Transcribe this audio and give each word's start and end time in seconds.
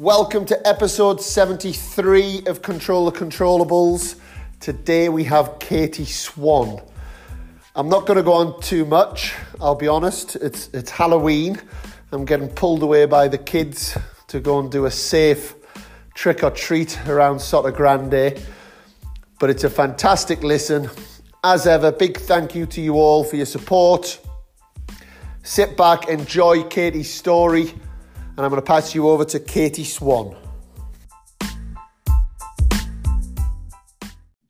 Welcome 0.00 0.44
to 0.44 0.64
episode 0.64 1.20
73 1.20 2.44
of 2.46 2.62
Control 2.62 3.10
the 3.10 3.18
Controllables. 3.18 4.14
Today 4.60 5.08
we 5.08 5.24
have 5.24 5.58
Katie 5.58 6.04
Swan. 6.04 6.80
I'm 7.74 7.88
not 7.88 8.06
going 8.06 8.16
to 8.16 8.22
go 8.22 8.34
on 8.34 8.60
too 8.60 8.84
much, 8.84 9.34
I'll 9.60 9.74
be 9.74 9.88
honest. 9.88 10.36
It's, 10.36 10.68
it's 10.72 10.92
Halloween. 10.92 11.60
I'm 12.12 12.24
getting 12.24 12.48
pulled 12.48 12.84
away 12.84 13.06
by 13.06 13.26
the 13.26 13.38
kids 13.38 13.98
to 14.28 14.38
go 14.38 14.60
and 14.60 14.70
do 14.70 14.84
a 14.84 14.90
safe 14.92 15.56
trick 16.14 16.44
or 16.44 16.52
treat 16.52 16.96
around 17.08 17.38
Sotogrande. 17.38 18.40
But 19.40 19.50
it's 19.50 19.64
a 19.64 19.70
fantastic 19.70 20.44
listen. 20.44 20.88
As 21.42 21.66
ever, 21.66 21.90
big 21.90 22.18
thank 22.18 22.54
you 22.54 22.66
to 22.66 22.80
you 22.80 22.94
all 22.94 23.24
for 23.24 23.34
your 23.34 23.46
support. 23.46 24.20
Sit 25.42 25.76
back, 25.76 26.08
enjoy 26.08 26.62
Katie's 26.62 27.12
story, 27.12 27.74
and 28.38 28.44
I'm 28.44 28.52
going 28.52 28.62
to 28.62 28.66
pass 28.66 28.94
you 28.94 29.08
over 29.08 29.24
to 29.24 29.40
Katie 29.40 29.82
Swan. 29.82 30.36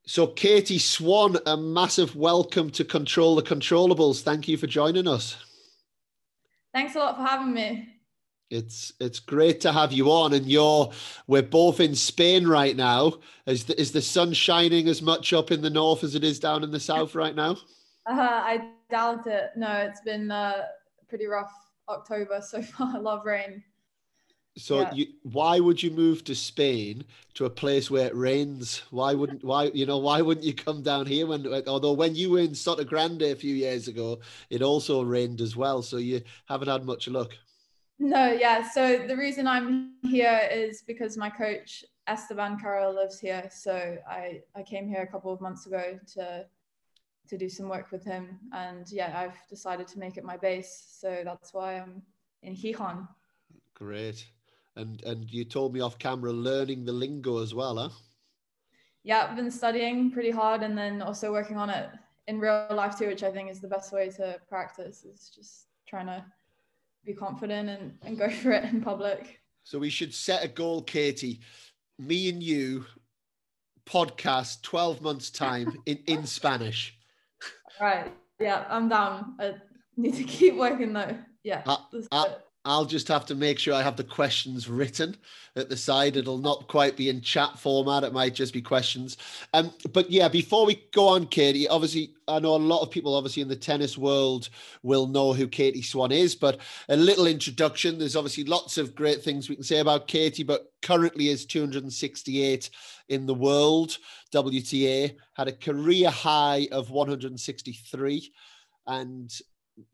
So, 0.05 0.27
Katie 0.27 0.79
Swan, 0.79 1.39
a 1.47 1.57
massive 1.57 2.15
welcome 2.15 2.69
to 2.73 2.85
Control 2.85 3.35
the 3.35 3.43
Controllables. 3.43 4.21
Thank 4.21 4.47
you 4.47 4.59
for 4.59 4.67
joining 4.67 5.09
us. 5.09 5.43
Thanks 6.75 6.97
a 6.97 6.99
lot 6.99 7.17
for 7.17 7.23
having 7.23 7.55
me. 7.55 7.89
It's 8.51 8.93
it's 9.01 9.21
great 9.21 9.63
to 9.63 9.73
have 9.73 9.91
you 9.91 10.11
on, 10.11 10.35
and 10.35 10.45
you're 10.45 10.93
we're 11.27 11.43
both 11.43 11.81
in 11.81 11.95
Spain 11.95 12.47
right 12.47 12.77
now. 12.77 13.15
Is 13.47 13.65
the, 13.65 13.81
is 13.81 13.93
the 13.93 14.03
sun 14.03 14.35
shining 14.35 14.87
as 14.89 15.01
much 15.01 15.33
up 15.33 15.51
in 15.51 15.63
the 15.63 15.71
north 15.71 16.05
as 16.05 16.15
it 16.15 16.25
is 16.25 16.39
down 16.39 16.63
in 16.63 16.71
the 16.71 16.81
south 16.81 17.15
right 17.15 17.35
now? 17.35 17.57
Uh, 18.07 18.23
I 18.23 18.71
doubt 18.89 19.27
it. 19.27 19.51
No, 19.55 19.71
it's 19.71 20.01
been 20.01 20.31
uh, 20.31 20.63
pretty 21.11 21.27
rough 21.27 21.53
October 21.91 22.41
so 22.41 22.63
far. 22.63 22.97
A 22.97 23.01
lot 23.01 23.19
of 23.19 23.27
rain. 23.27 23.63
So 24.59 24.81
yeah. 24.81 24.93
you, 24.93 25.07
why 25.23 25.61
would 25.61 25.83
you 25.83 25.91
move 25.91 26.25
to 26.25 26.35
Spain 26.35 27.05
to 27.35 27.45
a 27.45 27.51
place 27.51 27.91
where 27.91 28.09
it 28.09 28.17
rains? 28.17 28.83
Why 28.91 29.15
wouldn't 29.15 29.45
why 29.45 29.71
you 29.73 29.87
know 29.87 29.99
why 29.99 30.21
wouldn't 30.21 30.45
you 30.45 30.53
come 30.53 30.83
down 30.83 31.07
here 31.07 31.27
when 31.27 31.47
although 31.67 31.93
when 31.93 32.15
you 32.15 32.31
were 32.31 32.41
in 32.41 32.51
Sotogrande 32.51 33.31
a 33.31 33.37
few 33.37 33.55
years 33.55 33.89
ago, 33.89 34.19
it 34.51 34.61
also 34.61 35.03
rained 35.03 35.41
as 35.41 35.57
well. 35.57 35.81
So 35.83 35.97
you 35.99 36.23
haven't 36.47 36.69
had 36.69 36.85
much 36.85 37.07
luck. 37.09 37.31
No, 38.01 38.33
yeah. 38.33 38.69
So 38.69 39.07
the 39.07 39.17
reason 39.17 39.47
I'm 39.47 39.95
here 40.03 40.41
is 40.53 40.83
because 40.83 41.17
my 41.17 41.31
coach 41.31 41.85
Esteban 42.09 42.59
Carril 42.59 42.95
lives 42.95 43.21
here. 43.21 43.49
So 43.53 43.97
I 44.09 44.43
I 44.57 44.63
came 44.63 44.89
here 44.89 45.03
a 45.03 45.07
couple 45.07 45.33
of 45.33 45.41
months 45.41 45.67
ago 45.67 45.99
to 46.15 46.47
to 47.29 47.39
do 47.39 47.49
some 47.49 47.69
work 47.69 47.93
with 47.93 48.05
him, 48.05 48.39
and 48.53 48.91
yeah, 48.91 49.13
I've 49.15 49.39
decided 49.49 49.87
to 49.89 49.99
make 49.99 50.17
it 50.17 50.25
my 50.25 50.37
base. 50.37 50.97
So 50.99 51.23
that's 51.25 51.53
why 51.53 51.79
I'm 51.79 52.03
in 52.43 52.57
Gijón. 52.57 53.07
Great, 53.75 54.27
and 54.79 55.03
and 55.03 55.31
you 55.31 55.45
told 55.45 55.75
me 55.75 55.81
off 55.81 55.99
camera 55.99 56.33
learning 56.33 56.85
the 56.85 56.93
lingo 56.93 57.43
as 57.43 57.55
well, 57.55 57.77
huh? 57.77 57.91
Yeah, 59.05 59.27
I've 59.29 59.37
been 59.37 59.51
studying 59.51 60.11
pretty 60.11 60.31
hard, 60.31 60.63
and 60.63 60.77
then 60.77 61.03
also 61.03 61.33
working 61.33 61.57
on 61.57 61.71
it 61.71 61.91
in 62.27 62.39
real 62.39 62.67
life 62.71 62.99
too, 62.99 63.07
which 63.07 63.23
I 63.23 63.31
think 63.31 63.51
is 63.51 63.61
the 63.61 63.69
best 63.69 63.93
way 63.93 64.09
to 64.11 64.39
practice. 64.49 65.05
Is 65.05 65.31
just 65.35 65.67
trying 65.87 66.07
to 66.07 66.25
be 67.05 67.15
confident 67.15 67.69
and, 67.69 67.95
and 68.03 68.19
go 68.19 68.31
for 68.43 68.53
it 68.53 68.65
in 68.65 68.81
public. 68.81 69.41
So 69.65 69.79
we 69.79 69.91
should 69.91 70.15
set 70.15 70.45
a 70.45 70.49
goal, 70.49 70.83
Katie. 70.83 71.41
Me 71.99 72.29
and 72.29 72.43
you 72.43 72.87
podcast 73.85 74.63
12 74.63 75.01
months 75.01 75.31
time 75.31 75.79
in, 75.87 75.99
in 76.07 76.27
Spanish. 76.27 76.97
Right. 77.81 78.13
Yeah, 78.39 78.65
I'm 78.69 78.89
down. 78.89 79.35
I 79.41 79.55
need 79.97 80.15
to 80.15 80.25
keep 80.25 80.57
working 80.57 80.93
though. 80.93 81.17
Yeah. 81.43 81.63
Ah, 81.67 81.89
I, 81.93 82.03
ah, 82.13 82.25
I, 82.25 82.37
I'll 82.69 82.85
just 82.85 83.09
have 83.09 83.25
to 83.27 83.35
make 83.35 83.59
sure 83.59 83.73
I 83.73 83.83
have 83.83 83.97
the 83.97 84.05
questions 84.05 84.69
written 84.69 85.17
at 85.57 85.71
the 85.71 85.77
side. 85.77 86.17
It'll 86.17 86.37
not 86.37 86.69
quite 86.69 86.99
be 86.99 87.09
in 87.09 87.23
chat 87.23 87.59
format. 87.59 88.05
It 88.05 88.13
might 88.13 88.35
just 88.35 88.53
be 88.53 88.61
questions. 88.61 89.17
Um, 89.55 89.73
but 89.93 90.11
yeah, 90.11 90.29
before 90.29 90.67
we 90.67 90.87
go 90.93 91.09
on, 91.09 91.27
Katie, 91.27 91.67
obviously, 91.67 92.13
I 92.29 92.39
know 92.41 92.55
a 92.55 92.57
lot 92.57 92.83
of 92.83 92.91
people, 92.91 93.15
obviously, 93.15 93.41
in 93.41 93.49
the 93.49 93.57
tennis 93.57 93.97
world 93.97 94.51
will 94.83 95.07
know 95.07 95.33
who 95.33 95.49
Katie 95.49 95.81
Swan 95.81 96.13
is, 96.13 96.35
but 96.35 96.61
a 96.91 96.97
little 96.97 97.27
introduction. 97.27 97.99
There's 97.99 98.17
obviously 98.17 98.45
lots 98.45 98.77
of 98.77 98.95
great 98.95 99.23
things 99.23 99.49
we 99.49 99.55
can 99.55 99.65
say 99.65 99.79
about 99.79 100.07
Katie, 100.07 100.43
but 100.43 100.71
currently 100.83 101.29
is 101.29 101.47
268 101.47 102.69
in 103.09 103.25
the 103.25 103.35
world. 103.35 103.97
WTA 104.35 105.17
had 105.33 105.49
a 105.49 105.53
career 105.53 106.11
high 106.11 106.69
of 106.71 106.91
163 106.91 108.33
and 108.87 109.41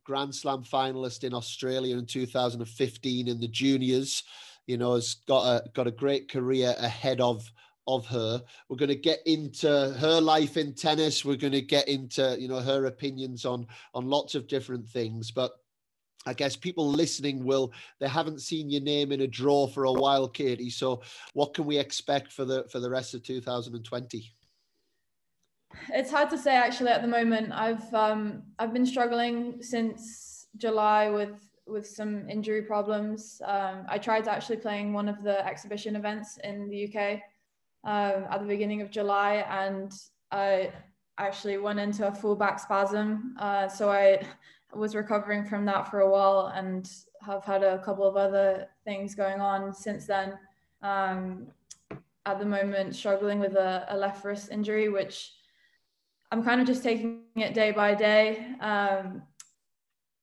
Grand 0.05 0.34
Slam 0.34 0.62
finalist 0.62 1.25
in 1.25 1.34
Australia 1.34 1.97
in 1.97 2.06
2015 2.06 3.28
in 3.28 3.41
the 3.41 3.49
juniors. 3.49 4.22
You 4.67 4.78
know, 4.78 4.95
has 4.95 5.15
got 5.27 5.45
a 5.45 5.69
got 5.71 5.87
a 5.87 5.93
great 5.93 6.31
career 6.31 6.75
ahead 6.78 7.21
of 7.21 7.50
of 7.87 8.06
her. 8.06 8.43
We're 8.69 8.77
going 8.77 8.89
to 8.89 8.94
get 8.94 9.21
into 9.27 9.69
her 9.69 10.21
life 10.21 10.56
in 10.56 10.75
tennis. 10.75 11.25
We're 11.25 11.37
going 11.37 11.53
to 11.53 11.62
get 11.62 11.89
into 11.89 12.37
you 12.39 12.49
know 12.49 12.61
her 12.61 12.87
opinions 12.87 13.44
on 13.44 13.67
on 13.94 14.09
lots 14.09 14.34
of 14.34 14.49
different 14.49 14.89
things, 14.89 15.31
but. 15.31 15.53
I 16.27 16.33
guess 16.33 16.56
people 16.56 16.89
listening 16.89 17.44
will 17.44 17.71
they 18.00 18.09
haven't 18.09 18.41
seen 18.41 18.71
your 18.71 18.81
name 18.81 19.12
in 19.12 19.21
a 19.21 19.27
draw 19.27 19.67
for 19.67 19.84
a 19.84 19.93
while, 19.93 20.27
Katie. 20.27 20.71
So 20.71 21.03
what 21.34 21.53
can 21.53 21.67
we 21.67 21.77
expect 21.77 22.33
for 22.33 22.47
the 22.47 22.65
for 22.73 22.81
the 22.81 22.89
rest 22.89 23.12
of 23.12 23.23
2020? 23.23 24.33
It's 25.93 26.11
hard 26.11 26.31
to 26.31 26.39
say 26.39 26.55
actually 26.55 26.91
at 26.91 27.03
the 27.03 27.09
moment. 27.09 27.53
I've 27.53 27.93
um, 27.95 28.43
I've 28.59 28.73
been 28.73 28.87
struggling 28.87 29.62
since 29.62 30.47
July 30.57 31.11
with 31.11 31.41
with 31.67 31.87
some 31.87 32.29
injury 32.29 32.62
problems. 32.62 33.41
Um, 33.45 33.85
I 33.89 33.99
tried 33.99 34.29
actually 34.29 34.59
playing 34.59 34.93
one 34.93 35.09
of 35.09 35.23
the 35.23 35.45
exhibition 35.47 35.97
events 35.97 36.39
in 36.45 36.69
the 36.69 36.87
UK 36.87 37.21
um, 37.85 38.27
at 38.31 38.41
the 38.41 38.47
beginning 38.47 38.83
of 38.83 38.91
July, 38.91 39.45
and 39.49 39.93
I 40.31 40.73
actually 41.19 41.59
went 41.59 41.79
into 41.79 42.06
a 42.06 42.12
full 42.12 42.37
back 42.37 42.59
spasm. 42.59 43.35
Uh, 43.39 43.69
so 43.69 43.91
I 43.91 44.27
was 44.75 44.95
recovering 44.95 45.45
from 45.45 45.65
that 45.67 45.91
for 45.91 46.01
a 46.01 46.11
while, 46.11 46.53
and 46.55 46.91
have 47.25 47.45
had 47.45 47.62
a 47.62 47.79
couple 47.79 48.06
of 48.06 48.17
other 48.17 48.69
things 48.85 49.15
going 49.15 49.41
on 49.41 49.73
since 49.73 50.06
then. 50.06 50.39
Um, 50.83 51.47
at 52.27 52.39
the 52.39 52.47
moment, 52.47 52.95
struggling 52.95 53.39
with 53.39 53.55
a, 53.55 53.87
a 53.89 53.97
left 53.97 54.25
wrist 54.25 54.51
injury, 54.51 54.89
which 54.89 55.34
I'm 56.34 56.43
kind 56.43 56.61
of 56.61 56.67
just 56.67 56.83
taking 56.83 57.21
it 57.37 57.55
day 57.55 57.71
by 57.71 57.95
day. 57.95 58.45
Um, 58.59 59.22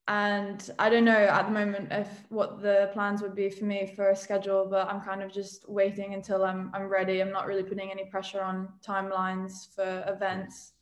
and 0.09 0.69
I 0.77 0.89
don't 0.89 1.05
know 1.05 1.13
at 1.13 1.45
the 1.45 1.53
moment 1.53 1.87
if 1.89 2.09
what 2.27 2.61
the 2.61 2.89
plans 2.91 3.21
would 3.21 3.33
be 3.33 3.49
for 3.49 3.63
me 3.63 3.93
for 3.95 4.09
a 4.09 4.15
schedule, 4.15 4.67
but 4.69 4.89
I'm 4.89 4.99
kind 4.99 5.23
of 5.23 5.31
just 5.31 5.69
waiting 5.69 6.13
until 6.13 6.43
I'm 6.43 6.69
I'm 6.73 6.89
ready. 6.89 7.21
I'm 7.21 7.31
not 7.31 7.47
really 7.47 7.63
putting 7.63 7.91
any 7.91 8.03
pressure 8.03 8.41
on 8.41 8.67
timelines 8.85 9.73
for 9.73 10.03
events. 10.05 10.73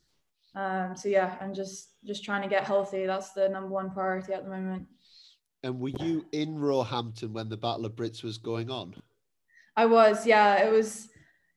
Um, 0.56 0.96
so 0.96 1.08
yeah, 1.08 1.36
I'm 1.40 1.54
just 1.54 1.90
just 2.04 2.24
trying 2.24 2.42
to 2.42 2.48
get 2.48 2.64
healthy. 2.64 3.06
That's 3.06 3.30
the 3.30 3.48
number 3.48 3.68
one 3.68 3.92
priority 3.92 4.32
at 4.32 4.42
the 4.42 4.50
moment. 4.50 4.88
And 5.62 5.78
were 5.78 5.92
you 6.00 6.26
in 6.32 6.58
Roehampton 6.58 7.32
when 7.32 7.48
the 7.48 7.56
Battle 7.56 7.86
of 7.86 7.92
Brits 7.92 8.24
was 8.24 8.36
going 8.36 8.68
on? 8.68 8.96
I 9.76 9.86
was, 9.86 10.26
yeah. 10.26 10.66
It 10.66 10.72
was 10.72 11.08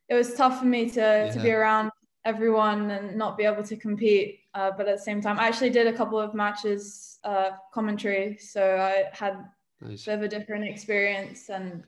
it 0.09 0.13
was 0.13 0.35
tough 0.35 0.59
for 0.59 0.66
me 0.66 0.91
to 0.91 1.00
yeah. 1.00 1.31
to 1.31 1.39
be 1.41 1.51
around 1.51 1.89
everyone 2.25 2.91
and 2.91 3.16
not 3.16 3.38
be 3.38 3.44
able 3.44 3.63
to 3.63 3.75
compete. 3.75 4.39
Uh, 4.53 4.72
but 4.75 4.88
at 4.88 4.97
the 4.97 5.01
same 5.01 5.22
time, 5.22 5.39
I 5.39 5.47
actually 5.47 5.72
did 5.72 5.88
a 5.88 5.94
couple 5.94 6.19
of 6.19 6.34
matches 6.34 7.19
uh, 7.23 7.51
commentary, 7.73 8.38
so 8.38 8.78
I 8.78 9.16
had 9.16 9.45
nice. 9.81 10.03
a 10.03 10.11
bit 10.11 10.13
of 10.13 10.22
a 10.23 10.28
different 10.28 10.66
experience. 10.66 11.50
And 11.50 11.83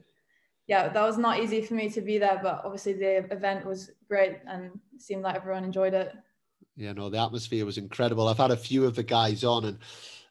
yeah, 0.67 0.89
that 0.89 1.01
was 1.01 1.17
not 1.17 1.39
easy 1.39 1.61
for 1.61 1.75
me 1.75 1.89
to 1.89 2.01
be 2.01 2.17
there, 2.17 2.39
but 2.41 2.61
obviously 2.65 2.93
the 2.93 3.31
event 3.31 3.65
was 3.65 3.91
great 4.07 4.37
and 4.47 4.79
seemed 4.97 5.23
like 5.23 5.35
everyone 5.35 5.63
enjoyed 5.63 5.93
it. 5.93 6.13
Yeah, 6.75 6.93
no, 6.93 7.09
the 7.09 7.19
atmosphere 7.19 7.65
was 7.65 7.77
incredible. 7.77 8.27
I've 8.27 8.37
had 8.37 8.51
a 8.51 8.57
few 8.57 8.83
of 8.85 8.95
the 8.95 9.03
guys 9.03 9.43
on, 9.43 9.63
and 9.63 9.77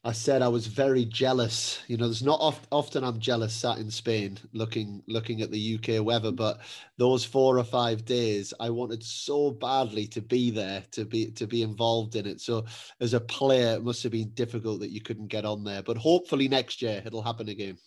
I 0.06 0.12
said 0.12 0.42
I 0.42 0.48
was 0.48 0.66
very 0.66 1.06
jealous. 1.06 1.80
You 1.88 1.96
know, 1.96 2.04
there's 2.04 2.22
not 2.22 2.38
oft, 2.38 2.66
often 2.70 3.02
I'm 3.02 3.18
jealous 3.18 3.54
sat 3.54 3.78
in 3.78 3.90
Spain 3.90 4.38
looking 4.52 5.02
looking 5.08 5.40
at 5.40 5.50
the 5.50 5.78
UK 5.78 6.04
weather, 6.04 6.30
but 6.30 6.60
those 6.98 7.24
four 7.24 7.58
or 7.58 7.64
five 7.64 8.04
days, 8.04 8.52
I 8.60 8.68
wanted 8.68 9.02
so 9.02 9.50
badly 9.50 10.06
to 10.08 10.20
be 10.20 10.50
there, 10.50 10.82
to 10.90 11.06
be 11.06 11.30
to 11.30 11.46
be 11.46 11.62
involved 11.62 12.16
in 12.16 12.26
it. 12.26 12.42
So 12.42 12.66
as 13.00 13.14
a 13.14 13.20
player, 13.20 13.76
it 13.76 13.82
must 13.82 14.02
have 14.02 14.12
been 14.12 14.28
difficult 14.30 14.80
that 14.80 14.90
you 14.90 15.00
couldn't 15.00 15.28
get 15.28 15.46
on 15.46 15.64
there. 15.64 15.82
But 15.82 15.96
hopefully 15.96 16.48
next 16.48 16.82
year 16.82 17.02
it'll 17.06 17.22
happen 17.22 17.48
again. 17.48 17.78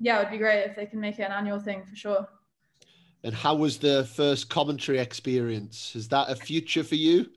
Yeah, 0.00 0.18
it 0.18 0.24
would 0.24 0.32
be 0.32 0.38
great 0.38 0.64
if 0.64 0.76
they 0.76 0.84
can 0.84 1.00
make 1.00 1.18
it 1.18 1.22
an 1.22 1.32
annual 1.32 1.60
thing 1.60 1.84
for 1.88 1.96
sure. 1.96 2.28
And 3.22 3.34
how 3.34 3.54
was 3.54 3.78
the 3.78 4.04
first 4.04 4.50
commentary 4.50 4.98
experience? 4.98 5.96
Is 5.96 6.08
that 6.08 6.28
a 6.28 6.36
future 6.36 6.84
for 6.84 6.96
you? 6.96 7.30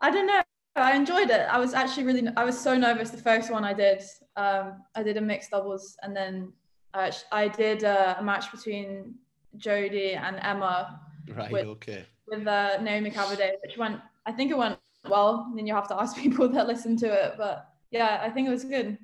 I 0.00 0.10
don't 0.10 0.26
know. 0.26 0.42
I 0.80 0.94
enjoyed 0.94 1.30
it. 1.30 1.46
I 1.50 1.58
was 1.58 1.74
actually 1.74 2.04
really, 2.04 2.28
I 2.36 2.44
was 2.44 2.58
so 2.58 2.76
nervous 2.76 3.10
the 3.10 3.18
first 3.18 3.50
one 3.50 3.64
I 3.64 3.72
did. 3.72 4.02
Um, 4.36 4.82
I 4.94 5.02
did 5.02 5.16
a 5.16 5.20
mixed 5.20 5.50
doubles 5.50 5.96
and 6.02 6.16
then 6.16 6.52
I, 6.94 7.12
I 7.32 7.48
did 7.48 7.82
a, 7.82 8.18
a 8.18 8.22
match 8.22 8.50
between 8.50 9.14
Jodie 9.56 10.16
and 10.16 10.38
Emma. 10.42 11.00
Right, 11.34 11.50
with, 11.50 11.66
okay. 11.66 12.06
With 12.26 12.46
uh, 12.46 12.80
Naomi 12.80 13.10
Cavaday, 13.10 13.52
which 13.62 13.76
went, 13.76 14.00
I 14.26 14.32
think 14.32 14.50
it 14.50 14.56
went 14.56 14.78
well. 15.08 15.52
Then 15.54 15.66
you 15.66 15.74
have 15.74 15.88
to 15.88 16.00
ask 16.00 16.16
people 16.24 16.48
that 16.48 16.66
listen 16.66 16.96
to 16.98 17.06
it. 17.06 17.34
But 17.36 17.68
yeah, 17.90 18.20
I 18.22 18.30
think 18.30 18.48
it 18.48 18.52
was 18.52 18.64
good. 18.64 18.98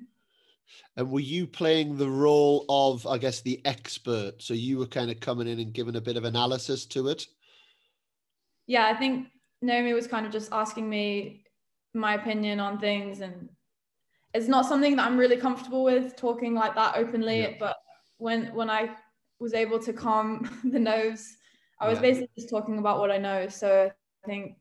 And 0.97 1.11
were 1.11 1.19
you 1.19 1.45
playing 1.45 1.97
the 1.97 2.09
role 2.09 2.65
of, 2.69 3.05
I 3.05 3.17
guess, 3.17 3.41
the 3.41 3.61
expert? 3.65 4.41
So 4.41 4.53
you 4.53 4.77
were 4.77 4.87
kind 4.87 5.11
of 5.11 5.19
coming 5.19 5.47
in 5.47 5.59
and 5.59 5.73
giving 5.73 5.95
a 5.95 6.01
bit 6.01 6.17
of 6.17 6.23
analysis 6.23 6.85
to 6.87 7.09
it? 7.09 7.27
Yeah, 8.65 8.87
I 8.87 8.95
think 8.95 9.27
Naomi 9.61 9.93
was 9.93 10.07
kind 10.07 10.25
of 10.25 10.31
just 10.31 10.51
asking 10.51 10.89
me 10.89 11.44
my 11.95 12.15
opinion 12.15 12.59
on 12.59 12.79
things. 12.79 13.21
And 13.21 13.49
it's 14.33 14.47
not 14.47 14.65
something 14.65 14.95
that 14.95 15.05
I'm 15.05 15.17
really 15.17 15.37
comfortable 15.37 15.83
with 15.83 16.15
talking 16.15 16.53
like 16.53 16.75
that 16.75 16.95
openly. 16.97 17.41
Yeah. 17.41 17.53
But 17.59 17.77
when 18.17 18.53
when 18.55 18.69
I 18.69 18.91
was 19.39 19.53
able 19.53 19.79
to 19.79 19.93
calm 19.93 20.49
the 20.63 20.79
nerves, 20.79 21.37
I 21.79 21.87
was 21.87 21.97
yeah. 21.97 22.01
basically 22.01 22.29
just 22.37 22.49
talking 22.49 22.79
about 22.79 22.99
what 22.99 23.11
I 23.11 23.17
know. 23.17 23.47
So 23.47 23.91
I 24.23 24.27
think 24.27 24.57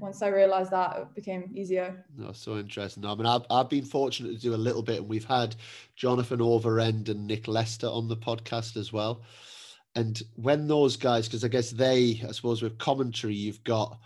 once 0.00 0.22
I 0.22 0.28
realized 0.28 0.70
that, 0.72 0.96
it 0.98 1.14
became 1.14 1.50
easier. 1.54 2.04
No, 2.16 2.32
so 2.32 2.58
interesting. 2.58 3.04
I 3.04 3.14
mean, 3.14 3.26
I've, 3.26 3.44
I've 3.50 3.68
been 3.68 3.84
fortunate 3.84 4.34
to 4.34 4.40
do 4.40 4.54
a 4.54 4.56
little 4.56 4.82
bit, 4.82 4.98
and 4.98 5.08
we've 5.08 5.24
had 5.24 5.56
Jonathan 5.96 6.40
Overend 6.40 7.08
and 7.08 7.26
Nick 7.26 7.48
Lester 7.48 7.86
on 7.86 8.08
the 8.08 8.16
podcast 8.16 8.76
as 8.76 8.92
well. 8.92 9.22
And 9.94 10.20
when 10.34 10.66
those 10.66 10.96
guys, 10.96 11.28
because 11.28 11.44
I 11.44 11.48
guess 11.48 11.70
they, 11.70 12.20
I 12.26 12.32
suppose, 12.32 12.62
with 12.62 12.78
commentary, 12.78 13.34
you've 13.34 13.62
got 13.62 13.98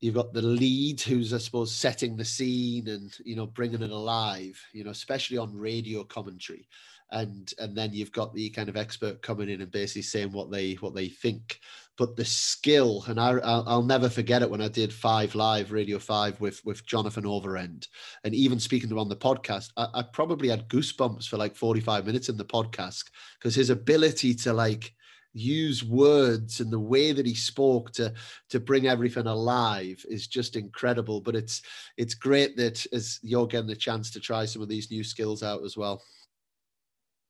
you've 0.00 0.14
got 0.14 0.32
the 0.32 0.42
lead 0.42 1.00
who's 1.00 1.32
i 1.32 1.38
suppose 1.38 1.74
setting 1.74 2.16
the 2.16 2.24
scene 2.24 2.88
and 2.88 3.16
you 3.24 3.36
know 3.36 3.46
bringing 3.46 3.82
it 3.82 3.90
alive 3.90 4.60
you 4.72 4.84
know 4.84 4.90
especially 4.90 5.38
on 5.38 5.56
radio 5.56 6.04
commentary. 6.04 6.68
And 7.10 7.52
and 7.60 7.76
then 7.76 7.92
you've 7.92 8.12
got 8.12 8.34
the 8.34 8.48
kind 8.50 8.68
of 8.68 8.76
expert 8.76 9.22
coming 9.22 9.48
in 9.48 9.60
and 9.60 9.70
basically 9.70 10.02
saying 10.02 10.32
what 10.32 10.50
they 10.50 10.72
what 10.74 10.94
they 10.94 11.08
think. 11.08 11.60
But 11.96 12.16
the 12.16 12.24
skill 12.24 13.04
and 13.06 13.20
I, 13.20 13.32
I'll, 13.38 13.64
I'll 13.68 13.82
never 13.82 14.08
forget 14.08 14.42
it 14.42 14.50
when 14.50 14.62
I 14.62 14.68
did 14.68 14.92
five 14.92 15.34
live 15.36 15.70
radio 15.70 15.98
five 15.98 16.40
with 16.40 16.64
with 16.64 16.84
Jonathan 16.86 17.24
Overend. 17.24 17.86
And 18.24 18.34
even 18.34 18.58
speaking 18.58 18.88
to 18.88 18.94
him 18.94 19.00
on 19.00 19.08
the 19.08 19.16
podcast 19.16 19.70
I, 19.76 19.86
I 19.94 20.02
probably 20.02 20.48
had 20.48 20.68
goosebumps 20.68 21.28
for 21.28 21.36
like 21.36 21.54
45 21.54 22.06
minutes 22.06 22.30
in 22.30 22.36
the 22.36 22.44
podcast 22.44 23.04
because 23.38 23.54
his 23.54 23.70
ability 23.70 24.34
to 24.36 24.52
like 24.52 24.92
use 25.34 25.84
words 25.84 26.60
and 26.60 26.70
the 26.70 26.78
way 26.78 27.12
that 27.12 27.26
he 27.26 27.34
spoke 27.34 27.90
to 27.92 28.12
to 28.48 28.60
bring 28.60 28.86
everything 28.86 29.26
alive 29.26 30.04
is 30.08 30.28
just 30.28 30.54
incredible 30.54 31.20
but 31.20 31.34
it's 31.34 31.60
it's 31.96 32.14
great 32.14 32.56
that 32.56 32.86
as 32.92 33.18
you're 33.22 33.46
getting 33.46 33.66
the 33.66 33.74
chance 33.74 34.10
to 34.12 34.20
try 34.20 34.44
some 34.44 34.62
of 34.62 34.68
these 34.68 34.90
new 34.92 35.02
skills 35.02 35.42
out 35.42 35.64
as 35.64 35.76
well 35.76 36.00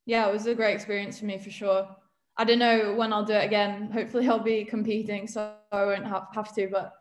yeah 0.04 0.28
it 0.28 0.32
was 0.32 0.46
a 0.46 0.54
great 0.54 0.74
experience 0.74 1.18
for 1.18 1.24
me 1.24 1.38
for 1.38 1.50
sure 1.50 1.88
I 2.36 2.44
don't 2.44 2.58
know 2.58 2.94
when 2.94 3.12
I'll 3.12 3.24
do 3.24 3.34
it 3.34 3.44
again. 3.44 3.90
Hopefully, 3.92 4.28
I'll 4.28 4.40
be 4.40 4.64
competing, 4.64 5.26
so 5.26 5.52
I 5.70 5.84
won't 5.84 6.06
have, 6.06 6.26
have 6.34 6.54
to. 6.56 6.68
But 6.68 6.92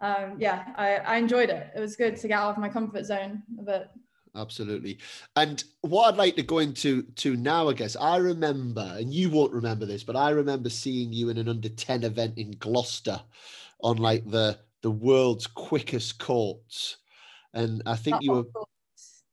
um, 0.00 0.36
yeah, 0.38 0.64
I, 0.76 0.96
I 0.96 1.16
enjoyed 1.16 1.50
it. 1.50 1.70
It 1.74 1.80
was 1.80 1.96
good 1.96 2.16
to 2.16 2.28
get 2.28 2.38
out 2.38 2.50
of 2.50 2.58
my 2.58 2.68
comfort 2.68 3.04
zone 3.04 3.42
a 3.58 3.62
bit. 3.62 3.88
Absolutely. 4.34 4.98
And 5.36 5.62
what 5.82 6.08
I'd 6.08 6.18
like 6.18 6.36
to 6.36 6.42
go 6.42 6.58
into 6.58 7.02
to 7.02 7.36
now, 7.36 7.68
I 7.68 7.74
guess, 7.74 7.96
I 7.96 8.16
remember, 8.16 8.94
and 8.98 9.12
you 9.12 9.28
won't 9.28 9.52
remember 9.52 9.84
this, 9.84 10.02
but 10.02 10.16
I 10.16 10.30
remember 10.30 10.70
seeing 10.70 11.12
you 11.12 11.28
in 11.28 11.36
an 11.36 11.48
under 11.48 11.68
10 11.68 12.04
event 12.04 12.38
in 12.38 12.52
Gloucester 12.52 13.20
on 13.82 13.98
like 13.98 14.28
the 14.30 14.58
the 14.80 14.90
world's 14.90 15.46
quickest 15.46 16.18
courts. 16.18 16.96
And 17.54 17.82
I 17.86 17.94
think 17.94 18.16
you 18.20 18.32
were 18.32 18.44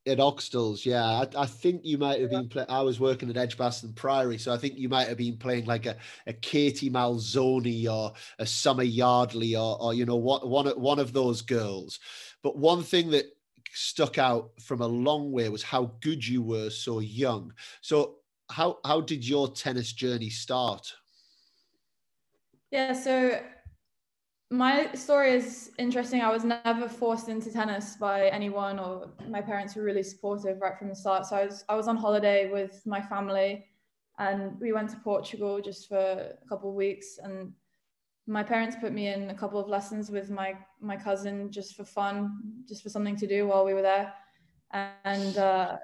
at 0.05 0.19
Oxstalls, 0.19 0.85
yeah. 0.85 1.03
I, 1.03 1.27
I, 1.37 1.45
think 1.45 1.81
you 1.83 1.97
might 1.97 2.19
have 2.19 2.29
been. 2.29 2.49
Play, 2.49 2.65
I 2.69 2.81
was 2.81 2.99
working 2.99 3.29
at 3.29 3.37
Edgbaston 3.37 3.93
Priory, 3.93 4.37
so 4.37 4.53
I 4.53 4.57
think 4.57 4.77
you 4.77 4.89
might 4.89 5.07
have 5.07 5.17
been 5.17 5.37
playing 5.37 5.65
like 5.65 5.85
a, 5.85 5.95
a 6.27 6.33
Katie 6.33 6.89
Malzoni 6.89 7.87
or 7.87 8.13
a 8.37 8.45
Summer 8.45 8.83
Yardley 8.83 9.55
or, 9.55 9.81
or 9.81 9.93
you 9.93 10.05
know 10.05 10.15
what 10.17 10.47
one 10.47 10.67
one 10.69 10.99
of 10.99 11.13
those 11.13 11.41
girls. 11.41 11.99
But 12.43 12.57
one 12.57 12.83
thing 12.83 13.11
that 13.11 13.25
stuck 13.73 14.17
out 14.17 14.51
from 14.61 14.81
a 14.81 14.87
long 14.87 15.31
way 15.31 15.49
was 15.49 15.63
how 15.63 15.91
good 16.01 16.25
you 16.25 16.41
were 16.41 16.69
so 16.69 16.99
young. 16.99 17.53
So 17.81 18.15
how 18.49 18.79
how 18.85 19.01
did 19.01 19.27
your 19.27 19.49
tennis 19.49 19.93
journey 19.93 20.29
start? 20.29 20.93
Yeah, 22.71 22.93
so 22.93 23.39
my 24.51 24.91
story 24.93 25.33
is 25.33 25.71
interesting. 25.77 26.21
I 26.21 26.31
was 26.31 26.43
never 26.43 26.89
forced 26.89 27.29
into 27.29 27.51
tennis 27.51 27.95
by 27.95 28.27
anyone, 28.29 28.79
or 28.79 29.09
my 29.27 29.41
parents 29.41 29.75
were 29.75 29.83
really 29.83 30.03
supportive 30.03 30.59
right 30.59 30.77
from 30.77 30.89
the 30.89 30.95
start. 30.95 31.25
So 31.25 31.35
I 31.35 31.45
was 31.45 31.63
I 31.69 31.75
was 31.75 31.87
on 31.87 31.97
holiday 31.97 32.49
with 32.49 32.81
my 32.85 33.01
family, 33.01 33.65
and 34.17 34.59
we 34.59 34.73
went 34.73 34.89
to 34.89 34.97
Portugal 34.97 35.61
just 35.61 35.87
for 35.87 35.97
a 35.97 36.47
couple 36.47 36.69
of 36.69 36.75
weeks. 36.75 37.19
And 37.23 37.53
my 38.29 38.43
parents 38.43 38.75
put 38.79 38.93
me 38.93 39.07
in 39.07 39.31
a 39.31 39.33
couple 39.33 39.59
of 39.59 39.67
lessons 39.67 40.11
with 40.11 40.29
my 40.29 40.55
my 40.79 40.95
cousin 40.95 41.51
just 41.51 41.75
for 41.75 41.83
fun, 41.83 42.63
just 42.67 42.83
for 42.83 42.89
something 42.89 43.15
to 43.17 43.27
do 43.27 43.47
while 43.47 43.65
we 43.65 43.73
were 43.73 43.81
there. 43.81 44.13
And 45.03 45.35
uh, 45.37 45.77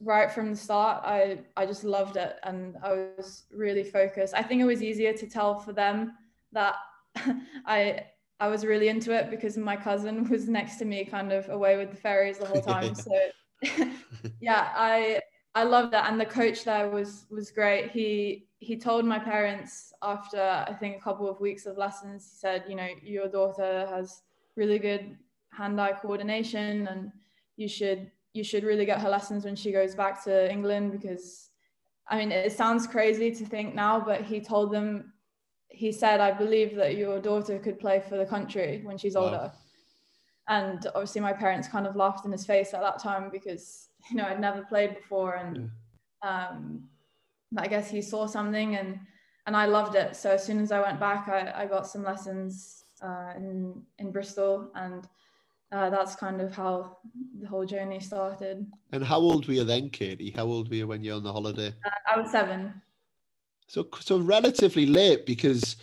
right 0.00 0.30
from 0.30 0.50
the 0.50 0.56
start, 0.56 1.02
I 1.04 1.38
I 1.56 1.64
just 1.64 1.84
loved 1.84 2.16
it, 2.16 2.36
and 2.42 2.76
I 2.82 3.06
was 3.16 3.44
really 3.52 3.84
focused. 3.84 4.34
I 4.34 4.42
think 4.42 4.60
it 4.60 4.64
was 4.64 4.82
easier 4.82 5.12
to 5.12 5.26
tell 5.28 5.60
for 5.60 5.72
them 5.72 6.14
that 6.50 6.74
I 7.66 8.06
I 8.40 8.48
was 8.48 8.66
really 8.66 8.88
into 8.88 9.16
it 9.16 9.30
because 9.30 9.56
my 9.56 9.76
cousin 9.76 10.28
was 10.30 10.48
next 10.48 10.76
to 10.78 10.84
me, 10.84 11.04
kind 11.04 11.32
of 11.32 11.48
away 11.48 11.76
with 11.76 11.90
the 11.90 11.96
fairies 11.96 12.38
the 12.38 12.46
whole 12.46 12.62
time. 12.62 12.94
so 13.06 13.16
yeah, 14.40 14.72
I 14.74 15.20
I 15.54 15.62
loved 15.62 15.92
that, 15.92 16.10
and 16.10 16.20
the 16.20 16.26
coach 16.26 16.64
there 16.64 16.90
was 16.90 17.26
was 17.30 17.52
great. 17.52 17.92
He 17.92 18.48
he 18.62 18.76
told 18.76 19.04
my 19.04 19.18
parents 19.18 19.92
after 20.02 20.40
I 20.40 20.72
think 20.74 20.96
a 20.96 21.00
couple 21.00 21.28
of 21.28 21.40
weeks 21.40 21.66
of 21.66 21.76
lessons, 21.76 22.28
he 22.30 22.36
said, 22.38 22.64
you 22.68 22.76
know, 22.76 22.88
your 23.02 23.28
daughter 23.28 23.86
has 23.90 24.22
really 24.56 24.78
good 24.78 25.16
hand-eye 25.50 25.94
coordination, 26.00 26.86
and 26.86 27.10
you 27.56 27.68
should 27.68 28.10
you 28.34 28.44
should 28.44 28.64
really 28.64 28.86
get 28.86 29.00
her 29.00 29.10
lessons 29.10 29.44
when 29.44 29.56
she 29.56 29.72
goes 29.72 29.94
back 29.94 30.24
to 30.24 30.50
England 30.50 30.92
because 30.92 31.50
I 32.08 32.16
mean 32.18 32.32
it 32.32 32.52
sounds 32.52 32.86
crazy 32.86 33.30
to 33.32 33.44
think 33.44 33.74
now, 33.74 34.00
but 34.00 34.22
he 34.22 34.40
told 34.40 34.72
them 34.72 35.12
he 35.72 35.90
said, 35.90 36.20
I 36.20 36.30
believe 36.30 36.76
that 36.76 36.96
your 36.96 37.18
daughter 37.18 37.58
could 37.58 37.80
play 37.80 38.00
for 38.08 38.16
the 38.16 38.26
country 38.26 38.82
when 38.84 38.98
she's 38.98 39.16
older. 39.16 39.50
And 40.48 40.86
obviously, 40.94 41.20
my 41.20 41.32
parents 41.32 41.66
kind 41.66 41.86
of 41.86 41.96
laughed 41.96 42.26
in 42.26 42.32
his 42.32 42.44
face 42.44 42.74
at 42.74 42.80
that 42.80 42.98
time 42.98 43.30
because, 43.30 43.88
you 44.10 44.16
know, 44.16 44.24
I'd 44.24 44.40
never 44.40 44.62
played 44.62 44.94
before. 44.94 45.36
And 45.36 45.70
yeah. 46.22 46.48
um, 46.48 46.84
I 47.56 47.66
guess 47.68 47.90
he 47.90 48.02
saw 48.02 48.26
something 48.26 48.76
and, 48.76 48.98
and 49.46 49.56
I 49.56 49.66
loved 49.66 49.94
it. 49.94 50.16
So 50.16 50.30
as 50.30 50.44
soon 50.44 50.60
as 50.60 50.72
I 50.72 50.80
went 50.80 51.00
back, 51.00 51.28
I, 51.28 51.52
I 51.62 51.66
got 51.66 51.86
some 51.86 52.04
lessons 52.04 52.84
uh, 53.02 53.32
in, 53.36 53.82
in 53.98 54.12
Bristol. 54.12 54.70
And 54.74 55.06
uh, 55.72 55.90
that's 55.90 56.14
kind 56.14 56.40
of 56.40 56.54
how 56.54 56.98
the 57.40 57.48
whole 57.48 57.64
journey 57.64 58.00
started. 58.00 58.66
And 58.92 59.04
how 59.04 59.18
old 59.18 59.46
were 59.46 59.54
you 59.54 59.64
then, 59.64 59.90
Katie? 59.90 60.30
How 60.30 60.44
old 60.44 60.68
were 60.68 60.76
you 60.76 60.86
when 60.86 61.02
you're 61.02 61.16
on 61.16 61.22
the 61.22 61.32
holiday? 61.32 61.74
Uh, 61.84 62.14
I 62.14 62.20
was 62.20 62.30
seven. 62.30 62.74
So, 63.68 63.88
so 64.00 64.18
relatively 64.18 64.86
late 64.86 65.24
because 65.24 65.76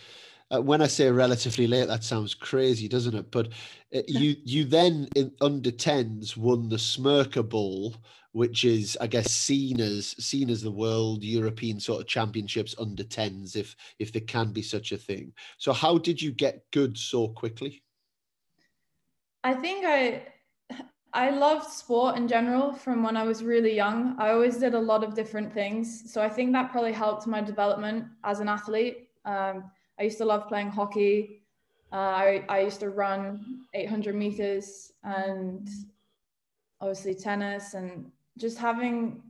uh, 0.52 0.62
when 0.62 0.82
I 0.82 0.88
say 0.88 1.10
relatively 1.12 1.68
late, 1.68 1.88
that 1.88 2.04
sounds 2.04 2.34
crazy, 2.34 2.88
doesn't 2.88 3.16
it? 3.16 3.32
But 3.32 3.50
uh, 3.96 4.02
you 4.08 4.36
you 4.44 4.66
then 4.66 5.08
in 5.16 5.32
under 5.42 5.72
tens 5.72 6.36
won 6.36 6.70
the 6.70 6.78
Smreke 6.78 7.48
Bowl, 7.48 7.96
which 8.32 8.64
is 8.64 8.98
I 9.00 9.08
guess 9.08 9.32
seen 9.32 9.80
as 9.80 10.08
seen 10.24 10.50
as 10.50 10.62
the 10.62 10.72
world 10.72 11.24
European 11.24 11.80
sort 11.80 12.02
of 12.02 12.08
championships 12.08 12.76
under 12.80 13.04
tens, 13.04 13.56
if 13.56 13.76
if 14.00 14.12
there 14.12 14.22
can 14.22 14.52
be 14.52 14.62
such 14.62 14.92
a 14.92 14.98
thing. 14.98 15.34
So 15.58 15.74
how 15.74 15.98
did 15.98 16.22
you 16.22 16.32
get 16.32 16.66
good 16.72 16.98
so 16.98 17.28
quickly? 17.28 17.84
I 19.44 19.54
think 19.54 19.86
I 19.86 20.24
I 21.14 21.32
loved 21.32 21.70
sport 21.70 22.18
in 22.18 22.28
general 22.28 22.74
from 22.74 23.02
when 23.02 23.18
I 23.18 23.24
was 23.24 23.44
really 23.44 23.76
young. 23.76 24.16
I 24.20 24.30
always 24.32 24.58
did 24.58 24.76
a 24.76 24.80
lot 24.80 25.04
of 25.04 25.16
different 25.16 25.52
things. 25.52 26.12
So 26.12 26.22
I 26.22 26.30
think 26.30 26.54
that 26.54 26.72
probably 26.72 26.92
helped 26.92 27.26
my 27.26 27.42
development 27.42 28.06
as 28.24 28.40
an 28.40 28.48
athlete. 28.48 29.10
Um, 29.26 29.72
I 30.00 30.04
used 30.04 30.18
to 30.20 30.26
love 30.26 30.48
playing 30.48 30.70
hockey. 30.70 31.44
Uh, 31.92 31.96
I, 31.96 32.46
I 32.50 32.60
used 32.62 32.80
to 32.82 32.90
run 32.90 33.66
800 33.74 34.16
meters 34.16 34.94
and 35.04 35.68
obviously 36.80 37.16
tennis 37.16 37.74
and 37.74 38.12
just 38.38 38.58
having 38.58 39.24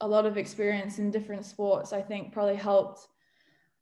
a 0.00 0.06
lot 0.06 0.26
of 0.26 0.36
experience 0.36 0.98
in 0.98 1.10
different 1.10 1.46
sports, 1.46 1.92
I 1.92 2.02
think 2.02 2.32
probably 2.32 2.56
helped. 2.56 3.08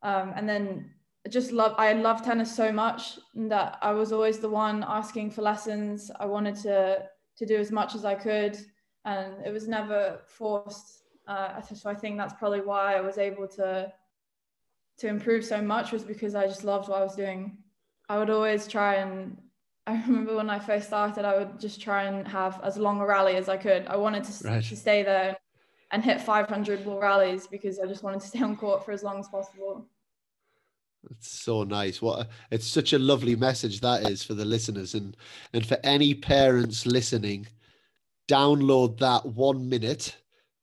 Um, 0.03 0.33
and 0.37 0.49
then 0.49 0.91
just 1.29 1.51
love, 1.51 1.75
I 1.79 1.93
love 1.95 2.23
tennis 2.23 2.55
so 2.55 2.71
much 2.71 3.19
that 3.35 3.79
I 3.83 3.93
was 3.93 4.13
always 4.13 4.39
the 4.39 4.49
one 4.49 4.85
asking 4.87 5.31
for 5.31 5.43
lessons. 5.43 6.11
I 6.21 6.27
wanted 6.27 6.57
to 6.57 7.09
to 7.37 7.47
do 7.47 7.57
as 7.57 7.73
much 7.73 7.95
as 7.95 8.05
I 8.05 8.15
could, 8.15 8.59
and 9.07 9.35
it 9.47 9.51
was 9.51 9.67
never 9.67 10.21
forced. 10.27 11.05
Uh, 11.27 11.59
so 11.63 11.89
I 11.89 11.95
think 11.95 12.19
that's 12.19 12.35
probably 12.35 12.61
why 12.61 12.97
I 12.97 13.01
was 13.01 13.17
able 13.17 13.49
to 13.49 13.91
to 15.01 15.09
improve 15.09 15.45
so 15.45 15.61
much 15.61 15.93
was 15.93 16.05
because 16.05 16.35
I 16.35 16.47
just 16.47 16.65
loved 16.65 16.89
what 16.89 17.01
I 17.01 17.05
was 17.05 17.17
doing. 17.17 17.59
I 18.09 18.19
would 18.19 18.31
always 18.31 18.67
try 18.67 18.97
and 18.97 19.37
I 19.87 20.01
remember 20.07 20.37
when 20.37 20.51
I 20.51 20.59
first 20.59 20.87
started, 20.87 21.25
I 21.25 21.39
would 21.39 21.59
just 21.59 21.81
try 21.81 22.05
and 22.05 22.29
have 22.29 22.61
as 22.63 22.77
long 22.77 23.01
a 23.01 23.07
rally 23.07 23.35
as 23.37 23.49
I 23.49 23.57
could. 23.57 23.87
I 23.87 23.97
wanted 23.97 24.25
to, 24.25 24.49
right. 24.49 24.63
to 24.63 24.77
stay 24.77 25.03
there 25.03 25.37
and 25.91 26.05
hit 26.05 26.21
500 26.21 26.85
ball 26.85 27.01
rallies 27.01 27.47
because 27.47 27.81
I 27.81 27.87
just 27.87 28.03
wanted 28.03 28.21
to 28.21 28.27
stay 28.27 28.43
on 28.43 28.57
court 28.57 28.85
for 28.85 28.93
as 28.93 29.03
long 29.03 29.19
as 29.19 29.29
possible. 29.29 29.89
It's 31.11 31.31
so 31.31 31.65
nice. 31.65 32.03
What 32.03 32.21
a, 32.21 32.29
it's 32.51 32.67
such 32.67 32.93
a 32.93 32.99
lovely 32.99 33.35
message 33.35 33.81
that 33.81 34.09
is 34.09 34.23
for 34.23 34.35
the 34.35 34.45
listeners 34.45 34.95
and 34.95 35.17
and 35.55 35.65
for 35.65 35.79
any 35.83 36.13
parents 36.13 36.85
listening. 36.85 37.47
download 38.29 38.99
that 38.99 39.25
one 39.27 39.69
minute 39.69 40.17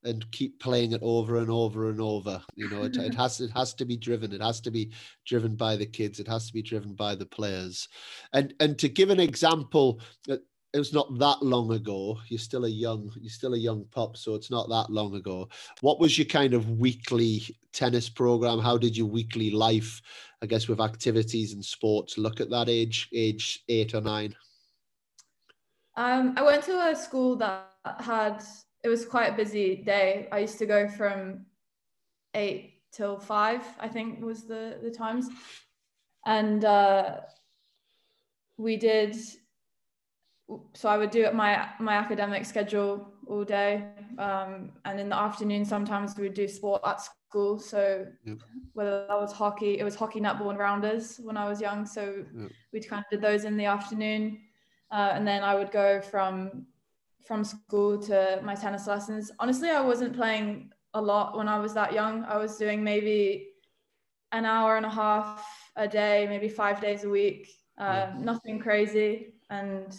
and 0.04 0.30
keep 0.32 0.60
playing 0.60 0.94
it 0.94 1.02
over 1.04 1.38
and 1.38 1.50
over 1.50 1.90
and 1.90 2.00
over. 2.00 2.42
You 2.56 2.70
know, 2.70 2.84
it, 2.84 2.98
it 2.98 3.16
has 3.24 3.42
it 3.42 3.52
has 3.52 3.74
to 3.76 3.86
be 3.86 3.98
driven. 3.98 4.34
It 4.34 4.42
has 4.42 4.62
to 4.62 4.72
be 4.72 4.92
driven 5.26 5.56
by 5.56 5.76
the 5.76 5.86
kids. 5.86 6.20
It 6.20 6.28
has 6.28 6.48
to 6.48 6.54
be 6.54 6.62
driven 6.62 6.94
by 6.94 7.16
the 7.16 7.26
players. 7.26 7.88
And 8.34 8.54
and 8.60 8.78
to 8.80 8.90
give 8.90 9.10
an 9.10 9.20
example, 9.20 10.02
uh, 10.30 10.38
it 10.74 10.80
was 10.80 10.94
not 10.94 11.18
that 11.18 11.42
long 11.42 11.72
ago. 11.72 12.20
You're 12.28 12.40
still 12.40 12.66
a 12.66 12.70
young 12.70 13.12
you're 13.20 13.30
still 13.30 13.54
a 13.54 13.60
young 13.60 13.86
pup, 13.92 14.18
so 14.18 14.36
it's 14.36 14.52
not 14.52 14.70
that 14.70 14.90
long 14.90 15.16
ago. 15.16 15.50
What 15.82 16.00
was 16.00 16.18
your 16.18 16.26
kind 16.26 16.54
of 16.54 16.70
weekly 16.70 17.44
tennis 17.74 18.10
program? 18.10 18.60
How 18.60 18.78
did 18.78 18.96
your 18.96 19.08
weekly 19.08 19.52
life, 19.52 20.02
I 20.42 20.46
guess, 20.46 20.68
with 20.68 20.82
activities 20.82 21.54
and 21.54 21.64
sports 21.64 22.18
look 22.18 22.42
at 22.42 22.50
that 22.50 22.70
age, 22.70 23.10
age 23.14 23.64
eight 23.70 23.94
or 23.94 24.02
nine? 24.02 24.36
Um, 25.96 26.36
I 26.38 26.44
went 26.44 26.64
to 26.66 26.80
a 26.80 26.96
school 26.96 27.36
that 27.38 27.72
had 28.00 28.44
it 28.84 28.90
was 28.90 29.06
quite 29.06 29.34
a 29.34 29.36
busy 29.36 29.76
day. 29.76 30.28
I 30.32 30.40
used 30.40 30.58
to 30.60 30.66
go 30.66 30.88
from 30.88 31.46
eight 32.34 32.82
till 32.92 33.20
five, 33.20 33.64
I 33.80 33.88
think 33.88 34.22
was 34.24 34.44
the 34.44 34.78
the 34.82 34.92
times, 34.92 35.30
and 36.26 36.64
uh, 36.66 37.18
we 38.58 38.78
did. 38.78 39.16
So 40.74 40.88
I 40.88 40.98
would 40.98 41.12
do 41.12 41.24
it 41.24 41.36
my 41.36 41.70
my 41.80 41.96
academic 41.96 42.46
schedule 42.46 43.14
all 43.28 43.44
day, 43.44 43.84
um, 44.18 44.72
and 44.86 45.00
in 45.00 45.10
the 45.10 45.18
afternoon 45.18 45.66
sometimes 45.66 46.16
we 46.16 46.24
would 46.24 46.34
do 46.34 46.48
sport 46.48 46.82
at 46.86 47.02
school. 47.02 47.60
So 47.60 48.06
yep. 48.26 48.38
whether 48.74 49.06
that 49.08 49.20
was 49.20 49.34
hockey, 49.34 49.80
it 49.80 49.84
was 49.84 49.96
hockey, 49.96 50.22
netball, 50.22 50.50
and 50.50 50.60
rounders 50.60 51.20
when 51.22 51.36
I 51.36 51.50
was 51.50 51.60
young. 51.60 51.86
So 51.86 52.24
yep. 52.40 52.52
we 52.72 52.80
kind 52.80 53.04
of 53.04 53.10
did 53.12 53.22
those 53.22 53.44
in 53.44 53.58
the 53.58 53.66
afternoon, 53.66 54.40
uh, 54.92 55.12
and 55.14 55.28
then 55.28 55.44
I 55.44 55.56
would 55.56 55.72
go 55.72 56.00
from 56.00 56.66
from 57.28 57.44
school 57.44 58.00
to 58.00 58.40
my 58.44 58.56
tennis 58.56 58.88
lessons. 58.88 59.32
Honestly, 59.40 59.70
I 59.70 59.82
wasn't 59.82 60.16
playing 60.16 60.72
a 60.94 61.02
lot 61.02 61.38
when 61.38 61.48
I 61.48 61.60
was 61.60 61.74
that 61.74 61.94
young. 61.94 62.24
I 62.24 62.38
was 62.38 62.58
doing 62.58 62.84
maybe 62.84 63.50
an 64.32 64.46
hour 64.46 64.78
and 64.78 64.86
a 64.86 64.90
half 64.90 65.46
a 65.76 65.88
day, 65.88 66.26
maybe 66.28 66.48
five 66.48 66.82
days 66.82 67.04
a 67.04 67.10
week. 67.10 67.50
Uh, 67.78 68.08
nothing 68.18 68.60
crazy. 68.60 69.34
And 69.50 69.96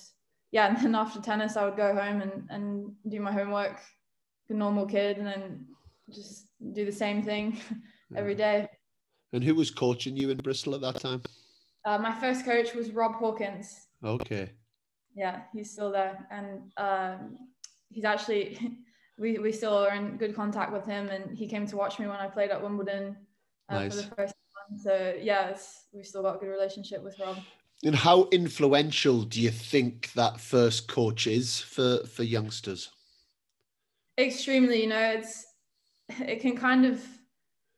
yeah, 0.51 0.67
and 0.75 0.79
then 0.79 0.95
after 0.95 1.21
tennis, 1.21 1.57
I 1.57 1.65
would 1.65 1.77
go 1.77 1.95
home 1.95 2.23
and, 2.23 2.47
and 2.51 2.93
do 3.09 3.21
my 3.21 3.33
homework, 3.33 3.79
a 4.49 4.55
normal 4.55 4.87
kid, 4.87 5.19
and 5.19 5.27
then 5.27 5.67
just 6.11 6.47
do 6.73 6.87
the 6.87 6.93
same 6.93 7.23
thing 7.23 7.59
every 8.17 8.35
day. 8.35 8.69
And 9.35 9.45
who 9.45 9.55
was 9.55 9.71
coaching 9.71 10.17
you 10.17 10.31
in 10.31 10.39
Bristol 10.39 10.75
at 10.75 10.81
that 10.81 11.01
time? 11.01 11.23
Uh, 11.85 11.99
my 11.99 12.19
first 12.19 12.47
coach 12.47 12.75
was 12.75 12.91
Rob 12.93 13.15
Hawkins. 13.15 13.87
Okay 14.03 14.53
yeah, 15.19 15.41
he's 15.53 15.71
still 15.71 15.91
there, 15.91 16.27
and 16.31 16.71
um, 16.77 17.39
he's 17.91 18.05
actually 18.05 18.59
we 19.19 19.39
we 19.39 19.51
still 19.51 19.77
are 19.77 19.93
in 19.93 20.17
good 20.17 20.35
contact 20.35 20.73
with 20.73 20.87
him, 20.87 21.09
and 21.09 21.37
he 21.37 21.49
came 21.49 21.67
to 21.67 21.77
watch 21.77 21.99
me 21.99 22.07
when 22.07 22.17
I 22.17 22.29
played 22.29 22.51
at 22.51 22.63
Wimbledon 22.63 23.17
uh, 23.69 23.75
nice. 23.75 23.91
for 23.91 24.03
the 24.03 24.15
first 24.15 24.35
time. 24.35 24.79
So 24.79 25.15
yeah, 25.21 25.57
we've 25.93 26.07
still 26.07 26.23
got 26.23 26.37
a 26.37 26.39
good 26.39 26.51
relationship 26.51 27.03
with 27.03 27.19
Rob. 27.19 27.37
And 27.85 27.95
how 27.95 28.29
influential 28.33 29.23
do 29.23 29.41
you 29.41 29.51
think 29.51 30.13
that 30.15 30.41
first 30.41 30.89
coach 30.89 31.27
is 31.27 31.59
for 31.61 31.99
for 32.07 32.23
youngsters? 32.23 32.91
Extremely, 34.19 34.83
you 34.83 34.89
know, 34.89 35.13
it's 35.17 35.47
it 36.21 36.41
can 36.41 36.57
kind 36.57 36.87
of, 36.87 37.05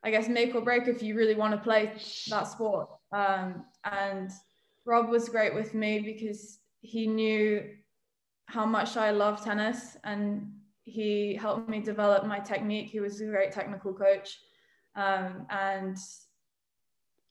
I 0.04 0.10
guess, 0.10 0.28
make 0.28 0.54
or 0.54 0.60
break 0.60 0.88
if 0.88 1.02
you 1.02 1.16
really 1.16 1.34
want 1.34 1.54
to 1.54 1.58
play 1.58 1.92
that 2.28 2.48
sport. 2.48 2.88
Um, 3.12 3.64
and 3.84 4.30
Rob 4.84 5.08
was 5.08 5.28
great 5.28 5.54
with 5.54 5.74
me 5.74 6.00
because 6.00 6.59
he 6.80 7.06
knew 7.06 7.68
how 8.46 8.66
much 8.66 8.96
I 8.96 9.10
love 9.10 9.44
tennis 9.44 9.96
and 10.04 10.52
he 10.84 11.34
helped 11.34 11.68
me 11.68 11.80
develop 11.80 12.26
my 12.26 12.40
technique. 12.40 12.88
He 12.88 13.00
was 13.00 13.20
a 13.20 13.26
great 13.26 13.52
technical 13.52 13.92
coach. 13.92 14.38
Um, 14.96 15.46
and 15.50 15.96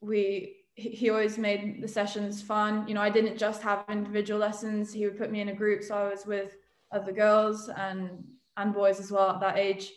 we 0.00 0.56
he 0.74 1.10
always 1.10 1.36
made 1.36 1.82
the 1.82 1.88
sessions 1.88 2.40
fun. 2.40 2.88
You 2.88 2.94
know, 2.94 3.02
I 3.02 3.10
didn't 3.10 3.36
just 3.36 3.60
have 3.62 3.84
individual 3.90 4.40
lessons. 4.40 4.92
He 4.92 5.04
would 5.04 5.18
put 5.18 5.30
me 5.30 5.42
in 5.42 5.50
a 5.50 5.54
group, 5.54 5.82
so 5.82 5.94
I 5.94 6.08
was 6.08 6.24
with 6.24 6.56
other 6.90 7.12
girls 7.12 7.68
and 7.68 8.24
and 8.56 8.72
boys 8.72 8.98
as 8.98 9.10
well 9.10 9.30
at 9.30 9.40
that 9.40 9.58
age. 9.58 9.92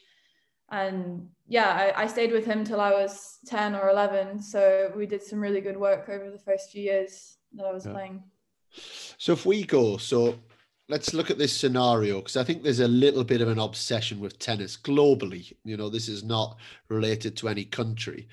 And 0.72 1.30
yeah, 1.48 1.70
I, 1.96 2.04
I 2.04 2.08
stayed 2.08 2.32
with 2.32 2.46
him 2.46 2.64
till 2.64 2.82
I 2.82 2.92
was 2.92 3.38
10 3.46 3.76
or 3.76 3.90
11. 3.90 4.42
So 4.42 4.92
we 4.96 5.06
did 5.06 5.22
some 5.22 5.40
really 5.40 5.62
good 5.62 5.78
work 5.78 6.10
over 6.10 6.32
the 6.32 6.40
first 6.40 6.72
few 6.72 6.82
years 6.82 7.38
that 7.54 7.66
I 7.66 7.72
was 7.72 7.86
yeah. 7.86 7.92
playing. 7.92 8.24
So 9.18 9.34
if 9.34 9.46
we 9.46 9.64
go, 9.64 9.98
so 9.98 10.36
let's 10.90 11.14
look 11.14 11.32
at 11.32 11.38
this 11.38 11.56
scenario 11.56 12.18
because 12.18 12.38
I 12.38 12.44
think 12.44 12.64
there's 12.64 12.80
a 12.80 12.88
little 12.88 13.24
bit 13.24 13.42
of 13.42 13.48
an 13.48 13.60
obsession 13.60 14.20
with 14.20 14.40
tennis 14.40 14.78
globally. 14.78 15.52
You 15.64 15.78
know, 15.78 15.90
this 15.90 16.08
is 16.08 16.24
not 16.24 16.58
related 16.90 17.38
to 17.38 17.50
any 17.50 17.66
country 17.66 18.28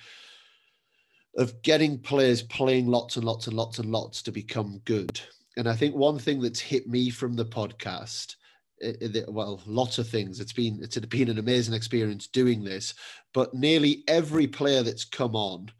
of 1.36 1.62
getting 1.62 1.98
players 1.98 2.42
playing 2.42 2.86
lots 2.86 3.16
and 3.16 3.24
lots 3.24 3.46
and 3.46 3.56
lots 3.56 3.78
and 3.78 3.90
lots 3.90 4.22
to 4.22 4.32
become 4.32 4.80
good. 4.84 5.20
And 5.56 5.68
I 5.68 5.76
think 5.76 5.94
one 5.94 6.18
thing 6.18 6.40
that's 6.40 6.60
hit 6.60 6.88
me 6.88 7.10
from 7.10 7.34
the 7.34 7.44
podcast, 7.44 8.34
it, 8.78 9.16
it, 9.16 9.32
well, 9.32 9.60
lots 9.66 9.98
of 9.98 10.08
things. 10.08 10.40
It's 10.40 10.52
been 10.52 10.80
it's 10.82 10.98
been 10.98 11.28
an 11.28 11.38
amazing 11.38 11.74
experience 11.74 12.26
doing 12.26 12.64
this, 12.64 12.94
but 13.32 13.54
nearly 13.54 14.02
every 14.08 14.46
player 14.46 14.82
that's 14.82 15.04
come 15.04 15.36
on 15.36 15.70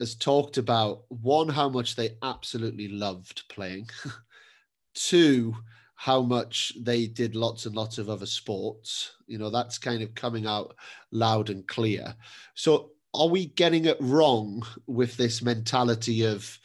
has 0.00 0.14
talked 0.14 0.58
about 0.58 1.02
one, 1.08 1.48
how 1.48 1.68
much 1.68 1.96
they 1.96 2.16
absolutely 2.22 2.88
loved 2.88 3.44
playing, 3.48 3.88
two, 4.94 5.54
how 5.94 6.20
much 6.20 6.72
they 6.80 7.06
did 7.06 7.36
lots 7.36 7.66
and 7.66 7.74
lots 7.74 7.98
of 7.98 8.10
other 8.10 8.26
sports. 8.26 9.12
You 9.26 9.38
know, 9.38 9.50
that's 9.50 9.78
kind 9.78 10.02
of 10.02 10.14
coming 10.14 10.46
out 10.46 10.76
loud 11.12 11.50
and 11.50 11.66
clear. 11.66 12.14
So, 12.54 12.90
are 13.14 13.28
we 13.28 13.46
getting 13.46 13.84
it 13.84 13.96
wrong 14.00 14.66
with 14.88 15.16
this 15.16 15.40
mentality 15.40 16.24
of 16.24 16.58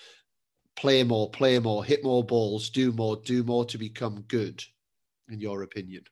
play 0.75 1.03
more, 1.03 1.29
play 1.29 1.59
more, 1.59 1.85
hit 1.85 2.03
more 2.03 2.23
balls, 2.23 2.71
do 2.71 2.91
more, 2.91 3.17
do 3.17 3.43
more 3.43 3.65
to 3.65 3.77
become 3.77 4.21
good, 4.21 4.63
in 5.29 5.39
your 5.39 5.61
opinion? 5.61 6.03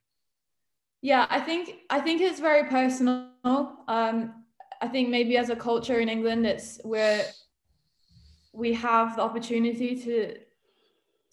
Yeah, 1.02 1.26
I 1.30 1.40
think 1.40 1.76
I 1.90 2.00
think 2.02 2.22
it's 2.22 2.40
very 2.40 2.70
personal. 2.70 3.30
Um, 3.44 4.37
I 4.81 4.88
think 4.88 5.10
maybe 5.10 5.38
as 5.38 5.50
a 5.50 5.55
culture 5.55 6.00
in 6.00 6.10
England, 6.10 6.46
it's 6.46 6.79
where 6.84 7.25
we 8.53 8.74
have 8.74 9.15
the 9.15 9.22
opportunity 9.22 9.96
to 10.03 10.36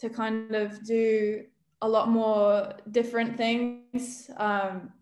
to 0.01 0.09
kind 0.09 0.55
of 0.55 0.85
do 0.85 1.45
a 1.83 1.89
lot 1.89 2.09
more 2.09 2.73
different 2.91 3.37
things. 3.37 4.31
Um, 4.37 4.93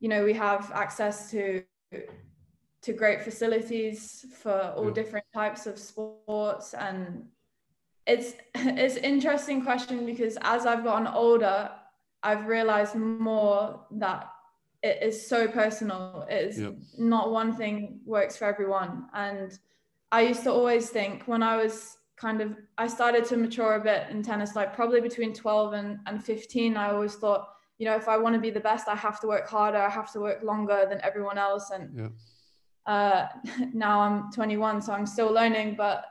you 0.00 0.08
know, 0.08 0.24
we 0.24 0.34
have 0.34 0.70
access 0.74 1.30
to 1.30 1.62
to 2.82 2.92
great 2.92 3.22
facilities 3.22 4.26
for 4.42 4.74
all 4.76 4.90
different 4.90 5.24
types 5.32 5.66
of 5.66 5.78
sports, 5.78 6.74
and 6.74 7.24
it's 8.06 8.34
it's 8.54 8.96
interesting 8.96 9.62
question 9.62 10.04
because 10.06 10.36
as 10.42 10.66
I've 10.66 10.84
gotten 10.84 11.06
older, 11.06 11.70
I've 12.22 12.46
realized 12.46 12.94
more 12.94 13.80
that 13.92 14.33
it 14.84 15.02
is 15.02 15.26
so 15.26 15.48
personal. 15.48 16.26
It 16.28 16.48
is 16.48 16.60
yep. 16.60 16.74
not 16.98 17.32
one 17.32 17.56
thing 17.56 18.00
works 18.04 18.36
for 18.36 18.44
everyone. 18.44 19.06
And 19.14 19.58
I 20.12 20.20
used 20.20 20.42
to 20.42 20.52
always 20.52 20.90
think 20.90 21.26
when 21.26 21.42
I 21.42 21.56
was 21.56 21.96
kind 22.16 22.42
of 22.42 22.54
I 22.76 22.86
started 22.86 23.24
to 23.26 23.38
mature 23.38 23.76
a 23.76 23.80
bit 23.80 24.10
in 24.10 24.22
tennis, 24.22 24.54
like 24.54 24.74
probably 24.74 25.00
between 25.00 25.32
12 25.32 25.72
and, 25.72 25.98
and 26.04 26.22
15, 26.22 26.76
I 26.76 26.90
always 26.90 27.14
thought, 27.14 27.48
you 27.78 27.86
know, 27.86 27.96
if 27.96 28.08
I 28.08 28.18
want 28.18 28.34
to 28.34 28.40
be 28.40 28.50
the 28.50 28.60
best, 28.60 28.86
I 28.86 28.94
have 28.94 29.18
to 29.20 29.26
work 29.26 29.48
harder, 29.48 29.78
I 29.78 29.88
have 29.88 30.12
to 30.12 30.20
work 30.20 30.42
longer 30.42 30.84
than 30.86 31.00
everyone 31.02 31.38
else. 31.38 31.70
And 31.70 31.98
yep. 31.98 32.12
uh, 32.84 33.26
now 33.72 34.00
I'm 34.00 34.30
21, 34.32 34.82
so 34.82 34.92
I'm 34.92 35.06
still 35.06 35.32
learning, 35.32 35.76
but 35.76 36.04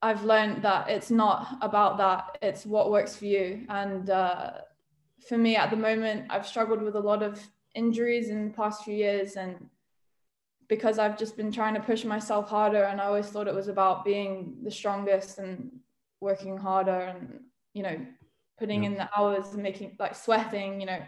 I've 0.00 0.22
learned 0.22 0.62
that 0.62 0.88
it's 0.88 1.10
not 1.10 1.58
about 1.60 1.98
that. 1.98 2.38
It's 2.40 2.64
what 2.64 2.92
works 2.92 3.16
for 3.16 3.24
you. 3.24 3.66
And 3.68 4.08
uh, 4.10 4.52
for 5.26 5.38
me 5.38 5.56
at 5.56 5.70
the 5.70 5.76
moment, 5.76 6.26
I've 6.30 6.46
struggled 6.46 6.82
with 6.82 6.96
a 6.96 7.00
lot 7.00 7.22
of 7.22 7.40
injuries 7.74 8.28
in 8.28 8.48
the 8.48 8.54
past 8.54 8.84
few 8.84 8.94
years. 8.94 9.36
And 9.36 9.68
because 10.68 10.98
I've 10.98 11.18
just 11.18 11.36
been 11.36 11.52
trying 11.52 11.74
to 11.74 11.80
push 11.80 12.04
myself 12.04 12.48
harder, 12.48 12.84
and 12.84 13.00
I 13.00 13.06
always 13.06 13.26
thought 13.26 13.48
it 13.48 13.54
was 13.54 13.68
about 13.68 14.04
being 14.04 14.58
the 14.62 14.70
strongest 14.70 15.38
and 15.38 15.70
working 16.20 16.56
harder 16.56 17.00
and, 17.00 17.40
you 17.74 17.82
know, 17.82 18.06
putting 18.58 18.82
yeah. 18.82 18.90
in 18.90 18.94
the 18.96 19.08
hours 19.16 19.54
and 19.54 19.62
making 19.62 19.96
like 19.98 20.14
sweating, 20.14 20.80
you 20.80 20.86
know. 20.86 21.00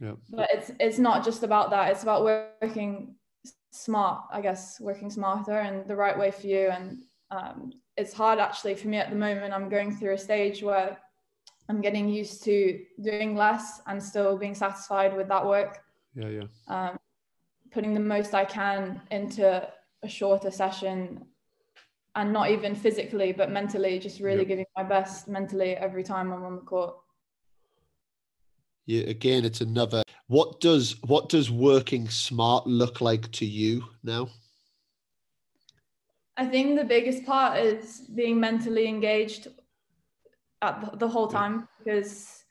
Yeah. 0.00 0.12
But 0.28 0.48
it's 0.52 0.70
it's 0.78 0.98
not 0.98 1.24
just 1.24 1.42
about 1.42 1.70
that. 1.70 1.90
It's 1.90 2.02
about 2.02 2.24
working 2.24 3.16
smart, 3.70 4.24
I 4.32 4.40
guess, 4.40 4.80
working 4.80 5.10
smarter 5.10 5.58
and 5.58 5.86
the 5.86 5.96
right 5.96 6.18
way 6.18 6.30
for 6.30 6.46
you. 6.46 6.68
And 6.68 7.02
um, 7.30 7.72
it's 7.96 8.12
hard 8.12 8.38
actually 8.38 8.74
for 8.74 8.88
me 8.88 8.98
at 8.98 9.10
the 9.10 9.16
moment. 9.16 9.54
I'm 9.54 9.68
going 9.68 9.94
through 9.94 10.14
a 10.14 10.18
stage 10.18 10.62
where 10.62 10.98
I'm 11.68 11.80
getting 11.80 12.08
used 12.08 12.44
to 12.44 12.80
doing 13.00 13.36
less 13.36 13.80
and 13.86 14.02
still 14.02 14.38
being 14.38 14.54
satisfied 14.54 15.16
with 15.16 15.28
that 15.28 15.44
work. 15.44 15.82
Yeah, 16.14 16.28
yeah. 16.28 16.44
Um, 16.68 16.98
putting 17.72 17.94
the 17.94 18.00
most 18.00 18.34
I 18.34 18.44
can 18.44 19.02
into 19.10 19.68
a 20.02 20.08
shorter 20.08 20.50
session 20.50 21.24
and 22.14 22.32
not 22.32 22.50
even 22.50 22.74
physically, 22.74 23.32
but 23.32 23.50
mentally, 23.50 23.98
just 23.98 24.20
really 24.20 24.38
yep. 24.38 24.48
giving 24.48 24.64
my 24.76 24.82
best 24.82 25.28
mentally 25.28 25.76
every 25.76 26.02
time 26.02 26.32
I'm 26.32 26.44
on 26.44 26.56
the 26.56 26.62
court. 26.62 26.96
Yeah, 28.86 29.02
again, 29.02 29.44
it's 29.44 29.60
another. 29.60 30.02
What 30.28 30.60
does 30.60 30.96
what 31.02 31.28
does 31.28 31.50
working 31.50 32.08
smart 32.08 32.66
look 32.66 33.00
like 33.00 33.30
to 33.32 33.44
you 33.44 33.84
now? 34.02 34.28
I 36.36 36.46
think 36.46 36.78
the 36.78 36.84
biggest 36.84 37.24
part 37.24 37.58
is 37.58 38.00
being 38.14 38.38
mentally 38.38 38.86
engaged 38.86 39.48
at 40.62 40.98
the 40.98 41.08
whole 41.08 41.28
time 41.28 41.68
because 41.78 42.44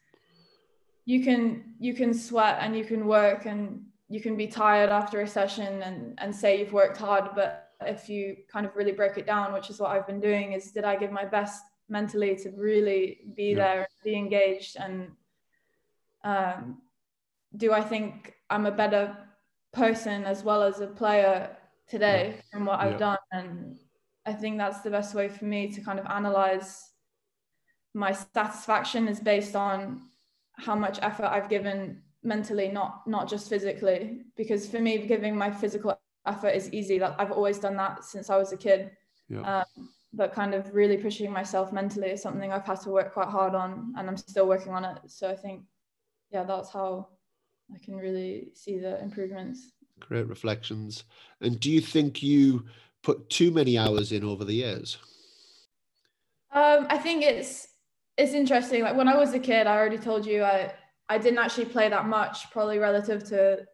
you 1.06 1.24
can 1.24 1.76
you 1.80 1.94
can 1.94 2.14
sweat 2.14 2.58
and 2.62 2.76
you 2.76 2.84
can 2.84 3.06
work 3.06 3.46
and 3.46 3.84
you 4.10 4.22
can 4.22 4.36
be 4.36 4.48
tired 4.48 4.90
after 4.90 5.22
a 5.22 5.28
session 5.28 5.82
and 5.84 6.18
and 6.20 6.36
say 6.36 6.60
you've 6.60 6.74
worked 6.74 6.98
hard 6.98 7.30
but 7.36 7.72
if 7.82 8.10
you 8.10 8.36
kind 8.52 8.66
of 8.66 8.76
really 8.76 8.92
break 8.92 9.18
it 9.18 9.26
down 9.26 9.54
which 9.54 9.70
is 9.70 9.80
what 9.80 9.92
I've 9.92 10.08
been 10.08 10.20
doing 10.20 10.54
is 10.54 10.72
did 10.72 10.84
I 10.84 10.96
give 10.96 11.12
my 11.12 11.26
best 11.26 11.64
mentally 11.90 12.36
to 12.38 12.50
really 12.52 13.20
be 13.36 13.50
yeah. 13.50 13.56
there 13.56 13.88
be 14.04 14.16
engaged 14.16 14.78
and 14.78 15.12
um, 16.24 16.82
do 17.58 17.74
I 17.74 17.82
think 17.82 18.36
I'm 18.50 18.66
a 18.66 18.72
better 18.72 19.16
person 19.74 20.24
as 20.24 20.44
well 20.44 20.64
as 20.64 20.80
a 20.80 20.88
player 20.88 21.56
today 21.88 22.36
yeah. 22.36 22.42
from 22.52 22.66
what 22.66 22.80
I've 22.80 22.94
yeah. 22.94 22.98
done 22.98 23.18
and 23.32 23.78
I 24.26 24.34
think 24.34 24.58
that's 24.58 24.82
the 24.82 24.90
best 24.90 25.14
way 25.14 25.30
for 25.30 25.46
me 25.46 25.72
to 25.72 25.82
kind 25.82 26.00
of 26.00 26.08
analyze 26.08 26.90
my 27.96 28.12
satisfaction 28.12 29.08
is 29.08 29.20
based 29.20 29.56
on 29.56 30.02
how 30.58 30.76
much 30.76 31.00
effort 31.02 31.26
I've 31.26 31.50
given 31.50 32.02
mentally, 32.24 32.68
not 32.68 33.08
not 33.08 33.28
just 33.28 33.50
physically. 33.50 34.26
Because 34.36 34.68
for 34.68 34.80
me, 34.80 34.98
giving 35.08 35.36
my 35.36 35.50
physical 35.50 35.98
effort 36.28 36.50
is 36.50 36.72
easy. 36.74 37.00
That 37.00 37.16
I've 37.18 37.32
always 37.32 37.58
done 37.58 37.78
that 37.78 38.04
since 38.04 38.30
I 38.30 38.38
was 38.38 38.52
a 38.52 38.58
kid. 38.58 38.92
Yeah. 39.30 39.42
Um, 39.60 39.90
but 40.14 40.34
kind 40.34 40.54
of 40.54 40.74
really 40.74 40.98
pushing 40.98 41.32
myself 41.32 41.74
mentally 41.74 42.10
is 42.10 42.22
something 42.22 42.52
I've 42.52 42.66
had 42.66 42.82
to 42.82 42.90
work 42.90 43.14
quite 43.14 43.30
hard 43.30 43.56
on, 43.56 43.94
and 43.98 44.08
I'm 44.08 44.18
still 44.18 44.48
working 44.48 44.74
on 44.74 44.86
it. 44.86 44.98
So 45.08 45.30
I 45.30 45.36
think, 45.36 45.64
yeah, 46.32 46.44
that's 46.44 46.72
how 46.72 47.08
I 47.74 47.84
can 47.84 47.96
really 47.96 48.50
see 48.54 48.78
the 48.78 49.02
improvements. 49.02 49.72
Great 50.00 50.28
reflections. 50.28 51.06
And 51.42 51.60
do 51.60 51.72
you 51.72 51.82
think 51.82 52.22
you 52.22 52.66
put 53.04 53.30
too 53.30 53.52
many 53.52 53.78
hours 53.78 54.12
in 54.12 54.24
over 54.24 54.44
the 54.44 54.54
years? 54.54 54.98
Um, 56.52 56.88
I 56.90 56.98
think 56.98 57.24
it's 57.24 57.68
it's 58.18 58.34
interesting. 58.34 58.82
Like 58.84 58.96
when 58.96 59.08
I 59.08 59.18
was 59.18 59.34
a 59.34 59.40
kid, 59.40 59.68
I 59.68 59.76
already 59.76 59.98
told 59.98 60.26
you 60.26 60.44
I 60.44 60.74
I 61.10 61.18
didn't 61.18 61.40
actually 61.40 61.66
play 61.66 61.90
that 61.90 62.08
much, 62.08 62.50
probably 62.52 62.80
relative 62.80 63.24
to 63.26 63.66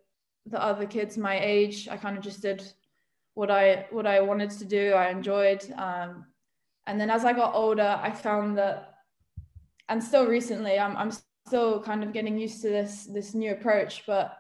the 0.46 0.62
other 0.62 0.86
kids 0.86 1.18
my 1.18 1.40
age. 1.40 1.88
I 1.88 1.98
kind 1.98 2.18
of 2.18 2.24
just 2.24 2.42
did 2.42 2.64
what 3.36 3.52
I 3.52 3.88
what 3.92 4.08
I 4.08 4.20
wanted 4.22 4.50
to 4.52 4.66
do. 4.66 4.94
I 4.94 5.10
enjoyed, 5.10 5.64
um, 5.78 6.26
and 6.88 7.00
then 7.00 7.10
as 7.10 7.24
I 7.24 7.34
got 7.34 7.56
older, 7.56 8.00
I 8.02 8.12
found 8.12 8.58
that, 8.58 8.96
and 9.90 10.04
still 10.04 10.26
recently, 10.26 10.80
I'm 10.80 10.98
I'm 10.98 11.12
still 11.48 11.82
kind 11.82 12.04
of 12.04 12.14
getting 12.14 12.38
used 12.38 12.62
to 12.64 12.70
this 12.70 13.06
this 13.06 13.34
new 13.34 13.52
approach. 13.52 14.04
But 14.06 14.38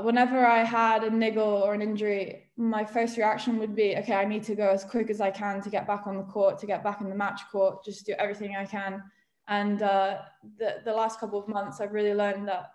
whenever 0.00 0.44
I 0.46 0.64
had 0.64 1.04
a 1.04 1.10
niggle 1.10 1.62
or 1.64 1.74
an 1.74 1.82
injury, 1.82 2.50
my 2.56 2.84
first 2.84 3.16
reaction 3.16 3.58
would 3.58 3.74
be, 3.74 3.96
okay, 3.96 4.14
I 4.14 4.24
need 4.24 4.44
to 4.44 4.54
go 4.54 4.68
as 4.68 4.84
quick 4.84 5.10
as 5.10 5.20
I 5.20 5.30
can 5.30 5.62
to 5.62 5.70
get 5.70 5.86
back 5.86 6.06
on 6.06 6.16
the 6.16 6.24
court, 6.24 6.58
to 6.58 6.66
get 6.66 6.84
back 6.84 7.00
in 7.00 7.08
the 7.08 7.14
match 7.14 7.40
court, 7.50 7.84
just 7.84 8.04
do 8.04 8.12
everything 8.18 8.54
I 8.56 8.66
can. 8.66 9.02
And 9.48 9.82
uh, 9.82 10.18
the, 10.58 10.80
the 10.84 10.92
last 10.92 11.20
couple 11.20 11.38
of 11.38 11.48
months, 11.48 11.80
I've 11.80 11.92
really 11.92 12.14
learned 12.14 12.48
that 12.48 12.72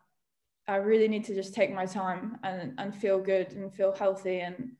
I 0.67 0.77
really 0.77 1.07
need 1.07 1.25
to 1.25 1.35
just 1.35 1.53
take 1.53 1.73
my 1.73 1.85
time 1.85 2.39
and, 2.43 2.73
and 2.77 2.95
feel 2.95 3.19
good 3.19 3.51
and 3.51 3.71
feel 3.71 3.91
healthy. 3.91 4.39
And 4.39 4.71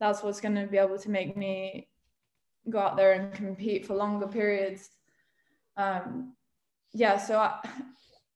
that's 0.00 0.22
what's 0.22 0.40
going 0.40 0.54
to 0.54 0.66
be 0.66 0.78
able 0.78 0.98
to 0.98 1.10
make 1.10 1.36
me 1.36 1.88
go 2.70 2.78
out 2.78 2.96
there 2.96 3.12
and 3.12 3.34
compete 3.34 3.86
for 3.86 3.94
longer 3.94 4.26
periods. 4.26 4.88
Um, 5.76 6.34
yeah, 6.94 7.18
so 7.18 7.38
I, 7.38 7.58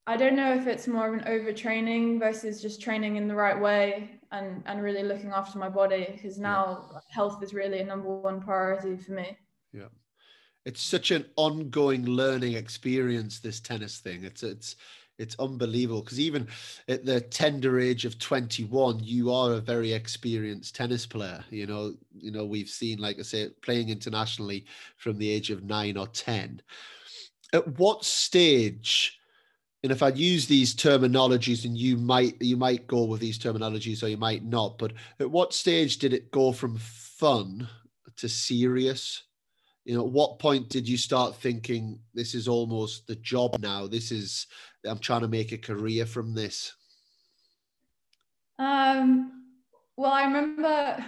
I 0.07 0.17
don't 0.17 0.37
know 0.37 0.55
if 0.55 0.67
it's 0.67 0.87
more 0.87 1.09
of 1.09 1.15
an 1.15 1.25
overtraining 1.27 2.21
versus 2.21 2.63
just 2.63 2.81
training 2.81 3.17
in 3.17 3.27
the 3.27 3.35
right 3.35 3.59
way 3.59 4.11
and, 4.31 4.63
and 4.67 4.83
really 4.83 5.03
looking 5.03 5.31
after 5.31 5.59
my 5.59 5.69
body 5.69 6.07
because 6.13 6.39
now 6.39 6.85
yeah. 6.93 7.01
health 7.11 7.43
is 7.43 7.53
really 7.53 7.81
a 7.81 7.85
number 7.85 8.09
one 8.09 8.41
priority 8.41 8.97
for 8.97 9.13
me. 9.13 9.37
Yeah. 9.73 9.89
It's 10.65 10.83
such 10.83 11.11
an 11.11 11.27
ongoing 11.37 12.05
learning 12.07 12.55
experience, 12.55 13.41
this 13.41 13.61
tennis 13.61 13.99
thing. 13.99 14.25
It's 14.25 14.43
it's 14.43 14.77
it's 15.19 15.37
unbelievable 15.39 16.03
because 16.03 16.21
even 16.21 16.47
at 16.89 17.05
the 17.05 17.21
tender 17.21 17.81
age 17.81 18.05
of 18.05 18.19
21 18.19 19.01
you 19.03 19.33
are 19.33 19.55
a 19.55 19.61
very 19.61 19.93
experienced 19.93 20.75
tennis 20.75 21.07
player 21.07 21.43
you 21.51 21.67
know 21.67 21.95
you 22.15 22.31
know 22.31 22.45
we've 22.45 22.69
seen 22.69 22.99
like 22.99 23.19
i 23.19 23.23
say 23.23 23.49
playing 23.63 23.89
internationally 23.89 24.67
from 24.97 25.17
the 25.17 25.31
age 25.31 25.51
of 25.51 25.65
9 25.65 25.97
or 25.97 26.07
10 26.09 26.61
at 27.55 27.79
what 27.79 28.05
stage 28.05 29.19
and 29.87 29.93
if 29.93 30.03
I 30.03 30.09
use 30.09 30.49
these 30.49 30.75
terminologies, 30.75 31.65
and 31.65 31.79
you 31.79 31.97
might 31.97 32.43
you 32.43 32.57
might 32.57 32.89
go 32.89 33.05
with 33.05 33.21
these 33.21 33.39
terminologies 33.39 34.03
or 34.03 34.09
you 34.09 34.17
might 34.17 34.45
not, 34.45 34.79
but 34.79 34.93
at 35.21 35.31
what 35.31 35.55
stage 35.55 35.99
did 35.99 36.13
it 36.13 36.33
go 36.33 36.51
from 36.51 36.77
fun 36.77 37.69
to 38.17 38.29
serious? 38.29 39.23
You 39.85 39.95
know, 39.95 40.05
at 40.05 40.11
what 40.11 40.41
point 40.41 40.71
did 40.71 40.89
you 40.89 40.97
start 40.97 41.37
thinking 41.37 42.01
this 42.15 42.35
is 42.35 42.49
almost 42.49 43.07
the 43.07 43.15
job 43.15 43.61
now? 43.61 43.87
This 43.87 44.11
is 44.11 44.49
I'm 44.85 44.99
trying 44.99 45.21
to 45.21 45.29
make 45.29 45.53
a 45.53 45.57
career 45.59 46.05
from 46.05 46.35
this. 46.35 46.73
Um, 48.59 49.45
well, 49.97 50.11
I 50.11 50.25
remember 50.25 51.05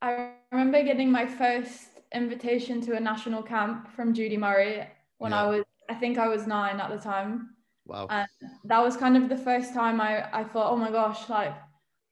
I 0.00 0.30
remember 0.50 0.82
getting 0.84 1.12
my 1.12 1.26
first 1.26 2.00
invitation 2.14 2.80
to 2.80 2.96
a 2.96 3.00
national 3.00 3.42
camp 3.42 3.92
from 3.94 4.14
Judy 4.14 4.38
Murray 4.38 4.88
when 5.18 5.32
yeah. 5.32 5.42
I 5.42 5.46
was 5.48 5.64
I 5.90 5.94
think 5.96 6.16
I 6.16 6.28
was 6.28 6.46
nine 6.46 6.80
at 6.80 6.88
the 6.88 6.96
time. 6.96 7.56
Wow. 7.90 8.06
And 8.08 8.28
that 8.64 8.80
was 8.80 8.96
kind 8.96 9.16
of 9.16 9.28
the 9.28 9.36
first 9.36 9.74
time 9.74 10.00
I, 10.00 10.28
I 10.32 10.44
thought, 10.44 10.70
oh 10.70 10.76
my 10.76 10.92
gosh, 10.92 11.28
like 11.28 11.54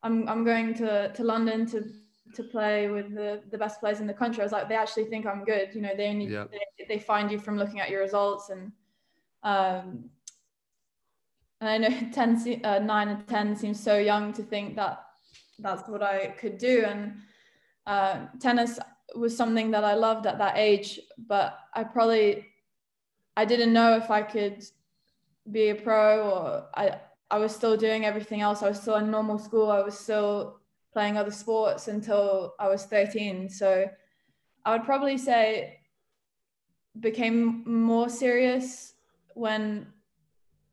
I'm, 0.02 0.28
I'm 0.28 0.44
going 0.44 0.74
to, 0.74 1.12
to 1.12 1.22
London 1.24 1.66
to, 1.66 1.84
to 2.34 2.42
play 2.42 2.88
with 2.88 3.14
the, 3.14 3.42
the 3.52 3.58
best 3.58 3.78
players 3.78 4.00
in 4.00 4.08
the 4.08 4.12
country. 4.12 4.40
I 4.40 4.44
was 4.44 4.52
like, 4.52 4.68
they 4.68 4.74
actually 4.74 5.04
think 5.04 5.24
I'm 5.24 5.44
good. 5.44 5.70
You 5.74 5.82
know, 5.82 5.94
they 5.96 6.08
only, 6.08 6.26
yeah. 6.26 6.46
they, 6.50 6.84
they 6.88 6.98
find 6.98 7.30
you 7.30 7.38
from 7.38 7.56
looking 7.56 7.78
at 7.78 7.90
your 7.90 8.00
results. 8.00 8.50
And, 8.50 8.72
um, 9.44 10.10
and 11.60 11.70
I 11.70 11.78
know 11.78 12.10
10, 12.12 12.60
uh, 12.64 12.80
9 12.80 13.08
and 13.08 13.28
10 13.28 13.56
seems 13.56 13.80
so 13.80 13.98
young 13.98 14.32
to 14.32 14.42
think 14.42 14.74
that 14.74 15.04
that's 15.60 15.88
what 15.88 16.02
I 16.02 16.34
could 16.40 16.58
do. 16.58 16.84
And 16.86 17.18
uh, 17.86 18.26
tennis 18.40 18.80
was 19.14 19.36
something 19.36 19.70
that 19.70 19.84
I 19.84 19.94
loved 19.94 20.26
at 20.26 20.38
that 20.38 20.58
age, 20.58 20.98
but 21.28 21.56
I 21.72 21.84
probably, 21.84 22.46
I 23.36 23.44
didn't 23.44 23.72
know 23.72 23.96
if 23.96 24.10
I 24.10 24.22
could 24.22 24.64
be 25.50 25.70
a 25.70 25.74
pro 25.74 26.30
or 26.30 26.68
I, 26.74 27.00
I 27.30 27.38
was 27.38 27.54
still 27.54 27.76
doing 27.76 28.04
everything 28.04 28.40
else. 28.40 28.62
I 28.62 28.68
was 28.68 28.80
still 28.80 28.96
in 28.96 29.10
normal 29.10 29.38
school. 29.38 29.70
I 29.70 29.80
was 29.80 29.98
still 29.98 30.60
playing 30.92 31.16
other 31.16 31.30
sports 31.30 31.88
until 31.88 32.54
I 32.58 32.68
was 32.68 32.84
13. 32.84 33.48
So 33.48 33.88
I 34.64 34.72
would 34.72 34.84
probably 34.84 35.18
say 35.18 35.80
became 37.00 37.62
more 37.64 38.08
serious 38.08 38.94
when 39.34 39.86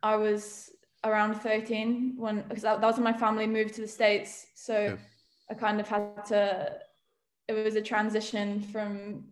I 0.01 0.15
was 0.15 0.71
around 1.03 1.35
13 1.35 2.15
when 2.17 2.41
because 2.47 2.63
that, 2.63 2.81
that 2.81 2.87
was 2.87 2.95
when 2.95 3.03
my 3.03 3.13
family 3.13 3.45
moved 3.45 3.75
to 3.75 3.81
the 3.81 3.87
States. 3.87 4.47
So 4.55 4.79
yeah. 4.79 4.95
I 5.49 5.53
kind 5.53 5.79
of 5.79 5.87
had 5.87 6.25
to 6.27 6.77
it 7.47 7.53
was 7.53 7.75
a 7.75 7.81
transition 7.81 8.61
from 8.61 9.25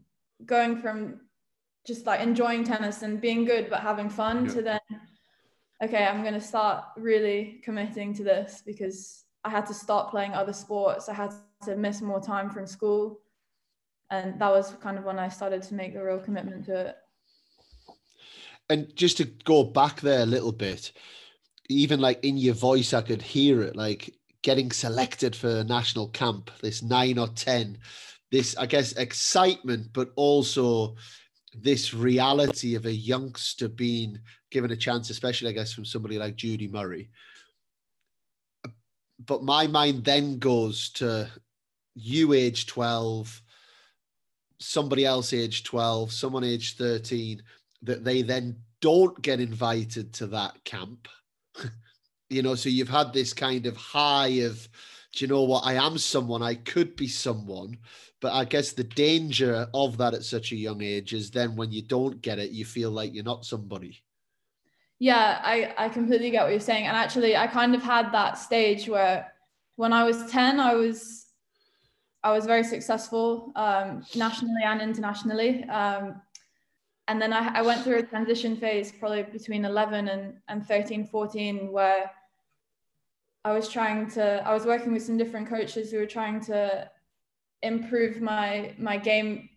going 0.45 0.77
from 0.77 1.21
just 1.85 2.05
like 2.05 2.19
enjoying 2.19 2.63
tennis 2.63 3.01
and 3.01 3.19
being 3.19 3.45
good 3.45 3.69
but 3.69 3.79
having 3.79 4.09
fun 4.09 4.45
yeah. 4.45 4.51
to 4.53 4.61
then 4.61 4.79
okay, 5.83 6.05
I'm 6.05 6.21
going 6.21 6.33
to 6.33 6.41
start 6.41 6.85
really 6.97 7.59
committing 7.63 8.13
to 8.15 8.23
this 8.23 8.63
because 8.65 9.25
I 9.43 9.49
had 9.49 9.65
to 9.67 9.73
stop 9.73 10.11
playing 10.11 10.33
other 10.33 10.53
sports. 10.53 11.09
I 11.09 11.13
had 11.13 11.33
to 11.65 11.75
miss 11.75 12.01
more 12.01 12.21
time 12.21 12.49
from 12.49 12.65
school. 12.65 13.19
And 14.09 14.39
that 14.39 14.49
was 14.49 14.75
kind 14.81 14.97
of 14.97 15.03
when 15.03 15.19
I 15.19 15.27
started 15.27 15.61
to 15.63 15.73
make 15.73 15.95
a 15.95 16.03
real 16.03 16.19
commitment 16.19 16.65
to 16.65 16.87
it. 16.87 16.95
And 18.69 18.95
just 18.95 19.17
to 19.17 19.25
go 19.25 19.63
back 19.63 19.99
there 20.01 20.21
a 20.21 20.25
little 20.25 20.53
bit, 20.53 20.93
even 21.67 21.99
like 21.99 22.23
in 22.23 22.37
your 22.37 22.53
voice, 22.53 22.93
I 22.93 23.01
could 23.01 23.21
hear 23.21 23.61
it 23.61 23.75
like 23.75 24.13
getting 24.41 24.71
selected 24.71 25.35
for 25.35 25.63
national 25.63 26.09
camp, 26.09 26.49
this 26.61 26.81
nine 26.81 27.17
or 27.17 27.27
10, 27.27 27.77
this, 28.31 28.55
I 28.57 28.67
guess, 28.67 28.93
excitement, 28.93 29.87
but 29.93 30.11
also 30.15 30.95
this 31.55 31.93
reality 31.93 32.75
of 32.75 32.85
a 32.85 32.93
youngster 32.93 33.67
being 33.67 34.19
given 34.53 34.71
a 34.71 34.77
chance, 34.77 35.09
especially 35.09 35.49
I 35.49 35.53
guess 35.53 35.73
from 35.73 35.83
somebody 35.83 36.17
like 36.17 36.35
Judy 36.35 36.67
Murray. 36.67 37.09
But 39.25 39.43
my 39.43 39.67
mind 39.67 40.05
then 40.05 40.37
goes 40.37 40.89
to 40.91 41.29
you 41.95 42.33
age 42.33 42.67
12, 42.67 43.41
somebody 44.59 45.05
else 45.05 45.33
age 45.33 45.63
12, 45.63 46.11
someone 46.11 46.43
age 46.43 46.77
13, 46.77 47.41
that 47.81 48.03
they 48.03 48.21
then 48.21 48.55
don't 48.79 49.21
get 49.21 49.39
invited 49.39 50.13
to 50.13 50.27
that 50.27 50.63
camp. 50.63 51.07
you 52.29 52.41
know, 52.41 52.55
so 52.55 52.69
you've 52.69 52.89
had 52.89 53.11
this 53.11 53.33
kind 53.33 53.65
of 53.65 53.75
high 53.75 54.41
of, 54.41 54.67
do 55.13 55.25
you 55.25 55.27
know 55.27 55.43
what? 55.43 55.65
I 55.65 55.73
am 55.73 55.97
someone, 55.97 56.41
I 56.41 56.55
could 56.55 56.95
be 56.95 57.07
someone. 57.07 57.77
But 58.21 58.33
I 58.33 58.45
guess 58.45 58.71
the 58.71 58.85
danger 58.85 59.67
of 59.73 59.97
that 59.97 60.13
at 60.13 60.23
such 60.23 60.51
a 60.51 60.55
young 60.55 60.81
age 60.81 61.13
is 61.13 61.29
then 61.29 61.55
when 61.55 61.71
you 61.71 61.81
don't 61.81 62.21
get 62.21 62.39
it, 62.39 62.51
you 62.51 62.65
feel 62.65 62.89
like 62.89 63.13
you're 63.13 63.23
not 63.23 63.45
somebody. 63.45 64.01
Yeah, 65.03 65.41
I, 65.43 65.73
I 65.77 65.89
completely 65.89 66.29
get 66.31 66.43
what 66.43 66.51
you're 66.51 66.61
saying. 66.61 66.87
And 66.87 66.95
actually 66.95 67.35
I 67.35 67.45
kind 67.45 67.75
of 67.75 67.83
had 67.83 68.13
that 68.13 68.37
stage 68.37 68.87
where 68.87 69.33
when 69.75 69.91
I 69.91 70.05
was 70.05 70.31
10, 70.31 70.61
I 70.61 70.75
was 70.75 71.25
I 72.23 72.31
was 72.31 72.45
very 72.45 72.63
successful 72.63 73.51
um, 73.57 74.05
nationally 74.15 74.63
and 74.63 74.81
internationally. 74.81 75.65
Um, 75.65 76.21
and 77.09 77.21
then 77.21 77.33
I, 77.33 77.59
I, 77.59 77.61
went 77.63 77.83
through 77.83 77.97
a 77.97 78.03
transition 78.03 78.55
phase 78.55 78.93
probably 78.93 79.23
between 79.23 79.65
11 79.65 80.07
and, 80.07 80.35
and 80.47 80.65
13, 80.65 81.05
14, 81.05 81.69
where 81.69 82.09
I 83.43 83.51
was 83.51 83.67
trying 83.67 84.09
to, 84.11 84.41
I 84.47 84.53
was 84.53 84.65
working 84.65 84.93
with 84.93 85.03
some 85.03 85.17
different 85.17 85.49
coaches 85.49 85.91
who 85.91 85.97
were 85.97 86.05
trying 86.05 86.39
to 86.45 86.89
improve 87.61 88.21
my, 88.21 88.73
my 88.77 88.95
game 88.95 89.49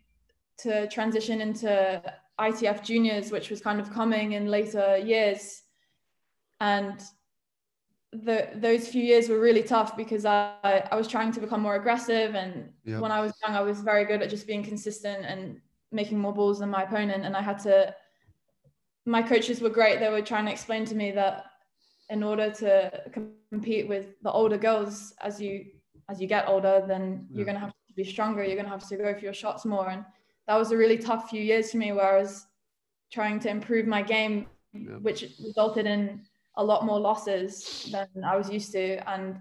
to 0.58 0.88
transition 0.88 1.40
into 1.40 2.02
ITF 2.40 2.82
juniors, 2.82 3.30
which 3.30 3.50
was 3.50 3.60
kind 3.60 3.80
of 3.80 3.92
coming 3.92 4.32
in 4.32 4.46
later 4.46 4.98
years. 4.98 5.62
And 6.60 7.00
the 8.12 8.48
those 8.54 8.88
few 8.88 9.02
years 9.02 9.28
were 9.28 9.40
really 9.40 9.62
tough 9.62 9.96
because 9.96 10.24
I, 10.24 10.88
I 10.90 10.96
was 10.96 11.08
trying 11.08 11.32
to 11.32 11.40
become 11.40 11.60
more 11.60 11.76
aggressive. 11.76 12.34
And 12.34 12.70
yep. 12.84 13.00
when 13.00 13.12
I 13.12 13.20
was 13.20 13.32
young 13.42 13.54
I 13.54 13.62
was 13.62 13.80
very 13.80 14.04
good 14.04 14.22
at 14.22 14.30
just 14.30 14.46
being 14.46 14.62
consistent 14.62 15.24
and 15.24 15.60
making 15.92 16.18
more 16.18 16.32
balls 16.32 16.58
than 16.60 16.70
my 16.70 16.82
opponent. 16.82 17.24
And 17.24 17.36
I 17.36 17.42
had 17.42 17.58
to 17.60 17.94
my 19.04 19.22
coaches 19.22 19.60
were 19.60 19.70
great. 19.70 20.00
They 20.00 20.08
were 20.08 20.22
trying 20.22 20.46
to 20.46 20.52
explain 20.52 20.84
to 20.86 20.94
me 20.94 21.12
that 21.12 21.46
in 22.10 22.22
order 22.22 22.50
to 22.50 23.02
compete 23.50 23.88
with 23.88 24.20
the 24.22 24.30
older 24.30 24.58
girls 24.58 25.12
as 25.20 25.40
you 25.40 25.66
as 26.08 26.20
you 26.20 26.28
get 26.28 26.46
older 26.46 26.84
then 26.86 27.26
you're 27.32 27.44
going 27.44 27.56
to 27.56 27.60
have 27.60 27.70
to 27.70 27.94
be 27.94 28.04
stronger. 28.04 28.44
You're 28.44 28.54
going 28.54 28.66
to 28.66 28.70
have 28.70 28.88
to 28.88 28.96
go 28.96 29.14
for 29.14 29.20
your 29.20 29.34
shots 29.34 29.64
more. 29.64 29.88
And 29.88 30.04
that 30.46 30.56
was 30.56 30.70
a 30.72 30.76
really 30.76 30.98
tough 30.98 31.30
few 31.30 31.42
years 31.42 31.70
for 31.70 31.78
me 31.78 31.92
where 31.92 32.16
I 32.16 32.20
was 32.20 32.46
trying 33.12 33.40
to 33.40 33.48
improve 33.48 33.86
my 33.86 34.02
game 34.02 34.46
yep. 34.72 35.00
which 35.00 35.24
resulted 35.44 35.86
in 35.86 36.20
a 36.56 36.64
lot 36.64 36.84
more 36.84 36.98
losses 36.98 37.88
than 37.92 38.24
I 38.24 38.36
was 38.36 38.50
used 38.50 38.72
to. 38.72 39.08
And 39.08 39.40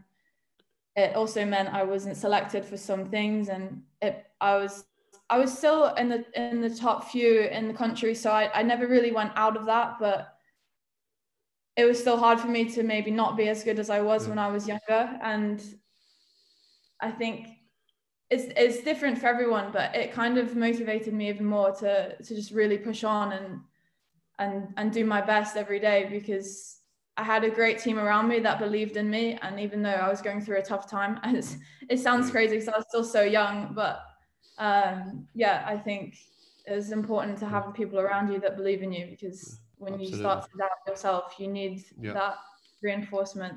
it 0.95 1.15
also 1.15 1.45
meant 1.45 1.73
I 1.73 1.83
wasn't 1.83 2.17
selected 2.17 2.65
for 2.65 2.77
some 2.77 3.05
things 3.05 3.49
and 3.49 3.81
it 4.01 4.25
I 4.41 4.57
was 4.57 4.85
I 5.29 5.39
was 5.39 5.57
still 5.57 5.93
in 5.95 6.09
the 6.09 6.25
in 6.35 6.61
the 6.61 6.69
top 6.69 7.09
few 7.09 7.41
in 7.41 7.67
the 7.67 7.73
country. 7.73 8.13
So 8.13 8.31
I, 8.31 8.51
I 8.53 8.63
never 8.63 8.87
really 8.87 9.11
went 9.11 9.31
out 9.35 9.57
of 9.57 9.65
that, 9.65 9.97
but 9.99 10.33
it 11.75 11.85
was 11.85 11.99
still 11.99 12.17
hard 12.17 12.39
for 12.39 12.47
me 12.47 12.65
to 12.69 12.83
maybe 12.83 13.11
not 13.11 13.35
be 13.35 13.49
as 13.49 13.63
good 13.63 13.79
as 13.79 13.89
I 13.89 14.01
was 14.01 14.23
yeah. 14.23 14.29
when 14.29 14.39
I 14.39 14.49
was 14.49 14.67
younger. 14.67 15.19
And 15.21 15.61
I 17.01 17.11
think 17.11 17.47
it's 18.29 18.45
it's 18.57 18.83
different 18.83 19.17
for 19.19 19.27
everyone, 19.27 19.71
but 19.71 19.95
it 19.95 20.11
kind 20.11 20.37
of 20.37 20.55
motivated 20.55 21.13
me 21.13 21.29
even 21.29 21.45
more 21.45 21.71
to 21.75 22.17
to 22.17 22.35
just 22.35 22.51
really 22.51 22.77
push 22.77 23.03
on 23.03 23.33
and 23.33 23.59
and 24.39 24.73
and 24.77 24.91
do 24.91 25.05
my 25.05 25.21
best 25.21 25.55
every 25.55 25.79
day 25.79 26.07
because 26.09 26.79
I 27.17 27.23
had 27.23 27.43
a 27.43 27.49
great 27.49 27.79
team 27.79 27.97
around 27.97 28.27
me 28.27 28.39
that 28.39 28.59
believed 28.59 28.97
in 28.97 29.09
me. 29.09 29.37
And 29.41 29.59
even 29.59 29.81
though 29.81 29.89
I 29.89 30.09
was 30.09 30.21
going 30.21 30.41
through 30.41 30.57
a 30.57 30.61
tough 30.61 30.89
time, 30.89 31.19
it 31.89 31.99
sounds 31.99 32.29
crazy 32.29 32.55
because 32.55 32.67
I 32.67 32.77
was 32.77 32.85
still 32.89 33.05
so 33.05 33.21
young, 33.21 33.73
but 33.73 34.01
um, 34.57 35.27
yeah, 35.33 35.63
I 35.65 35.77
think 35.77 36.17
it's 36.65 36.91
important 36.91 37.37
to 37.39 37.45
have 37.45 37.73
people 37.73 37.99
around 37.99 38.31
you 38.31 38.39
that 38.39 38.57
believe 38.57 38.81
in 38.81 38.91
you 38.91 39.07
because 39.07 39.59
when 39.77 39.93
Absolutely. 39.93 40.17
you 40.17 40.23
start 40.23 40.49
to 40.51 40.57
doubt 40.57 40.69
yourself, 40.87 41.35
you 41.37 41.47
need 41.47 41.85
yeah. 41.99 42.13
that 42.13 42.35
reinforcement. 42.81 43.55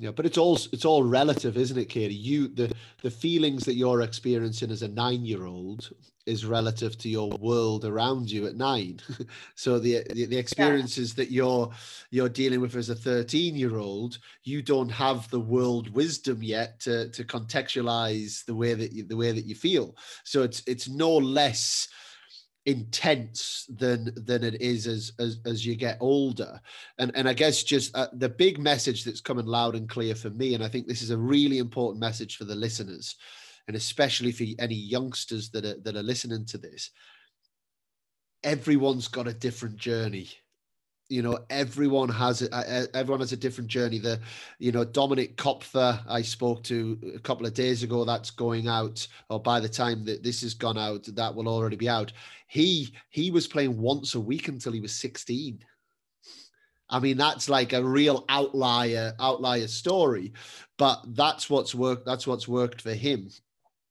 Yeah, 0.00 0.12
but 0.12 0.26
it's 0.26 0.38
all 0.38 0.56
it's 0.72 0.84
all 0.84 1.02
relative, 1.02 1.56
isn't 1.56 1.76
it, 1.76 1.88
Katie? 1.88 2.14
You 2.14 2.46
the 2.46 2.72
the 3.02 3.10
feelings 3.10 3.64
that 3.64 3.74
you're 3.74 4.02
experiencing 4.02 4.70
as 4.70 4.82
a 4.82 4.88
nine 4.88 5.24
year 5.24 5.44
old 5.44 5.90
is 6.24 6.44
relative 6.44 6.96
to 6.98 7.08
your 7.08 7.30
world 7.40 7.84
around 7.84 8.30
you 8.30 8.46
at 8.46 8.54
nine. 8.54 9.00
so 9.56 9.78
the, 9.78 10.04
the, 10.12 10.26
the 10.26 10.36
experiences 10.36 11.14
yeah. 11.16 11.24
that 11.24 11.32
you're 11.32 11.70
you're 12.10 12.28
dealing 12.28 12.60
with 12.60 12.76
as 12.76 12.90
a 12.90 12.94
13 12.94 13.56
year 13.56 13.78
old, 13.78 14.18
you 14.44 14.62
don't 14.62 14.90
have 14.90 15.28
the 15.30 15.40
world 15.40 15.92
wisdom 15.92 16.44
yet 16.44 16.78
to 16.80 17.08
to 17.10 17.24
contextualize 17.24 18.44
the 18.44 18.54
way 18.54 18.74
that 18.74 18.92
you, 18.92 19.02
the 19.02 19.16
way 19.16 19.32
that 19.32 19.46
you 19.46 19.56
feel. 19.56 19.96
So 20.22 20.44
it's 20.44 20.62
it's 20.68 20.88
no 20.88 21.10
less 21.10 21.88
intense 22.66 23.66
than 23.76 24.12
than 24.14 24.44
it 24.44 24.60
is 24.60 24.86
as 24.86 25.12
as, 25.18 25.38
as 25.46 25.64
you 25.64 25.74
get 25.74 25.96
older. 26.00 26.60
And 26.98 27.12
and 27.14 27.28
i 27.28 27.32
guess 27.32 27.62
just 27.62 27.96
uh, 27.96 28.08
the 28.12 28.28
big 28.28 28.58
message 28.58 29.04
that's 29.04 29.20
coming 29.20 29.46
loud 29.46 29.74
and 29.74 29.88
clear 29.88 30.14
for 30.14 30.30
me 30.30 30.54
and 30.54 30.62
i 30.62 30.68
think 30.68 30.86
this 30.86 31.02
is 31.02 31.10
a 31.10 31.18
really 31.18 31.58
important 31.58 32.00
message 32.00 32.36
for 32.36 32.44
the 32.44 32.54
listeners 32.54 33.16
and 33.68 33.76
especially 33.76 34.32
for 34.32 34.44
any 34.58 34.74
youngsters 34.74 35.50
that 35.50 35.64
are 35.64 35.78
that 35.82 35.96
are 35.96 36.02
listening 36.02 36.44
to 36.46 36.58
this 36.58 36.90
everyone's 38.42 39.08
got 39.08 39.28
a 39.28 39.32
different 39.32 39.76
journey 39.76 40.28
you 41.08 41.22
know 41.22 41.38
everyone 41.50 42.08
has 42.08 42.42
everyone 42.94 43.20
has 43.20 43.32
a 43.32 43.36
different 43.36 43.68
journey. 43.68 43.98
The 43.98 44.20
you 44.58 44.72
know 44.72 44.84
Dominik 44.84 45.36
Koepfer 45.36 46.02
i 46.08 46.22
spoke 46.22 46.62
to 46.64 46.98
a 47.14 47.18
couple 47.18 47.46
of 47.46 47.54
days 47.54 47.82
ago 47.82 48.04
that's 48.04 48.30
going 48.30 48.68
out 48.68 49.06
or 49.30 49.40
by 49.40 49.60
the 49.60 49.68
time 49.68 50.04
that 50.04 50.22
this 50.22 50.42
has 50.42 50.54
gone 50.54 50.78
out 50.78 51.04
that 51.14 51.34
will 51.34 51.48
already 51.48 51.76
be 51.76 51.88
out. 51.88 52.12
He 52.48 52.94
he 53.10 53.30
was 53.30 53.46
playing 53.46 53.78
once 53.78 54.14
a 54.14 54.20
week 54.20 54.48
until 54.48 54.72
he 54.72 54.80
was 54.80 54.94
16 54.94 55.64
i 56.90 56.98
mean 56.98 57.18
that's 57.18 57.50
like 57.50 57.74
a 57.74 57.84
real 57.84 58.24
outlier 58.30 59.12
outlier 59.20 59.68
story 59.68 60.32
but 60.78 61.02
that's 61.08 61.50
what's 61.50 61.74
worked 61.74 62.06
that's 62.06 62.26
what's 62.26 62.48
worked 62.48 62.80
for 62.80 62.94
him. 62.94 63.28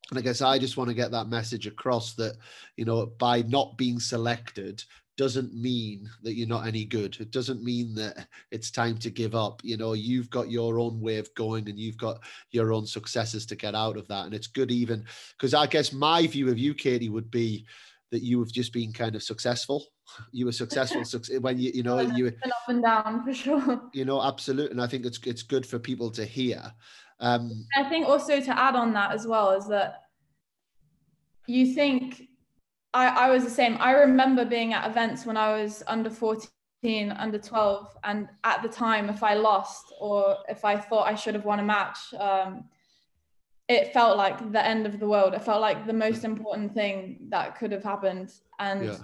And 0.09 0.17
I 0.17 0.21
guess 0.21 0.41
I 0.41 0.57
just 0.57 0.77
want 0.77 0.89
to 0.89 0.93
get 0.93 1.11
that 1.11 1.27
message 1.27 1.67
across 1.67 2.13
that, 2.13 2.37
you 2.77 2.85
know, 2.85 3.07
by 3.07 3.41
not 3.41 3.77
being 3.77 3.99
selected 3.99 4.81
doesn't 5.17 5.53
mean 5.53 6.09
that 6.21 6.35
you're 6.35 6.47
not 6.47 6.67
any 6.67 6.85
good. 6.85 7.17
It 7.19 7.31
doesn't 7.31 7.63
mean 7.63 7.95
that 7.95 8.27
it's 8.51 8.69
time 8.69 8.97
to 8.99 9.09
give 9.09 9.33
up. 9.33 9.61
You 9.63 9.75
know, 9.75 9.93
you've 9.93 10.29
got 10.29 10.51
your 10.51 10.79
own 10.79 11.01
way 11.01 11.17
of 11.17 11.33
going 11.33 11.67
and 11.67 11.79
you've 11.79 11.97
got 11.97 12.19
your 12.51 12.71
own 12.71 12.85
successes 12.85 13.45
to 13.47 13.55
get 13.55 13.73
out 13.73 13.97
of 13.97 14.07
that. 14.07 14.25
And 14.25 14.33
it's 14.33 14.47
good 14.47 14.71
even 14.71 15.03
because 15.31 15.55
I 15.55 15.65
guess 15.65 15.91
my 15.91 16.25
view 16.27 16.49
of 16.49 16.59
you, 16.59 16.75
Katie, 16.75 17.09
would 17.09 17.31
be 17.31 17.65
that 18.11 18.23
you 18.23 18.39
have 18.39 18.51
just 18.51 18.71
been 18.71 18.93
kind 18.93 19.15
of 19.15 19.23
successful. 19.23 19.83
You 20.31 20.45
were 20.45 20.51
successful 20.51 21.03
when 21.41 21.59
you, 21.59 21.71
you 21.73 21.83
know, 21.83 21.99
you 21.99 22.25
were 22.25 22.35
up 22.45 22.69
and 22.69 22.83
down 22.83 23.25
for 23.25 23.33
sure. 23.33 23.81
You 23.93 24.05
know, 24.05 24.21
absolutely. 24.21 24.71
And 24.71 24.81
I 24.81 24.87
think 24.87 25.05
it's 25.05 25.19
it's 25.25 25.43
good 25.43 25.65
for 25.65 25.79
people 25.79 26.11
to 26.11 26.25
hear. 26.25 26.71
Um, 27.19 27.65
I 27.75 27.89
think 27.89 28.07
also 28.07 28.39
to 28.39 28.59
add 28.59 28.75
on 28.75 28.93
that 28.93 29.11
as 29.11 29.25
well 29.25 29.51
is 29.51 29.67
that 29.67 30.03
you 31.47 31.73
think 31.73 32.26
I, 32.97 33.27
I 33.27 33.29
was 33.29 33.43
the 33.43 33.49
same. 33.51 33.77
I 33.79 33.91
remember 33.91 34.43
being 34.43 34.73
at 34.73 34.89
events 34.89 35.23
when 35.23 35.37
I 35.37 35.61
was 35.61 35.83
under 35.85 36.09
14, 36.09 37.11
under 37.11 37.37
12, 37.37 37.95
and 38.03 38.27
at 38.43 38.63
the 38.63 38.69
time, 38.69 39.07
if 39.07 39.21
I 39.21 39.35
lost 39.35 39.93
or 39.99 40.37
if 40.49 40.65
I 40.65 40.77
thought 40.77 41.05
I 41.05 41.13
should 41.13 41.35
have 41.35 41.45
won 41.45 41.59
a 41.59 41.63
match, 41.63 41.99
um, 42.19 42.63
it 43.67 43.93
felt 43.93 44.17
like 44.17 44.51
the 44.51 44.65
end 44.65 44.87
of 44.87 44.99
the 44.99 45.07
world. 45.07 45.35
It 45.35 45.43
felt 45.43 45.61
like 45.61 45.85
the 45.85 45.93
most 45.93 46.23
important 46.23 46.73
thing 46.73 47.27
that 47.29 47.59
could 47.59 47.71
have 47.71 47.83
happened. 47.83 48.33
And 48.57 48.85
yeah. 48.85 48.97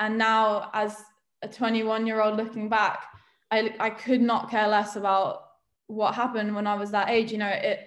and 0.00 0.18
now, 0.18 0.70
as 0.72 1.00
a 1.42 1.46
21 1.46 2.08
year 2.08 2.20
old 2.20 2.36
looking 2.36 2.68
back, 2.68 3.04
I 3.52 3.74
I 3.78 3.90
could 3.90 4.22
not 4.22 4.50
care 4.50 4.66
less 4.66 4.96
about 4.96 5.50
what 5.86 6.16
happened 6.16 6.52
when 6.52 6.66
I 6.66 6.74
was 6.74 6.90
that 6.90 7.10
age. 7.10 7.30
You 7.30 7.38
know, 7.38 7.54
it 7.70 7.86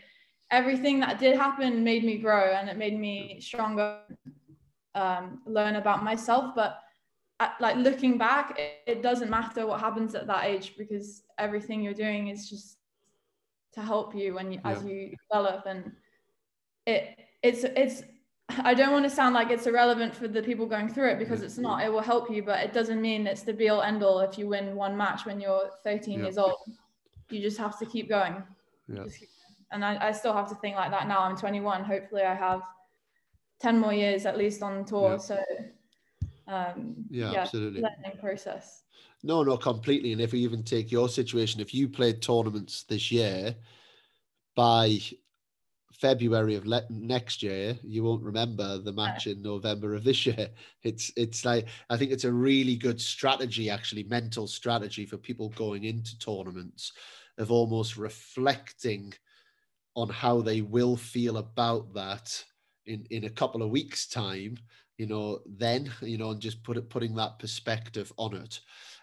everything 0.51 1.01
that 1.01 1.19
did 1.19 1.35
happen 1.35 1.83
made 1.83 2.05
me 2.05 2.17
grow 2.17 2.53
and 2.53 2.69
it 2.69 2.77
made 2.77 2.97
me 2.97 3.41
stronger 3.41 3.99
um, 4.97 5.41
learn 5.45 5.75
about 5.75 6.03
myself. 6.03 6.55
But 6.55 6.79
at, 7.39 7.55
like 7.59 7.77
looking 7.77 8.17
back, 8.17 8.57
it, 8.57 8.97
it, 8.97 9.01
doesn't 9.01 9.29
matter 9.29 9.67
what 9.67 9.79
happens 9.79 10.15
at 10.15 10.27
that 10.27 10.45
age 10.45 10.73
because 10.77 11.23
everything 11.37 11.81
you're 11.81 11.93
doing 11.93 12.29
is 12.29 12.49
just 12.49 12.77
to 13.73 13.81
help 13.81 14.15
you 14.15 14.33
when 14.33 14.51
you, 14.51 14.59
yeah. 14.65 14.71
as 14.71 14.83
you 14.83 15.13
develop. 15.29 15.65
And 15.67 15.91
it 16.85 17.17
it's 17.43 17.63
it's 17.63 18.03
I 18.49 18.73
don't 18.73 18.91
want 18.91 19.05
to 19.05 19.09
sound 19.09 19.35
like 19.35 19.51
it's 19.51 19.67
irrelevant 19.67 20.15
for 20.15 20.27
the 20.27 20.41
people 20.41 20.65
going 20.65 20.89
through 20.89 21.09
it 21.11 21.19
because 21.19 21.41
it's 21.41 21.57
not. 21.57 21.83
It 21.83 21.91
will 21.91 22.01
help 22.01 22.31
you, 22.31 22.41
but 22.41 22.59
it 22.63 22.73
doesn't 22.73 23.01
mean 23.01 23.27
it's 23.27 23.43
the 23.43 23.53
be 23.53 23.69
all 23.69 23.81
end 23.81 24.03
all 24.03 24.19
if 24.21 24.37
you 24.37 24.47
win 24.47 24.75
one 24.75 24.97
match 24.97 25.25
when 25.25 25.39
you're 25.39 25.69
13 25.83 26.19
yeah. 26.19 26.25
years 26.25 26.37
old. 26.37 26.57
You 27.29 27.41
just 27.41 27.57
have 27.57 27.77
to 27.79 27.85
keep 27.85 28.09
going. 28.09 28.41
Yeah. 28.87 29.03
And 29.71 29.83
I, 29.83 30.07
I 30.07 30.11
still 30.13 30.31
have 30.33 30.47
to 30.47 30.55
think 30.55 30.77
like 30.77 30.91
that 30.91 31.09
now. 31.09 31.19
I'm 31.19 31.35
21. 31.35 31.83
Hopefully, 31.83 32.23
I 32.23 32.33
have 32.33 32.61
10 33.59 33.79
more 33.79 33.93
years 33.93 34.25
at 34.25 34.37
least 34.37 34.61
on 34.61 34.85
tour. 34.85 35.11
Yeah. 35.11 35.17
So, 35.17 35.39
um, 36.47 36.95
yeah, 37.09 37.31
yeah, 37.31 37.41
absolutely. 37.41 37.81
Learning 37.81 38.19
process. 38.19 38.83
No, 39.23 39.43
no, 39.43 39.57
completely. 39.57 40.11
And 40.11 40.21
if 40.21 40.31
we 40.31 40.39
even 40.39 40.63
take 40.63 40.91
your 40.91 41.09
situation, 41.09 41.59
if 41.59 41.73
you 41.73 41.89
played 41.89 42.21
tournaments 42.21 42.83
this 42.83 43.11
year 43.11 43.55
by 44.55 44.99
February 45.93 46.55
of 46.55 46.67
le- 46.67 46.85
next 46.89 47.41
year, 47.41 47.77
you 47.83 48.03
won't 48.03 48.23
remember 48.23 48.77
the 48.77 48.93
match 48.93 49.25
in 49.25 49.41
November 49.41 49.95
of 49.95 50.03
this 50.03 50.25
year. 50.25 50.49
It's 50.83 51.11
it's 51.17 51.43
like 51.43 51.67
I 51.89 51.97
think 51.97 52.11
it's 52.11 52.23
a 52.23 52.31
really 52.31 52.75
good 52.75 53.01
strategy, 53.01 53.69
actually, 53.69 54.03
mental 54.03 54.47
strategy 54.47 55.05
for 55.05 55.17
people 55.17 55.49
going 55.49 55.85
into 55.85 56.17
tournaments 56.19 56.93
of 57.37 57.51
almost 57.51 57.97
reflecting 57.97 59.13
on 59.95 60.09
how 60.09 60.41
they 60.41 60.61
will 60.61 60.95
feel 60.95 61.37
about 61.37 61.93
that 61.95 62.43
in 62.87 63.05
in 63.09 63.25
a 63.25 63.29
couple 63.29 63.61
of 63.61 63.69
weeks 63.69 64.07
time 64.07 64.57
you 64.97 65.05
know 65.05 65.39
then 65.45 65.91
you 66.01 66.17
know 66.17 66.31
and 66.31 66.41
just 66.41 66.63
put 66.63 66.77
it 66.77 66.89
putting 66.89 67.15
that 67.15 67.37
perspective 67.39 68.11
on 68.17 68.35
it 68.35 68.59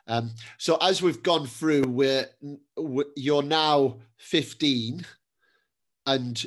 Um, 0.06 0.32
so 0.58 0.76
as 0.80 1.00
we've 1.00 1.22
gone 1.22 1.46
through, 1.46 1.82
we're, 1.82 2.26
we're 2.76 3.06
you're 3.16 3.42
now 3.42 3.96
15, 4.18 5.04
and 6.06 6.44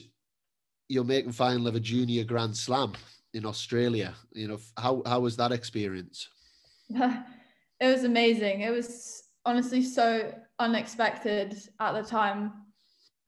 you're 0.87 1.03
making 1.03 1.31
final 1.31 1.67
of 1.67 1.75
a 1.75 1.79
junior 1.79 2.23
Grand 2.23 2.55
Slam 2.55 2.93
in 3.33 3.45
Australia. 3.45 4.13
You 4.31 4.49
know, 4.49 4.59
how 4.77 5.01
how 5.05 5.21
was 5.21 5.35
that 5.37 5.51
experience? 5.51 6.29
it 6.89 7.87
was 7.87 8.03
amazing. 8.03 8.61
It 8.61 8.71
was 8.71 9.23
honestly 9.45 9.83
so 9.83 10.33
unexpected 10.59 11.57
at 11.79 11.93
the 11.93 12.03
time. 12.03 12.53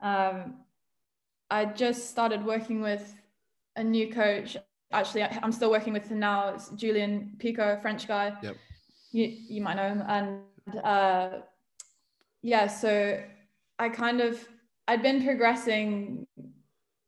Um, 0.01 0.55
I 1.49 1.65
just 1.65 2.09
started 2.09 2.45
working 2.45 2.81
with 2.81 3.18
a 3.79 3.83
new 3.83 4.11
coach. 4.11 4.57
Actually, 4.91 5.23
I'm 5.23 5.51
still 5.51 5.71
working 5.71 5.93
with 5.93 6.07
him 6.09 6.19
now. 6.19 6.49
It's 6.53 6.69
Julien 6.69 7.35
Picot, 7.39 7.77
a 7.77 7.81
French 7.81 8.07
guy. 8.07 8.33
Yep. 8.43 8.55
You 9.11 9.23
you 9.25 9.61
might 9.61 9.75
know 9.75 9.89
him, 9.89 10.03
and 10.07 10.79
uh, 10.83 11.29
yeah. 12.41 12.67
So 12.67 13.19
I 13.79 13.89
kind 13.89 14.21
of 14.21 14.47
I'd 14.87 15.01
been 15.01 15.23
progressing 15.23 16.27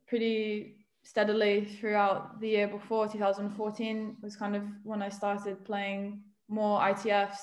pretty 0.08 0.78
steadily 1.04 1.66
throughout 1.66 2.40
the 2.40 2.48
year 2.48 2.68
before 2.68 3.08
2014 3.08 4.18
was 4.22 4.36
kind 4.36 4.56
of 4.56 4.64
when 4.84 5.02
I 5.02 5.10
started 5.10 5.66
playing 5.66 6.22
more 6.48 6.80
ITFs 6.80 7.40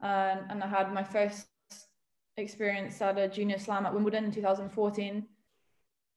um, 0.00 0.38
and 0.48 0.62
I 0.62 0.66
had 0.66 0.92
my 0.92 1.02
first 1.02 1.46
experience 2.38 3.02
at 3.02 3.18
a 3.18 3.28
junior 3.28 3.58
slam 3.58 3.84
at 3.84 3.92
Wimbledon 3.92 4.24
in 4.24 4.32
2014 4.32 5.26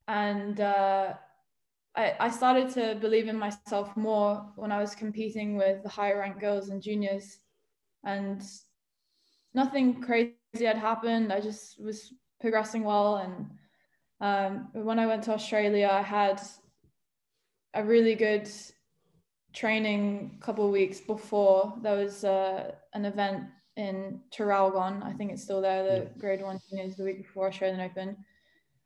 and 0.08 0.60
uh, 0.60 1.14
I, 1.96 2.14
I 2.20 2.30
started 2.30 2.70
to 2.70 2.96
believe 3.00 3.28
in 3.28 3.38
myself 3.38 3.96
more 3.96 4.44
when 4.56 4.72
I 4.72 4.80
was 4.80 4.94
competing 4.94 5.56
with 5.56 5.82
the 5.82 5.88
higher 5.88 6.18
ranked 6.18 6.40
girls 6.40 6.68
and 6.68 6.82
juniors 6.82 7.38
and 8.04 8.42
nothing 9.54 10.00
crazy 10.00 10.34
had 10.60 10.76
happened 10.76 11.32
I 11.32 11.40
just 11.40 11.80
was 11.80 12.12
progressing 12.40 12.84
well 12.84 13.16
and 13.16 13.50
um, 14.20 14.68
when 14.72 14.98
I 14.98 15.06
went 15.06 15.22
to 15.24 15.32
Australia 15.32 15.88
I 15.92 16.02
had 16.02 16.40
a 17.74 17.84
really 17.84 18.14
good 18.14 18.48
training 19.52 20.36
couple 20.40 20.70
weeks 20.70 21.00
before 21.00 21.74
there 21.82 21.96
was 21.96 22.24
uh, 22.24 22.72
an 22.92 23.04
event 23.04 23.44
in 23.76 24.20
Traralgon. 24.32 25.02
I 25.02 25.12
think 25.12 25.32
it's 25.32 25.42
still 25.42 25.60
there, 25.60 25.82
the 25.82 25.98
yeah. 26.04 26.08
grade 26.18 26.42
one 26.42 26.58
juniors 26.68 26.96
the 26.96 27.04
week 27.04 27.18
before 27.18 27.48
Australian 27.48 27.80
Open. 27.80 28.16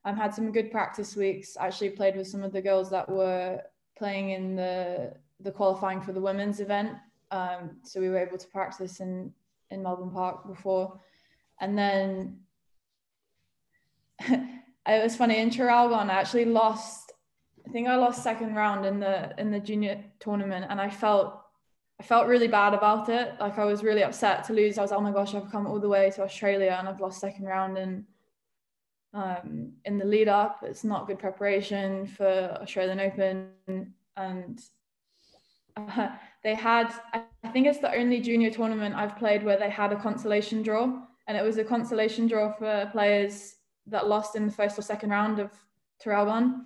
I've 0.05 0.17
had 0.17 0.35
some 0.35 0.53
good 0.53 0.71
practice 0.71 1.17
weeks. 1.17 1.57
Actually 1.59 1.91
played 1.91 2.17
with 2.17 2.27
some 2.27 2.43
of 2.43 2.53
the 2.53 2.63
girls 2.63 2.91
that 2.91 3.09
were 3.09 3.61
playing 3.97 4.31
in 4.31 4.57
the 4.57 5.15
the 5.41 5.53
qualifying 5.53 6.01
for 6.01 6.13
the 6.13 6.21
women's 6.21 6.61
event. 6.61 6.97
Um, 7.31 7.79
so 7.83 8.01
we 8.01 8.09
were 8.09 8.19
able 8.19 8.39
to 8.39 8.49
practice 8.49 9.01
in 9.01 9.33
in 9.71 9.83
Melbourne 9.83 10.11
Park 10.11 10.47
before, 10.47 10.99
and 11.61 11.77
then 11.77 12.39
it 14.21 15.03
was 15.03 15.17
funny 15.17 15.39
in 15.39 15.51
Traralgon. 15.51 16.11
I 16.11 16.21
actually 16.21 16.47
lost 16.47 17.13
I 17.69 17.71
think 17.71 17.87
I 17.87 17.97
lost 17.97 18.23
second 18.23 18.55
round 18.55 18.87
in 18.87 18.99
the 18.99 19.39
in 19.39 19.51
the 19.51 19.61
junior 19.61 20.03
tournament, 20.21 20.67
and 20.71 20.81
I 20.81 20.89
felt 20.89 21.43
I 22.01 22.05
felt 22.05 22.29
really 22.29 22.49
bad 22.49 22.75
about 22.75 23.09
it. 23.09 23.35
Like 23.41 23.59
I 23.59 23.65
was 23.65 23.83
really 23.83 24.05
upset 24.05 24.45
to 24.45 24.53
lose. 24.53 24.79
I 24.79 24.83
was, 24.83 24.93
oh 24.93 25.01
my 25.01 25.11
gosh, 25.11 25.35
I've 25.35 25.51
come 25.51 25.67
all 25.67 25.81
the 25.81 25.89
way 25.89 26.11
to 26.13 26.23
Australia 26.23 26.77
and 26.79 26.89
I've 26.89 27.01
lost 27.01 27.21
second 27.21 27.45
round 27.45 27.77
and 27.77 28.05
um, 29.15 29.73
in 29.85 29.99
the 29.99 30.05
lead 30.05 30.29
up. 30.29 30.61
It's 30.63 30.85
not 30.85 31.07
good 31.07 31.19
preparation 31.19 32.07
for 32.07 32.59
Australian 32.63 33.01
Open, 33.01 33.93
and 34.17 34.61
uh, 35.77 36.11
they 36.45 36.55
had. 36.55 36.93
I 37.13 37.49
think 37.53 37.67
it's 37.67 37.79
the 37.79 37.95
only 37.95 38.21
junior 38.21 38.51
tournament 38.51 38.95
I've 38.95 39.17
played 39.17 39.43
where 39.43 39.59
they 39.59 39.71
had 39.71 39.93
a 39.93 39.97
consolation 39.97 40.63
draw, 40.63 40.85
and 41.27 41.37
it 41.37 41.45
was 41.45 41.59
a 41.59 41.65
consolation 41.65 42.27
draw 42.27 42.53
for 42.53 42.89
players 42.93 43.57
that 43.87 44.07
lost 44.07 44.37
in 44.37 44.47
the 44.47 44.53
first 44.53 44.79
or 44.79 44.83
second 44.83 45.11
round 45.11 45.39
of 45.39 45.51
Traralgon. 46.03 46.63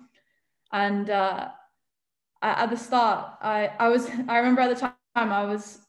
And 0.71 1.09
uh, 1.09 1.49
at 2.41 2.69
the 2.69 2.77
start, 2.77 3.37
I, 3.41 3.71
I 3.79 3.87
was, 3.89 4.09
I 4.27 4.37
remember 4.37 4.61
at 4.61 4.75
the 4.75 4.79
time 4.79 4.93
I 5.15 5.45
was, 5.45 5.79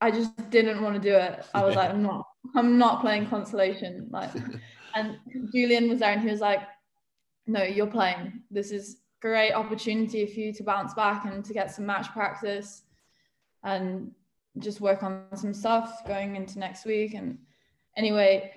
I 0.00 0.10
just 0.10 0.50
didn't 0.50 0.82
want 0.82 0.94
to 0.94 1.00
do 1.00 1.14
it. 1.14 1.44
I 1.54 1.64
was 1.64 1.76
like, 1.76 1.90
I'm 1.90 2.02
not, 2.02 2.26
I'm 2.54 2.78
not 2.78 3.00
playing 3.00 3.26
consolation. 3.28 4.08
Like, 4.10 4.30
and 4.94 5.18
Julien 5.52 5.88
was 5.88 6.00
there 6.00 6.12
and 6.12 6.22
he 6.22 6.28
was 6.28 6.40
like, 6.40 6.62
no, 7.46 7.62
you're 7.62 7.86
playing. 7.86 8.42
This 8.50 8.70
is 8.70 8.98
great 9.20 9.52
opportunity 9.52 10.26
for 10.26 10.40
you 10.40 10.52
to 10.52 10.62
bounce 10.62 10.94
back 10.94 11.24
and 11.24 11.44
to 11.44 11.52
get 11.52 11.70
some 11.70 11.86
match 11.86 12.10
practice 12.12 12.82
and 13.64 14.12
just 14.58 14.80
work 14.80 15.02
on 15.02 15.24
some 15.34 15.54
stuff 15.54 16.06
going 16.06 16.36
into 16.36 16.58
next 16.58 16.84
week. 16.84 17.14
And 17.14 17.38
anyway, 17.96 18.52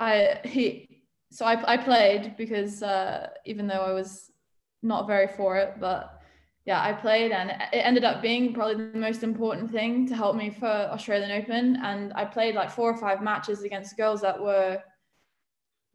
I, 0.00 0.40
he, 0.44 1.02
so 1.30 1.44
I, 1.44 1.74
I 1.74 1.76
played 1.76 2.36
because 2.36 2.82
uh, 2.82 3.28
even 3.44 3.66
though 3.66 3.82
I 3.82 3.92
was 3.92 4.30
not 4.82 5.06
very 5.06 5.28
for 5.28 5.56
it, 5.56 5.74
but 5.78 6.20
yeah, 6.64 6.82
I 6.82 6.92
played 6.92 7.32
and 7.32 7.50
it 7.50 7.78
ended 7.78 8.04
up 8.04 8.20
being 8.20 8.52
probably 8.52 8.90
the 8.90 8.98
most 8.98 9.22
important 9.22 9.70
thing 9.70 10.06
to 10.08 10.14
help 10.14 10.36
me 10.36 10.50
for 10.50 10.66
Australian 10.66 11.30
Open. 11.30 11.76
And 11.82 12.12
I 12.14 12.24
played 12.24 12.54
like 12.54 12.70
four 12.70 12.90
or 12.90 12.96
five 12.96 13.22
matches 13.22 13.62
against 13.62 13.96
girls 13.96 14.20
that 14.20 14.38
were 14.40 14.82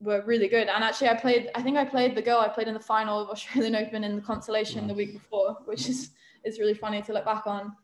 were 0.04 0.24
really 0.26 0.48
good. 0.48 0.68
And 0.68 0.84
actually, 0.84 1.10
I 1.10 1.16
played. 1.16 1.50
I 1.56 1.62
think 1.62 1.78
I 1.78 1.86
played 1.86 2.16
the 2.16 2.22
girl 2.22 2.40
I 2.40 2.50
played 2.50 2.68
in 2.68 2.74
the 2.74 2.80
final 2.80 3.20
of 3.20 3.30
Australian 3.30 3.76
Open 3.84 4.04
in 4.04 4.16
the 4.16 4.22
consolation 4.22 4.82
wow. 4.82 4.88
the 4.88 4.94
week 4.94 5.14
before, 5.14 5.58
which 5.66 5.88
is 5.90 6.12
is 6.44 6.60
really 6.60 6.74
funny 6.74 7.02
to 7.04 7.14
look 7.14 7.26
back 7.26 7.48
on. 7.48 7.76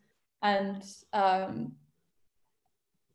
And 0.41 0.84
um, 1.13 1.73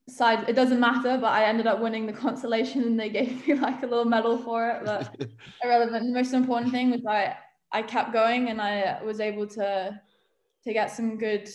side, 0.08 0.48
it 0.48 0.54
doesn't 0.54 0.80
matter, 0.80 1.18
but 1.18 1.32
I 1.32 1.44
ended 1.44 1.66
up 1.66 1.80
winning 1.80 2.06
the 2.06 2.12
consolation, 2.12 2.82
and 2.82 2.98
they 2.98 3.08
gave 3.08 3.46
me 3.46 3.54
like 3.54 3.82
a 3.82 3.86
little 3.86 4.04
medal 4.04 4.38
for 4.38 4.68
it. 4.70 4.84
But 4.84 5.16
irrelevant. 5.64 6.06
The 6.06 6.12
most 6.12 6.32
important 6.32 6.72
thing 6.72 6.90
was 6.90 7.04
I 7.06 7.36
I 7.72 7.82
kept 7.82 8.12
going 8.12 8.50
and 8.50 8.60
I 8.60 9.02
was 9.02 9.20
able 9.20 9.46
to 9.48 10.00
to 10.64 10.72
get 10.72 10.90
some 10.90 11.18
good 11.18 11.48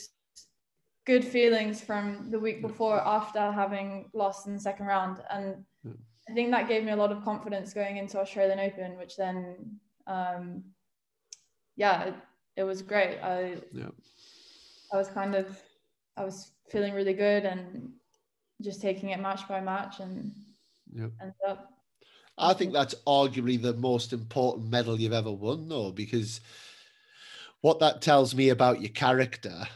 good 1.06 1.26
feelings 1.26 1.82
from 1.82 2.30
the 2.30 2.40
week 2.40 2.62
before 2.62 3.00
after 3.00 3.52
having 3.52 4.10
lost 4.14 4.46
in 4.46 4.54
the 4.54 4.60
second 4.60 4.86
round 4.86 5.24
and 5.32 5.66
I 6.30 6.34
think 6.34 6.52
that 6.52 6.68
gave 6.68 6.84
me 6.84 6.92
a 6.92 6.96
lot 6.96 7.12
of 7.12 7.24
confidence 7.24 7.74
going 7.74 7.98
into 7.98 8.20
Australian 8.20 8.60
Open 8.60 8.98
which 8.98 9.16
then 9.16 9.80
um, 10.08 10.64
yeah 11.76 12.04
it, 12.06 12.14
it, 12.58 12.64
was 12.64 12.82
great 12.82 13.20
I 13.20 13.58
yeah. 13.72 13.90
I 14.94 14.98
was 14.98 15.08
kind 15.08 15.36
of 15.36 15.60
I 16.18 16.24
was 16.24 16.52
feeling 16.70 16.94
really 16.94 17.14
good 17.14 17.46
and 17.46 17.92
just 18.62 18.82
taking 18.82 19.10
it 19.10 19.20
match 19.20 19.48
by 19.48 19.62
match 19.62 20.00
and 20.00 20.32
yep. 20.94 21.12
ended 21.22 21.36
up 21.48 21.70
I 22.40 22.54
think 22.54 22.72
that's 22.72 22.96
arguably 23.06 23.62
the 23.62 23.74
most 23.74 24.14
important 24.14 24.70
medal 24.70 25.00
you've 25.00 25.12
ever 25.12 25.32
won, 25.32 25.68
though, 25.68 25.92
because 25.92 26.40
what 27.62 27.80
that 27.80 28.02
tells 28.02 28.34
me 28.34 28.50
about 28.50 28.82
your 28.82 28.92
character, 28.92 29.68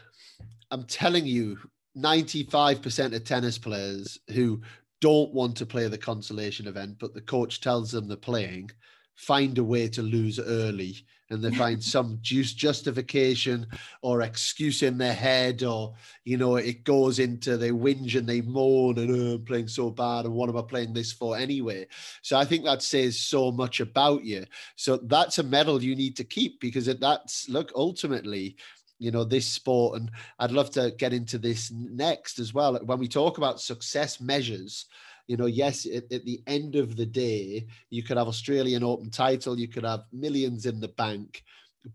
I'm 0.72 0.86
telling 0.86 1.26
you, 1.26 1.58
95% 1.98 3.14
of 3.14 3.24
tennis 3.26 3.58
players 3.58 4.18
who 4.32 4.62
don't 5.04 5.34
want 5.34 5.58
to 5.58 5.66
play 5.66 5.90
the 5.90 5.98
consolation 5.98 6.66
event, 6.66 6.96
but 6.98 7.14
the 7.14 7.20
coach 7.20 7.60
tells 7.60 7.92
them 7.92 8.08
they're 8.08 8.16
playing, 8.16 8.72
find 9.16 9.58
a 9.58 9.64
way 9.64 9.90
to 9.90 10.02
lose 10.02 10.40
early. 10.40 10.96
And 11.30 11.44
they 11.44 11.52
find 11.52 11.84
some 11.96 12.20
just 12.22 12.58
justification 12.58 13.68
or 14.02 14.22
excuse 14.22 14.82
in 14.82 14.98
their 14.98 15.14
head 15.14 15.62
or 15.64 15.96
you 16.24 16.38
know 16.38 16.56
it 16.56 16.86
goes 16.86 17.20
into 17.20 17.58
they 17.58 17.72
whinge 17.72 18.16
and 18.18 18.30
they 18.30 18.42
moan 18.42 18.98
and 18.98 19.12
oh, 19.12 19.36
I'm 19.36 19.44
playing 19.44 19.68
so 19.68 19.90
bad 19.90 20.26
and 20.26 20.34
what 20.34 20.50
am 20.50 20.58
I 20.58 20.62
playing 20.62 20.94
this 20.94 21.12
for 21.12 21.36
anyway? 21.36 21.88
So 22.22 22.38
I 22.38 22.46
think 22.46 22.64
that 22.64 22.82
says 22.82 23.20
so 23.20 23.52
much 23.52 23.82
about 23.82 24.24
you. 24.24 24.46
So 24.78 24.98
that's 24.98 25.40
a 25.40 25.44
medal 25.44 25.84
you 25.84 25.96
need 25.96 26.16
to 26.18 26.24
keep 26.24 26.62
because 26.62 26.86
that's 26.86 27.50
look 27.50 27.72
ultimately 27.76 28.56
you 29.04 29.12
know 29.12 29.24
this 29.24 29.46
sport 29.46 30.00
and 30.00 30.10
I'd 30.40 30.52
love 30.52 30.72
to 30.72 30.94
get 30.98 31.14
into 31.14 31.38
this 31.38 31.72
next 31.72 32.40
as 32.40 32.54
well 32.54 32.80
when 32.84 33.00
we 33.00 33.08
talk 33.08 33.38
about 33.38 33.62
success 33.62 34.22
measures 34.22 34.86
you 35.28 35.38
know, 35.38 35.46
yes, 35.46 35.86
at, 35.86 36.12
at, 36.12 36.26
the 36.26 36.42
end 36.48 36.76
of 36.76 36.96
the 36.96 37.06
day, 37.06 37.66
you 37.90 38.04
could 38.04 38.18
have 38.18 38.28
Australian 38.28 38.84
Open 38.84 39.10
title, 39.10 39.58
you 39.58 39.70
could 39.70 39.86
have 39.86 40.04
millions 40.12 40.66
in 40.66 40.82
the 40.82 40.90
bank, 40.90 41.44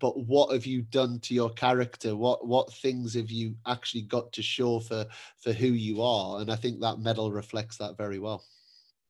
but 0.00 0.18
what 0.26 0.52
have 0.52 0.66
you 0.66 0.82
done 0.82 1.18
to 1.20 1.34
your 1.34 1.50
character? 1.50 2.16
What 2.16 2.46
what 2.46 2.72
things 2.74 3.14
have 3.14 3.30
you 3.30 3.54
actually 3.66 4.02
got 4.02 4.32
to 4.32 4.42
show 4.42 4.80
for 4.80 5.06
for 5.38 5.52
who 5.52 5.68
you 5.68 6.02
are? 6.02 6.40
And 6.40 6.50
I 6.50 6.56
think 6.56 6.80
that 6.80 7.00
medal 7.00 7.32
reflects 7.32 7.78
that 7.78 7.96
very 7.96 8.18
well. 8.18 8.44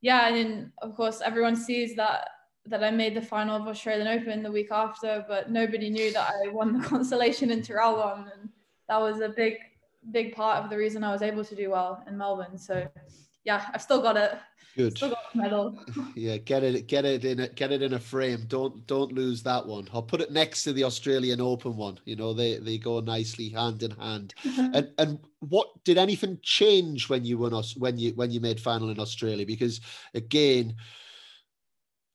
Yeah, 0.00 0.28
and 0.28 0.70
of 0.82 0.94
course, 0.94 1.20
everyone 1.20 1.56
sees 1.56 1.96
that 1.96 2.28
that 2.68 2.84
I 2.84 2.90
made 2.90 3.14
the 3.14 3.22
final 3.22 3.56
of 3.56 3.66
Australian 3.66 4.08
Open 4.08 4.42
the 4.42 4.52
week 4.52 4.70
after, 4.70 5.24
but 5.28 5.50
nobody 5.50 5.90
knew 5.90 6.12
that 6.12 6.32
I 6.32 6.48
won 6.48 6.78
the 6.78 6.86
consolation 6.88 7.50
in 7.50 7.60
Traralgon, 7.62 8.30
and 8.32 8.48
that 8.88 8.98
was 9.00 9.20
a 9.20 9.28
big 9.28 9.56
big 10.10 10.34
part 10.34 10.62
of 10.62 10.70
the 10.70 10.76
reason 10.76 11.04
I 11.04 11.12
was 11.12 11.22
able 11.22 11.44
to 11.44 11.54
do 11.54 11.70
well 11.70 12.02
in 12.06 12.16
Melbourne. 12.16 12.56
So 12.56 12.88
yeah, 13.44 13.66
I've 13.72 13.82
still 13.82 14.02
got 14.02 14.16
it. 14.16 14.38
Good. 14.76 14.96
Still 14.96 15.10
got 15.10 15.32
the 15.32 15.38
medal. 15.40 15.84
yeah, 16.14 16.36
get 16.36 16.62
it, 16.62 16.86
get 16.86 17.04
it 17.04 17.24
in, 17.24 17.40
a, 17.40 17.48
get 17.48 17.72
it 17.72 17.82
in 17.82 17.94
a 17.94 17.98
frame. 17.98 18.44
Don't, 18.46 18.86
don't 18.86 19.12
lose 19.12 19.42
that 19.42 19.66
one. 19.66 19.88
I'll 19.92 20.02
put 20.02 20.20
it 20.20 20.30
next 20.30 20.62
to 20.64 20.72
the 20.72 20.84
Australian 20.84 21.40
Open 21.40 21.76
one. 21.76 21.98
You 22.04 22.14
know, 22.14 22.32
they 22.32 22.58
they 22.58 22.78
go 22.78 23.00
nicely 23.00 23.48
hand 23.48 23.82
in 23.82 23.90
hand. 23.92 24.34
and 24.44 24.90
and 24.98 25.18
what 25.40 25.68
did 25.84 25.98
anything 25.98 26.38
change 26.42 27.08
when 27.08 27.24
you 27.24 27.38
won 27.38 27.54
us 27.54 27.76
when 27.76 27.98
you 27.98 28.12
when 28.12 28.30
you 28.30 28.40
made 28.40 28.60
final 28.60 28.90
in 28.90 29.00
Australia? 29.00 29.46
Because 29.46 29.80
again, 30.14 30.76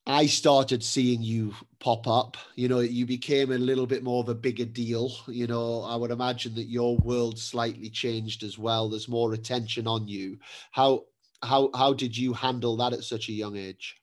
I 0.05 0.25
started 0.25 0.83
seeing 0.83 1.21
you 1.21 1.55
pop 1.79 2.07
up. 2.07 2.35
You 2.55 2.67
know, 2.67 2.79
you 2.79 3.05
became 3.05 3.51
a 3.51 3.57
little 3.57 3.85
bit 3.85 4.03
more 4.03 4.21
of 4.21 4.29
a 4.29 4.35
bigger 4.35 4.65
deal. 4.65 5.15
You 5.27 5.47
know, 5.47 5.83
I 5.83 5.95
would 5.95 6.11
imagine 6.11 6.55
that 6.55 6.65
your 6.65 6.97
world 6.97 7.39
slightly 7.39 7.89
changed 7.89 8.43
as 8.43 8.57
well. 8.57 8.89
There's 8.89 9.07
more 9.07 9.33
attention 9.33 9.87
on 9.87 10.07
you. 10.07 10.39
How 10.71 11.05
how 11.41 11.69
how 11.73 11.93
did 11.93 12.17
you 12.17 12.33
handle 12.33 12.75
that 12.77 12.93
at 12.93 13.03
such 13.03 13.29
a 13.29 13.33
young 13.33 13.55
age? 13.55 13.95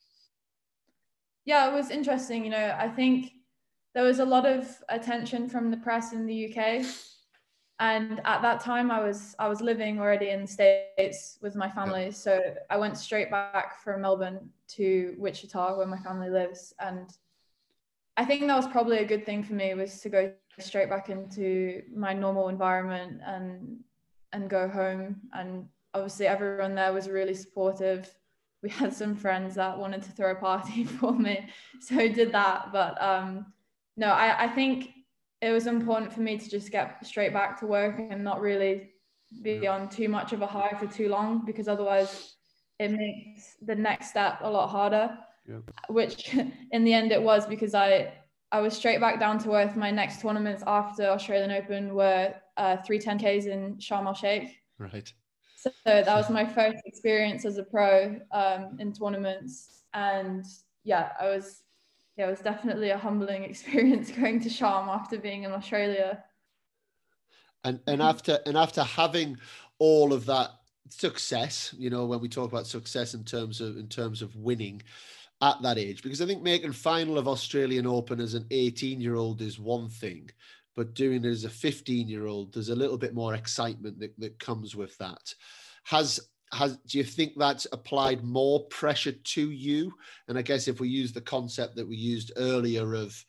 Yeah, 1.45 1.71
it 1.71 1.75
was 1.75 1.91
interesting. 1.91 2.45
You 2.45 2.51
know, 2.51 2.77
I 2.79 2.89
think 2.89 3.33
there 3.95 4.05
was 4.05 4.21
a 4.21 4.25
lot 4.25 4.47
of 4.47 4.69
attention 4.89 5.49
from 5.49 5.71
the 5.71 5.77
press 5.77 6.13
in 6.13 6.27
the 6.27 6.55
UK, 6.55 6.85
and 7.81 8.21
at 8.27 8.43
that 8.43 8.61
time, 8.61 8.90
I 8.90 9.01
was 9.01 9.35
I 9.38 9.49
was 9.49 9.62
living 9.62 9.99
already 9.99 10.29
in 10.29 10.43
the 10.43 10.47
states 10.47 11.38
with 11.40 11.57
my 11.57 11.69
family, 11.71 12.05
yeah. 12.05 12.11
so 12.11 12.55
I 12.69 12.77
went 12.77 12.99
straight 12.99 13.31
back 13.31 13.83
from 13.83 14.03
Melbourne 14.03 14.51
to 14.77 15.14
Wichita, 15.19 15.77
where 15.77 15.87
my 15.87 15.97
family 15.97 16.29
lives, 16.29 16.75
and 16.79 17.11
I 18.19 18.27
think 18.27 18.47
that 18.47 18.55
was 18.55 18.69
probably 18.69 18.99
a 18.99 19.05
good 19.07 19.25
thing 19.25 19.43
for 19.43 19.55
me 19.55 19.73
was 19.73 19.99
to 20.01 20.11
go 20.11 20.31
straight 20.59 20.90
back 20.90 21.09
into 21.09 21.83
my 21.97 22.12
normal 22.12 22.51
environment 22.51 23.23
and 23.25 23.79
and 24.35 24.51
go 24.51 24.69
home 24.69 25.16
and 25.33 25.66
obviously 25.95 26.27
everyone 26.27 26.75
there 26.75 26.93
was 26.93 27.09
really 27.09 27.35
supportive. 27.35 28.14
We 28.62 28.69
had 28.69 28.93
some 28.93 29.16
friends 29.16 29.55
that 29.55 29.79
wanted 29.79 30.03
to 30.03 30.12
throw 30.12 30.33
a 30.33 30.35
party 30.35 30.85
for 30.99 31.12
me, 31.12 31.49
so 31.81 31.97
did 31.97 32.31
that. 32.33 32.73
But 32.73 33.01
um, 33.01 33.47
no, 33.97 34.09
I, 34.09 34.45
I 34.45 34.49
think 34.49 34.90
it 35.42 35.53
was 35.53 35.66
important 35.66 36.12
for 36.12 36.20
me 36.20 36.38
to 36.38 36.48
just 36.48 36.70
get 36.70 37.05
straight 37.05 37.33
back 37.33 37.59
to 37.61 37.66
work 37.66 37.98
and 37.98 38.22
not 38.22 38.40
really 38.40 38.90
be 39.42 39.66
on 39.66 39.88
too 39.88 40.09
much 40.09 40.33
of 40.33 40.42
a 40.42 40.46
high 40.46 40.76
for 40.79 40.87
too 40.87 41.09
long 41.09 41.44
because 41.44 41.68
otherwise 41.68 42.35
it 42.79 42.90
makes 42.90 43.57
the 43.62 43.74
next 43.74 44.11
step 44.11 44.38
a 44.42 44.50
lot 44.50 44.68
harder. 44.68 45.16
Which 45.88 46.35
in 46.72 46.85
the 46.85 46.92
end 46.92 47.12
it 47.12 47.22
was 47.22 47.46
because 47.46 47.74
I 47.74 48.12
I 48.53 48.61
was 48.61 48.76
straight 48.76 49.00
back 49.00 49.20
down 49.20 49.38
to 49.40 49.55
earth. 49.55 49.76
My 49.76 49.90
next 49.90 50.20
tournaments 50.20 50.62
after 50.66 51.05
Australian 51.05 51.53
Open 51.53 51.94
were 51.94 52.35
uh, 52.57 52.79
three 52.79 52.98
10Ks 52.98 53.46
in 53.46 53.76
Sharm 53.76 54.07
el 54.07 54.14
Sheikh. 54.14 54.57
Right. 54.79 55.12
So 55.57 55.70
that 55.85 56.07
was 56.07 56.31
my 56.31 56.44
first 56.44 56.79
experience 56.85 57.44
as 57.44 57.59
a 57.59 57.62
pro 57.62 58.18
um, 58.33 58.76
in 58.81 58.92
tournaments, 58.92 59.83
and 59.92 60.44
yeah, 60.85 61.11
I 61.20 61.26
was 61.29 61.62
yeah, 62.21 62.27
it 62.27 62.31
was 62.31 62.41
definitely 62.41 62.91
a 62.91 62.99
humbling 62.99 63.45
experience 63.53 64.11
going 64.11 64.41
to 64.41 64.51
Sharm 64.51 64.89
after 64.89 65.19
being 65.19 65.45
in 65.45 65.53
Australia. 65.53 66.23
And 67.65 67.81
and 67.87 68.03
after 68.03 68.39
and 68.47 68.57
after 68.57 68.83
having 68.83 69.39
all 69.79 70.13
of 70.13 70.27
that 70.27 70.51
success, 70.91 71.75
you 71.79 71.89
know, 71.89 72.05
when 72.05 72.21
we 72.21 72.29
talk 72.29 72.51
about 72.51 72.67
success 72.67 73.15
in 73.15 73.25
terms 73.25 73.61
of 73.63 73.79
in 73.79 73.89
terms 73.89 74.21
of 74.21 74.37
winning 74.37 74.83
at 75.41 75.63
that 75.63 75.79
age, 75.79 76.03
because 76.03 76.21
I 76.21 76.27
think 76.27 76.43
making 76.43 76.73
final 76.73 77.17
of 77.17 77.27
Australian 77.27 77.87
Open 77.87 78.21
as 78.21 78.35
an 78.35 78.47
18 78.51 79.01
year 79.01 79.15
old 79.15 79.41
is 79.41 79.59
one 79.59 79.89
thing, 79.89 80.31
but 80.77 80.95
doing 80.95 81.25
it 81.25 81.29
as 81.29 81.45
a 81.45 81.51
15 81.51 82.07
year 82.07 82.27
old, 82.27 82.53
there's 82.53 82.69
a 82.69 82.77
little 82.77 82.99
bit 82.99 83.15
more 83.15 83.35
excitement 83.35 83.99
that, 84.01 84.13
that 84.19 84.39
comes 84.39 84.77
with 84.77 84.97
that. 84.99 85.35
Has 85.85 86.21
has 86.53 86.77
do 86.79 86.99
you 86.99 87.05
think 87.05 87.33
that's 87.37 87.67
applied 87.73 88.25
more 88.25 88.65
pressure 88.67 89.13
to 89.13 89.51
you? 89.51 89.93
And 90.29 90.39
I 90.39 90.43
guess 90.43 90.69
if 90.69 90.81
we 90.81 90.89
use 90.89 91.13
the 91.13 91.21
concept 91.21 91.77
that 91.77 91.89
we 91.89 91.97
used 91.97 92.33
earlier 92.37 92.95
of 92.95 93.25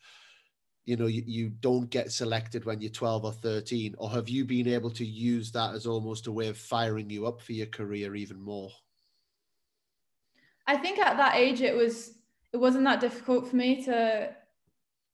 you 0.84 0.96
know 0.96 1.06
you, 1.06 1.22
you 1.26 1.48
don't 1.48 1.90
get 1.90 2.10
selected 2.10 2.64
when 2.64 2.80
you're 2.80 2.90
12 2.90 3.24
or 3.24 3.32
13 3.32 3.94
or 3.98 4.10
have 4.10 4.28
you 4.28 4.44
been 4.44 4.66
able 4.66 4.90
to 4.90 5.06
use 5.06 5.52
that 5.52 5.74
as 5.74 5.86
almost 5.86 6.26
a 6.26 6.32
way 6.32 6.48
of 6.48 6.58
firing 6.58 7.08
you 7.08 7.24
up 7.24 7.40
for 7.40 7.52
your 7.52 7.68
career 7.68 8.16
even 8.16 8.40
more 8.40 8.68
i 10.66 10.76
think 10.76 10.98
at 10.98 11.16
that 11.16 11.36
age 11.36 11.60
it 11.60 11.76
was 11.76 12.14
it 12.52 12.56
wasn't 12.56 12.82
that 12.82 12.98
difficult 12.98 13.46
for 13.46 13.54
me 13.54 13.84
to 13.84 14.28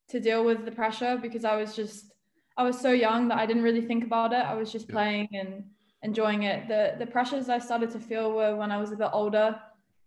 to 0.09 0.19
deal 0.19 0.43
with 0.43 0.65
the 0.65 0.73
pressure 0.73 1.19
because 1.21 1.45
i 1.45 1.55
was 1.55 1.77
just 1.77 2.15
I 2.59 2.65
was 2.65 2.79
so 2.79 2.91
young 2.91 3.29
that 3.29 3.39
I 3.39 3.47
didn't 3.47 3.63
really 3.63 3.81
think 3.81 4.03
about 4.03 4.33
it. 4.33 4.45
I 4.45 4.55
was 4.55 4.73
just 4.73 4.89
yeah. 4.89 4.93
playing 4.93 5.29
and 5.33 5.65
enjoying 6.03 6.45
it. 6.45 6.69
The 6.69 6.95
the 6.99 7.07
pressures 7.07 7.49
I 7.49 7.59
started 7.59 7.91
to 7.91 8.01
feel 8.01 8.33
were 8.33 8.57
when 8.57 8.71
I 8.71 8.79
was 8.79 8.93
a 8.93 8.97
bit 8.97 9.11
older. 9.13 9.61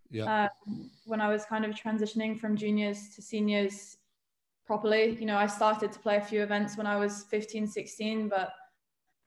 Yeah. 0.10 0.48
Um, 0.66 0.90
when 1.06 1.22
I 1.22 1.30
was 1.30 1.46
kind 1.46 1.64
of 1.64 1.72
transitioning 1.72 2.38
from 2.40 2.58
juniors 2.58 3.16
to 3.16 3.22
seniors 3.22 3.98
properly. 4.66 5.18
You 5.20 5.26
know, 5.26 5.38
I 5.38 5.48
started 5.48 5.92
to 5.92 6.00
play 6.00 6.18
a 6.18 6.22
few 6.22 6.44
events 6.44 6.78
when 6.78 6.88
I 6.88 6.98
was 6.98 7.24
15, 7.24 7.68
16, 7.68 8.30
but 8.30 8.54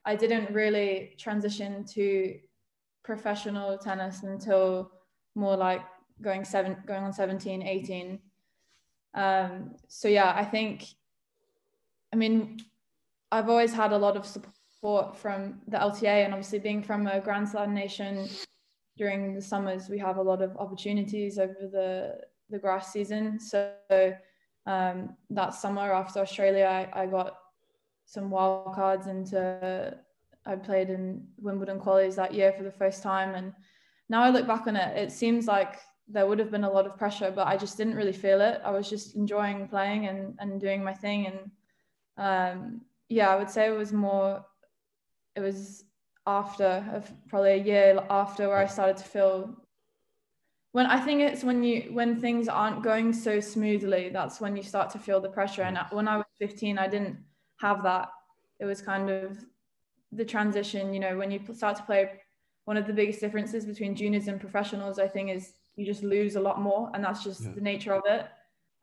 I 0.05 0.15
didn't 0.15 0.51
really 0.51 1.15
transition 1.19 1.85
to 1.95 2.39
professional 3.03 3.79
tennis 3.79 4.23
until 4.23 4.91
more 5.35 5.57
like 5.57 5.83
going 6.23 6.45
seven 6.45 6.77
going 6.87 7.03
on 7.03 7.13
17 7.13 7.63
18 7.63 8.19
um 9.15 9.75
so 9.89 10.07
yeah 10.09 10.33
i 10.37 10.45
think 10.45 10.85
i 12.13 12.17
mean 12.17 12.59
I've 13.31 13.49
always 13.49 13.73
had 13.73 13.93
a 13.93 13.99
lot 13.99 14.17
of 14.17 14.25
support 14.25 14.54
from 15.15 15.61
the 15.67 15.79
LTA, 15.79 16.25
and 16.25 16.35
obviously 16.35 16.59
being 16.59 16.83
from 16.83 17.07
a 17.07 17.19
Grand 17.21 17.49
Slam 17.49 17.73
nation 17.73 18.29
during 18.99 19.35
the 19.35 19.41
summers, 19.41 19.89
we 19.89 19.99
have 19.99 20.19
a 20.19 20.23
lot 20.23 20.43
of 20.43 20.57
opportunities 20.59 21.39
over 21.39 21.57
the 21.73 22.21
the 22.51 22.59
grass 22.59 22.93
season. 22.93 23.41
So 23.41 23.73
um, 24.67 25.17
that 25.31 25.55
summer 25.55 25.93
after 25.93 26.21
Australia, 26.21 26.67
I, 26.67 27.03
I 27.03 27.07
got 27.07 27.39
some 28.05 28.31
wild 28.31 28.75
cards 28.75 29.07
into. 29.07 29.97
I 30.47 30.57
played 30.57 30.91
in 30.91 31.27
Wimbledon 31.39 31.81
qualies 31.81 32.17
that 32.17 32.35
year 32.35 32.53
for 32.53 32.63
the 32.63 32.71
first 32.71 33.03
time, 33.03 33.35
and 33.35 33.55
now 34.11 34.23
I 34.23 34.29
look 34.29 34.47
back 34.47 34.67
on 34.67 34.77
it, 34.77 34.97
it 34.99 35.11
seems 35.11 35.47
like 35.47 35.79
there 36.07 36.27
would 36.27 36.39
have 36.39 36.51
been 36.51 36.65
a 36.65 36.71
lot 36.71 36.87
of 36.87 36.99
pressure, 36.99 37.33
but 37.35 37.47
I 37.47 37.57
just 37.57 37.79
didn't 37.79 37.97
really 37.97 38.13
feel 38.13 38.43
it. 38.43 38.61
I 38.63 38.71
was 38.71 38.91
just 38.91 39.17
enjoying 39.17 39.67
playing 39.67 40.09
and, 40.09 40.35
and 40.39 40.61
doing 40.61 40.85
my 40.85 40.93
thing, 40.93 41.27
and 41.27 41.51
um, 42.19 42.83
yeah, 43.09 43.31
I 43.31 43.37
would 43.37 43.49
say 43.49 43.67
it 43.67 43.79
was 43.79 43.93
more, 43.93 44.45
it 45.37 45.41
was 45.41 45.85
after 46.27 46.85
of 46.93 47.13
probably 47.29 47.53
a 47.53 47.63
year 47.63 48.03
after 48.09 48.49
where 48.49 48.59
I 48.59 48.67
started 48.67 48.97
to 48.99 49.05
feel 49.05 49.55
when 50.73 50.87
I 50.87 50.99
think 50.99 51.21
it's 51.21 51.45
when 51.45 51.63
you 51.63 51.91
when 51.93 52.21
things 52.21 52.49
aren't 52.49 52.83
going 52.83 53.13
so 53.13 53.41
smoothly 53.41 54.09
that's 54.09 54.41
when 54.41 54.57
you 54.57 54.63
start 54.63 54.91
to 54.91 54.99
feel 54.99 55.21
the 55.21 55.29
pressure. 55.29 55.63
And 55.63 55.79
when 55.91 56.09
I 56.09 56.17
was 56.17 56.27
15 56.39 56.79
I 56.79 56.89
didn't 56.89 57.19
have 57.61 57.83
that. 57.83 58.09
It 58.61 58.65
was 58.65 58.81
kind 58.81 59.11
of 59.11 59.45
the 60.13 60.25
transition 60.25 60.95
you 60.95 61.01
know 61.01 61.17
when 61.17 61.31
you 61.31 61.41
start 61.55 61.77
to 61.77 61.83
play 61.83 62.11
one 62.65 62.77
of 62.77 62.87
the 62.87 62.93
biggest 62.93 63.21
differences 63.21 63.67
between 63.67 63.95
juniors 63.95 64.29
and 64.29 64.41
professionals 64.41 64.99
I 64.99 65.09
think 65.09 65.31
is 65.31 65.53
you 65.77 65.85
just 65.85 66.03
lose 66.03 66.37
a 66.37 66.41
lot 66.41 66.61
more 66.61 66.91
and 66.95 67.05
that's 67.05 67.23
just 67.23 67.43
yeah. 67.43 67.51
the 67.55 67.61
nature 67.61 67.93
of 67.93 68.03
it. 68.07 68.29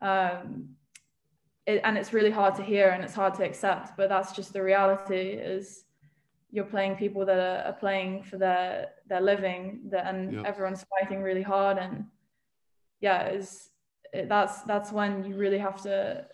Um, 0.04 0.68
it, 1.64 1.80
and 1.84 1.96
it's 1.96 2.12
really 2.12 2.30
hard 2.30 2.56
to 2.56 2.62
hear 2.62 2.88
and 2.88 3.04
it's 3.04 3.14
hard 3.14 3.34
to 3.34 3.44
accept 3.44 3.96
but 3.96 4.08
that's 4.08 4.32
just 4.32 4.52
the 4.52 4.62
reality 4.62 5.30
is 5.54 5.84
you're 6.52 6.66
playing 6.66 6.94
people 6.96 7.24
that 7.24 7.38
are, 7.38 7.68
are 7.68 7.72
playing 7.72 8.22
for 8.22 8.36
their 8.36 8.90
their 9.08 9.20
living 9.20 9.80
that 9.90 10.06
and 10.06 10.34
yep. 10.34 10.44
everyone's 10.44 10.84
fighting 10.84 11.22
really 11.22 11.42
hard 11.42 11.78
and 11.78 12.04
yeah 13.00 13.28
is 13.28 13.70
it, 14.12 14.28
that's 14.28 14.60
that's 14.62 14.92
when 14.92 15.24
you 15.24 15.34
really 15.34 15.58
have 15.58 15.82
to 15.82 16.24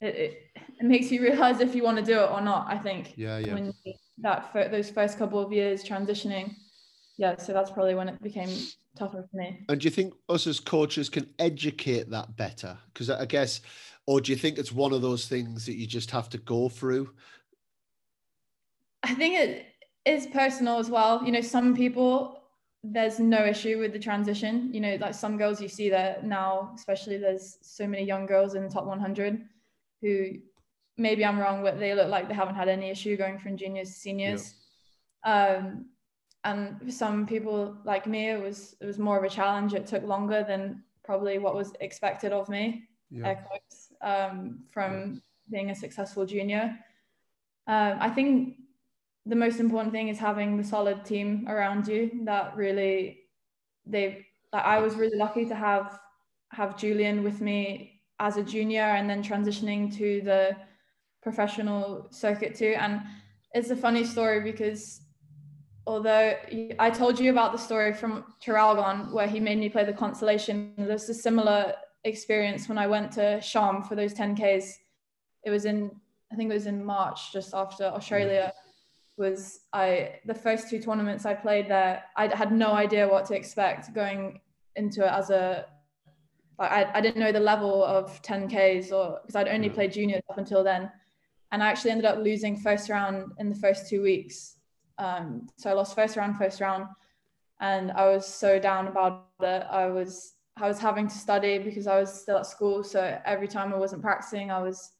it, 0.00 0.14
it, 0.14 0.42
it 0.80 0.84
makes 0.84 1.10
you 1.12 1.20
realize 1.22 1.60
if 1.60 1.74
you 1.74 1.84
want 1.84 1.98
to 1.98 2.04
do 2.04 2.18
it 2.18 2.30
or 2.30 2.40
not 2.40 2.66
i 2.68 2.78
think 2.78 3.12
yeah 3.16 3.38
yeah 3.38 3.54
when 3.54 3.72
that 4.16 4.50
those 4.70 4.90
first 4.90 5.18
couple 5.18 5.38
of 5.38 5.52
years 5.52 5.84
transitioning 5.84 6.54
yeah 7.18 7.36
so 7.36 7.52
that's 7.52 7.70
probably 7.70 7.94
when 7.94 8.08
it 8.08 8.20
became 8.22 8.48
tougher 8.96 9.24
for 9.30 9.36
me 9.36 9.64
and 9.68 9.80
do 9.80 9.84
you 9.84 9.90
think 9.90 10.14
us 10.28 10.46
as 10.46 10.58
coaches 10.58 11.08
can 11.08 11.28
educate 11.38 12.10
that 12.10 12.34
better 12.36 12.76
because 12.92 13.10
i 13.10 13.24
guess 13.26 13.60
or 14.08 14.22
do 14.22 14.32
you 14.32 14.38
think 14.38 14.56
it's 14.56 14.72
one 14.72 14.94
of 14.94 15.02
those 15.02 15.28
things 15.28 15.66
that 15.66 15.76
you 15.76 15.86
just 15.86 16.10
have 16.12 16.30
to 16.30 16.38
go 16.38 16.70
through? 16.70 17.10
I 19.02 19.14
think 19.14 19.34
it 19.34 19.66
is 20.04 20.26
personal 20.26 20.78
as 20.78 20.90
well. 20.90 21.24
You 21.24 21.32
know, 21.32 21.40
some 21.40 21.74
people 21.74 22.34
there's 22.84 23.18
no 23.18 23.44
issue 23.44 23.78
with 23.78 23.92
the 23.92 23.98
transition. 23.98 24.72
You 24.72 24.80
know, 24.80 24.96
like 25.00 25.14
some 25.14 25.36
girls 25.36 25.60
you 25.60 25.68
see 25.68 25.90
that 25.90 26.24
now, 26.24 26.72
especially 26.74 27.18
there's 27.18 27.58
so 27.60 27.86
many 27.86 28.04
young 28.04 28.26
girls 28.26 28.54
in 28.54 28.62
the 28.62 28.68
top 28.68 28.84
100 28.84 29.44
who 30.00 30.28
maybe 30.96 31.24
I'm 31.24 31.38
wrong, 31.38 31.62
but 31.62 31.78
they 31.78 31.94
look 31.94 32.08
like 32.08 32.28
they 32.28 32.34
haven't 32.34 32.54
had 32.54 32.68
any 32.68 32.90
issue 32.90 33.16
going 33.16 33.38
from 33.38 33.56
juniors 33.56 33.88
to 33.88 33.94
seniors. 33.94 34.54
Um, 35.24 35.86
and 36.44 36.92
some 36.92 37.26
people 37.26 37.76
like 37.84 38.06
me, 38.06 38.30
it 38.30 38.40
was 38.40 38.76
it 38.80 38.86
was 38.86 38.98
more 38.98 39.18
of 39.18 39.24
a 39.24 39.28
challenge. 39.28 39.74
It 39.74 39.86
took 39.86 40.04
longer 40.04 40.44
than 40.46 40.84
probably 41.04 41.38
what 41.38 41.54
was 41.54 41.72
expected 41.80 42.32
of 42.32 42.48
me. 42.48 42.84
Yeah 43.10 43.36
um, 44.02 44.60
from 44.70 45.22
being 45.50 45.70
a 45.70 45.74
successful 45.74 46.26
junior. 46.26 46.78
Um, 47.66 47.98
I 48.00 48.10
think 48.10 48.56
the 49.28 49.36
most 49.36 49.60
important 49.60 49.92
thing 49.92 50.08
is 50.08 50.18
having 50.18 50.56
the 50.56 50.64
solid 50.64 51.04
team 51.04 51.46
around 51.48 51.86
you 51.86 52.10
that 52.24 52.56
really 52.56 53.20
they 53.86 54.26
like 54.52 54.64
I 54.64 54.80
was 54.80 54.94
really 54.96 55.18
lucky 55.18 55.44
to 55.46 55.54
have 55.54 56.00
have 56.52 56.78
Julian 56.78 57.22
with 57.22 57.40
me 57.40 58.00
as 58.18 58.38
a 58.38 58.42
junior 58.42 58.82
and 58.82 59.08
then 59.08 59.22
transitioning 59.22 59.94
to 59.96 60.22
the 60.22 60.56
professional 61.22 62.08
circuit 62.10 62.54
too. 62.54 62.74
And 62.78 63.02
it's 63.52 63.70
a 63.70 63.76
funny 63.76 64.04
story 64.04 64.40
because 64.40 65.02
although 65.86 66.34
I 66.78 66.90
told 66.90 67.20
you 67.20 67.30
about 67.30 67.52
the 67.52 67.58
story 67.58 67.92
from 67.92 68.24
Traralgon 68.42 69.12
where 69.12 69.28
he 69.28 69.40
made 69.40 69.58
me 69.58 69.68
play 69.68 69.84
the 69.84 69.92
consolation, 69.92 70.72
there's 70.78 71.08
a 71.08 71.14
similar 71.14 71.74
experience 72.04 72.68
when 72.68 72.78
I 72.78 72.86
went 72.86 73.12
to 73.12 73.38
Sharm 73.40 73.86
for 73.86 73.94
those 73.94 74.14
10Ks. 74.14 74.72
It 75.44 75.50
was 75.50 75.66
in, 75.66 75.90
I 76.32 76.36
think 76.36 76.50
it 76.50 76.54
was 76.54 76.66
in 76.66 76.84
March, 76.84 77.32
just 77.32 77.54
after 77.54 77.84
mm. 77.84 77.92
Australia. 77.92 78.52
Was 79.18 79.60
I 79.72 80.20
the 80.24 80.34
first 80.34 80.70
two 80.70 80.80
tournaments 80.80 81.26
I 81.26 81.34
played 81.34 81.68
there? 81.68 82.04
I 82.16 82.34
had 82.34 82.52
no 82.52 82.72
idea 82.72 83.06
what 83.08 83.26
to 83.26 83.36
expect 83.36 83.92
going 83.92 84.40
into 84.76 85.04
it 85.04 85.10
as 85.10 85.30
a 85.30 85.66
like 86.58 86.70
I, 86.70 86.90
I 86.94 87.00
didn't 87.00 87.20
know 87.20 87.32
the 87.32 87.40
level 87.40 87.84
of 87.84 88.20
10Ks 88.22 88.92
or 88.92 89.20
because 89.20 89.36
I'd 89.36 89.48
only 89.48 89.70
played 89.70 89.92
juniors 89.92 90.22
up 90.30 90.38
until 90.38 90.64
then. 90.64 90.90
And 91.52 91.62
I 91.62 91.68
actually 91.68 91.92
ended 91.92 92.04
up 92.04 92.18
losing 92.18 92.56
first 92.56 92.88
round 92.88 93.32
in 93.38 93.48
the 93.48 93.54
first 93.54 93.88
two 93.88 94.02
weeks. 94.02 94.56
Um, 94.98 95.48
so 95.56 95.70
I 95.70 95.72
lost 95.72 95.94
first 95.94 96.16
round, 96.16 96.36
first 96.36 96.60
round. 96.60 96.86
And 97.60 97.90
I 97.92 98.06
was 98.06 98.26
so 98.26 98.58
down 98.58 98.88
about 98.88 99.26
it. 99.40 99.66
I 99.70 99.86
was 99.86 100.34
I 100.56 100.66
was 100.66 100.78
having 100.78 101.06
to 101.08 101.14
study 101.14 101.58
because 101.58 101.86
I 101.86 101.98
was 101.98 102.12
still 102.22 102.38
at 102.38 102.46
school. 102.46 102.82
So 102.82 103.20
every 103.24 103.48
time 103.48 103.72
I 103.72 103.78
wasn't 103.78 104.02
practicing, 104.02 104.50
I 104.50 104.60
was 104.60 104.92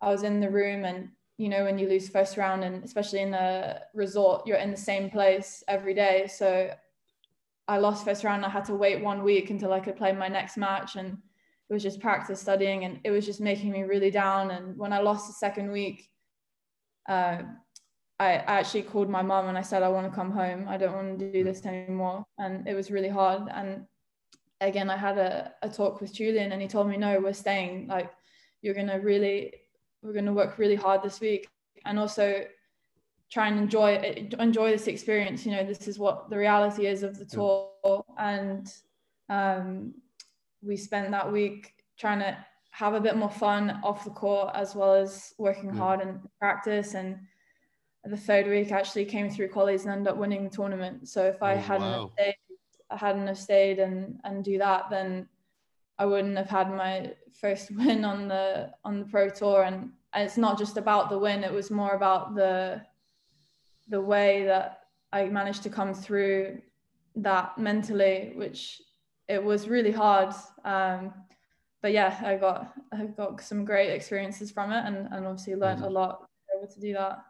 I 0.00 0.08
was 0.08 0.22
in 0.22 0.40
the 0.40 0.50
room 0.50 0.84
and 0.84 1.08
you 1.42 1.48
know 1.48 1.64
when 1.64 1.76
you 1.76 1.88
lose 1.88 2.08
first 2.08 2.36
round 2.36 2.62
and 2.62 2.84
especially 2.84 3.20
in 3.20 3.34
a 3.34 3.80
resort, 3.94 4.46
you're 4.46 4.58
in 4.58 4.70
the 4.70 4.76
same 4.76 5.10
place 5.10 5.64
every 5.66 5.92
day. 5.92 6.28
So 6.28 6.70
I 7.66 7.78
lost 7.78 8.04
first 8.04 8.22
round. 8.22 8.44
I 8.44 8.48
had 8.48 8.64
to 8.66 8.76
wait 8.76 9.02
one 9.02 9.24
week 9.24 9.50
until 9.50 9.72
I 9.72 9.80
could 9.80 9.96
play 9.96 10.12
my 10.12 10.28
next 10.28 10.56
match, 10.56 10.94
and 10.94 11.18
it 11.68 11.72
was 11.72 11.82
just 11.82 12.00
practice 12.00 12.40
studying, 12.40 12.84
and 12.84 13.00
it 13.02 13.10
was 13.10 13.26
just 13.26 13.40
making 13.40 13.72
me 13.72 13.82
really 13.82 14.10
down. 14.10 14.52
And 14.52 14.78
when 14.78 14.92
I 14.92 15.00
lost 15.00 15.26
the 15.26 15.32
second 15.32 15.72
week, 15.72 16.08
uh, 17.08 17.38
I 18.20 18.34
actually 18.34 18.82
called 18.82 19.10
my 19.10 19.22
mom 19.22 19.48
and 19.48 19.58
I 19.58 19.62
said 19.62 19.82
I 19.82 19.88
want 19.88 20.08
to 20.08 20.14
come 20.14 20.30
home. 20.30 20.68
I 20.68 20.76
don't 20.76 20.94
want 20.94 21.18
to 21.18 21.32
do 21.32 21.42
this 21.42 21.66
anymore, 21.66 22.24
and 22.38 22.68
it 22.68 22.74
was 22.74 22.92
really 22.92 23.08
hard. 23.08 23.48
And 23.52 23.84
again, 24.60 24.90
I 24.90 24.96
had 24.96 25.18
a, 25.18 25.54
a 25.62 25.68
talk 25.68 26.00
with 26.00 26.14
Julian, 26.14 26.52
and 26.52 26.62
he 26.62 26.68
told 26.68 26.88
me, 26.88 26.96
"No, 26.96 27.18
we're 27.18 27.32
staying. 27.32 27.88
Like, 27.88 28.12
you're 28.60 28.74
gonna 28.74 29.00
really, 29.00 29.54
we're 30.02 30.12
gonna 30.12 30.32
work 30.32 30.58
really 30.58 30.76
hard 30.76 31.02
this 31.02 31.20
week, 31.20 31.48
and 31.84 31.98
also." 31.98 32.44
try 33.32 33.48
and 33.48 33.58
enjoy 33.58 33.96
enjoy 34.40 34.70
this 34.70 34.88
experience. 34.88 35.46
You 35.46 35.52
know, 35.52 35.64
this 35.64 35.88
is 35.88 35.98
what 35.98 36.28
the 36.28 36.36
reality 36.36 36.84
is 36.86 37.02
of 37.02 37.18
the 37.18 37.24
tour, 37.24 37.70
and 38.18 38.70
um, 39.30 39.94
we 40.62 40.76
spent 40.76 41.10
that 41.12 41.32
week 41.32 41.72
trying 41.98 42.18
to 42.18 42.36
have 42.70 42.94
a 42.94 43.00
bit 43.00 43.16
more 43.16 43.30
fun 43.30 43.80
off 43.82 44.04
the 44.04 44.10
court 44.10 44.50
as 44.54 44.74
well 44.74 44.94
as 44.94 45.34
working 45.38 45.70
yeah. 45.70 45.78
hard 45.78 46.00
in 46.00 46.20
practice. 46.38 46.94
And 46.94 47.18
the 48.04 48.16
third 48.16 48.46
week 48.48 48.72
actually 48.72 49.04
came 49.04 49.30
through 49.30 49.48
qualies 49.48 49.82
and 49.82 49.92
ended 49.92 50.08
up 50.08 50.16
winning 50.16 50.44
the 50.44 50.50
tournament. 50.50 51.08
So 51.08 51.24
if 51.24 51.42
I 51.42 51.54
oh, 51.54 51.58
hadn't 51.58 51.82
wow. 51.82 52.10
stayed, 52.14 52.34
I 52.90 52.96
hadn't 52.96 53.26
have 53.26 53.38
stayed 53.38 53.78
and 53.78 54.18
and 54.24 54.44
do 54.44 54.58
that, 54.58 54.90
then 54.90 55.28
I 56.02 56.04
wouldn't 56.04 56.36
have 56.36 56.50
had 56.50 56.68
my 56.74 57.12
first 57.40 57.70
win 57.76 58.04
on 58.04 58.26
the 58.26 58.72
on 58.84 58.98
the 58.98 59.04
pro 59.06 59.28
tour. 59.28 59.62
And, 59.62 59.92
it's 60.14 60.36
not 60.36 60.58
just 60.58 60.76
about 60.76 61.08
the 61.08 61.18
win; 61.18 61.42
it 61.42 61.52
was 61.52 61.70
more 61.70 61.92
about 61.92 62.34
the 62.34 62.82
the 63.88 64.00
way 64.00 64.44
that 64.44 64.80
I 65.10 65.24
managed 65.24 65.62
to 65.62 65.70
come 65.70 65.94
through 65.94 66.60
that 67.16 67.56
mentally, 67.56 68.32
which 68.34 68.82
it 69.26 69.42
was 69.42 69.68
really 69.68 69.90
hard. 69.90 70.34
Um, 70.66 71.14
but 71.80 71.92
yeah, 71.92 72.20
I 72.22 72.36
got 72.36 72.74
I 72.92 73.06
got 73.06 73.40
some 73.40 73.64
great 73.64 73.90
experiences 73.90 74.50
from 74.50 74.70
it, 74.70 74.84
and, 74.84 75.08
and 75.12 75.26
obviously 75.26 75.54
learned 75.54 75.78
mm-hmm. 75.78 75.96
a 75.96 76.00
lot 76.00 76.28
able 76.54 76.70
to 76.70 76.80
do 76.80 76.92
that. 76.92 77.24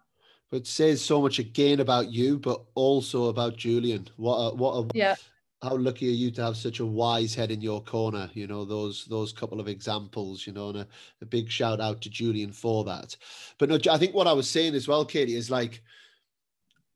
But 0.51 0.67
says 0.67 1.01
so 1.01 1.23
much 1.23 1.39
again 1.39 1.79
about 1.79 2.11
you, 2.11 2.41
but 2.41 2.63
also 2.75 3.27
about 3.27 3.57
Julian. 3.57 4.09
What 4.17 4.37
a, 4.39 4.55
what 4.57 4.73
a 4.75 4.89
yeah. 4.93 5.15
How 5.63 5.77
lucky 5.77 6.09
are 6.09 6.13
you 6.13 6.31
to 6.33 6.43
have 6.43 6.57
such 6.57 6.81
a 6.81 6.87
wise 6.87 7.35
head 7.35 7.53
in 7.53 7.61
your 7.61 7.83
corner? 7.83 8.29
You 8.35 8.47
know 8.47 8.65
those 8.65 9.05
those 9.07 9.33
couple 9.33 9.61
of 9.61 9.69
examples. 9.69 10.47
You 10.47 10.53
know, 10.53 10.71
and 10.71 10.79
a, 10.79 10.89
a 11.21 11.27
big 11.27 11.51
shout 11.51 11.81
out 11.81 12.01
to 12.03 12.11
Julian 12.11 12.53
for 12.53 12.85
that. 12.85 13.17
But 13.59 13.69
no, 13.69 13.79
I 13.91 13.99
think 13.99 14.15
what 14.15 14.27
I 14.27 14.33
was 14.33 14.51
saying 14.51 14.75
as 14.75 14.89
well, 14.89 15.05
Katie, 15.05 15.37
is 15.37 15.51
like 15.51 15.83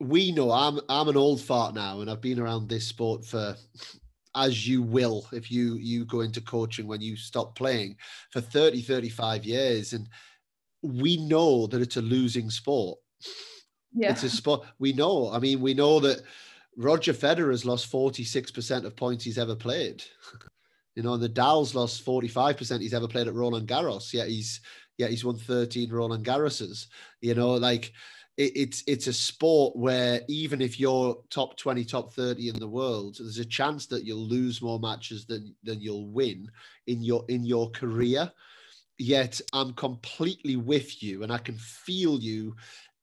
we 0.01 0.33
know 0.33 0.51
I'm 0.51 0.81
I'm 0.89 1.09
an 1.09 1.17
old 1.17 1.41
fart 1.41 1.75
now, 1.75 2.01
and 2.01 2.11
I've 2.11 2.21
been 2.21 2.41
around 2.41 2.69
this 2.69 2.87
sport 2.87 3.25
for 3.25 3.57
as 4.37 4.69
you 4.69 4.83
will 4.83 5.27
if 5.33 5.51
you 5.51 5.77
you 5.77 6.05
go 6.05 6.21
into 6.21 6.41
coaching 6.41 6.87
when 6.87 7.01
you 7.01 7.17
stop 7.17 7.57
playing 7.57 7.97
for 8.31 8.41
30 8.41 8.83
35 8.83 9.45
years 9.45 9.95
and 9.95 10.09
we 10.83 11.17
know 11.27 11.67
that 11.67 11.81
it's 11.81 11.97
a 11.97 12.03
losing 12.03 12.51
sport 12.51 12.99
yeah 13.95 14.11
it's 14.11 14.23
a 14.23 14.31
sport 14.31 14.65
we 14.79 14.93
know 14.93 15.31
i 15.33 15.39
mean 15.39 15.61
we 15.61 15.73
know 15.73 15.99
that 15.99 16.21
roger 16.77 17.13
federer 17.13 17.51
has 17.51 17.65
lost 17.65 17.91
46% 17.91 18.85
of 18.85 18.97
points 18.97 19.25
he's 19.25 19.39
ever 19.39 19.57
played. 19.57 20.03
You 20.95 21.03
know 21.03 21.19
the 21.19 21.29
Nadal's 21.29 21.75
lost 21.75 22.07
45% 22.07 22.81
he's 22.81 22.95
ever 22.95 23.07
played 23.07 23.29
at 23.29 23.35
roland 23.35 23.69
garros. 23.69 24.15
Yet 24.15 24.29
he's 24.29 24.63
yeah 24.97 25.09
he's 25.09 25.27
won 25.27 25.37
13 25.37 25.93
roland 25.93 26.25
garroses. 26.25 26.87
You 27.21 27.35
know 27.35 27.53
like 27.53 27.93
it, 28.39 28.53
it's 28.57 28.83
it's 28.87 29.07
a 29.07 29.13
sport 29.13 29.77
where 29.77 30.23
even 30.27 30.63
if 30.63 30.81
you're 30.81 31.19
top 31.29 31.59
20 31.59 31.85
top 31.85 32.15
30 32.15 32.49
in 32.49 32.59
the 32.59 32.67
world 32.67 33.17
there's 33.19 33.39
a 33.39 33.45
chance 33.45 33.85
that 33.89 34.05
you'll 34.05 34.27
lose 34.27 34.63
more 34.63 34.81
matches 34.81 35.27
than 35.27 35.55
than 35.63 35.83
you'll 35.83 36.09
win 36.09 36.51
in 36.87 37.03
your 37.03 37.27
in 37.29 37.45
your 37.45 37.71
career. 37.73 38.33
Yet 38.99 39.39
i'm 39.53 39.75
completely 39.75 40.57
with 40.57 41.03
you 41.03 41.25
and 41.25 41.31
i 41.31 41.37
can 41.37 41.59
feel 41.59 42.19
you 42.19 42.57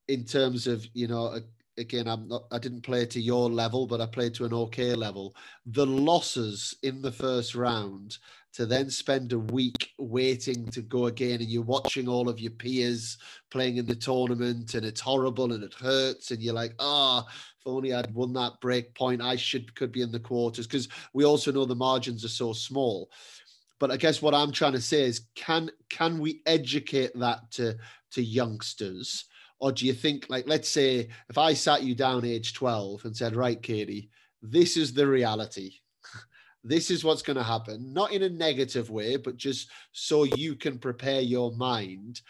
in 0.07 0.25
terms 0.25 0.65
of 0.65 0.83
you 0.95 1.07
know 1.07 1.39
again 1.77 2.07
i'm 2.07 2.27
not 2.27 2.43
i 2.51 2.57
didn't 2.57 2.81
play 2.81 3.05
to 3.05 3.19
your 3.19 3.49
level 3.49 3.87
but 3.87 4.01
i 4.01 4.05
played 4.05 4.33
to 4.33 4.45
an 4.45 4.53
okay 4.53 4.93
level. 4.93 5.35
The 5.65 5.85
losses 5.85 6.75
in 6.83 7.01
the 7.01 7.11
first 7.11 7.55
round 7.55 8.17
to 8.53 8.65
then 8.67 8.89
spend 8.89 9.33
a 9.33 9.39
week 9.39 9.91
waiting 9.97 10.67
to 10.67 10.81
go 10.81 11.07
again 11.07 11.41
and 11.41 11.49
you're 11.49 11.63
watching 11.63 12.07
all 12.07 12.29
of 12.29 12.39
your 12.39 12.51
peers 12.51 13.17
playing 13.49 13.77
in 13.77 13.85
the 13.87 13.95
tournament 13.95 14.75
and 14.75 14.85
it's 14.85 15.01
horrible 15.01 15.53
and 15.53 15.63
it 15.63 15.73
hurts 15.73 16.31
and 16.31 16.41
you're 16.41 16.53
like 16.53 16.75
ah 16.79 17.23
oh, 17.25 17.29
if 17.29 17.67
only 17.67 17.93
i'd 17.93 18.13
won 18.13 18.33
that 18.33 18.59
break 18.61 18.93
point 18.93 19.21
i 19.21 19.35
should 19.35 19.73
could 19.75 19.91
be 19.91 20.01
in 20.01 20.11
the 20.11 20.19
quarters. 20.19 20.67
Because 20.67 20.87
we 21.13 21.25
also 21.25 21.51
know 21.51 21.65
the 21.65 21.75
margins 21.75 22.23
are 22.23 22.29
so 22.29 22.53
small. 22.53 23.09
But 23.79 23.91
i 23.91 23.97
guess 23.97 24.21
what 24.21 24.35
i'm 24.35 24.51
trying 24.51 24.73
to 24.73 24.81
say 24.81 25.03
is 25.03 25.27
can 25.35 25.69
can 25.89 26.19
we 26.19 26.41
educate 26.45 27.11
that 27.15 27.51
to 27.51 27.75
to 28.11 28.23
youngsters 28.23 29.25
or 29.63 29.71
do 29.71 29.85
you 29.85 29.93
think 29.93 30.25
like 30.29 30.47
let's 30.47 30.69
say 30.69 31.07
if 31.29 31.37
i 31.37 31.53
sat 31.53 31.83
you 31.83 31.95
down 31.95 32.25
age 32.25 32.53
12 32.53 33.05
and 33.05 33.15
said 33.15 33.35
right 33.35 33.61
katie 33.61 34.09
this 34.41 34.77
is 34.77 34.93
the 34.93 35.07
reality 35.07 35.71
this 36.63 36.89
is 36.89 37.03
what's 37.03 37.21
going 37.21 37.37
to 37.37 37.43
happen, 37.43 37.93
not 37.93 38.11
in 38.11 38.23
a 38.23 38.29
negative 38.29 38.89
way, 38.89 39.17
but 39.17 39.37
just 39.37 39.69
so 39.91 40.23
you 40.23 40.55
can 40.55 40.79
prepare 40.79 41.21
your 41.21 41.51
mind. 41.53 42.21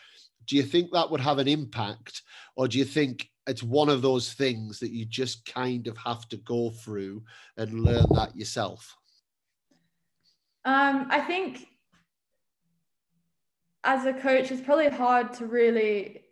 Do 0.48 0.56
you 0.56 0.64
think 0.64 0.92
that 0.92 1.10
would 1.10 1.22
have 1.22 1.38
an 1.40 1.48
impact? 1.48 2.24
Or 2.56 2.68
do 2.68 2.78
you 2.78 2.86
think 2.86 3.30
it's 3.48 3.64
one 3.64 3.90
of 3.90 4.02
those 4.02 4.34
things 4.34 4.80
that 4.80 4.92
you 4.92 5.06
just 5.06 5.46
kind 5.46 5.88
of 5.88 5.98
have 5.98 6.28
to 6.30 6.38
go 6.38 6.72
through 6.72 7.24
and 7.58 7.82
learn 7.82 8.06
that 8.16 8.36
yourself? 8.36 8.96
Um, 10.66 11.08
I 11.10 11.20
think 11.20 11.68
as 13.84 14.06
a 14.06 14.14
coach, 14.14 14.52
it's 14.52 14.62
probably 14.62 14.90
hard 14.90 15.34
to 15.34 15.46
really 15.46 16.23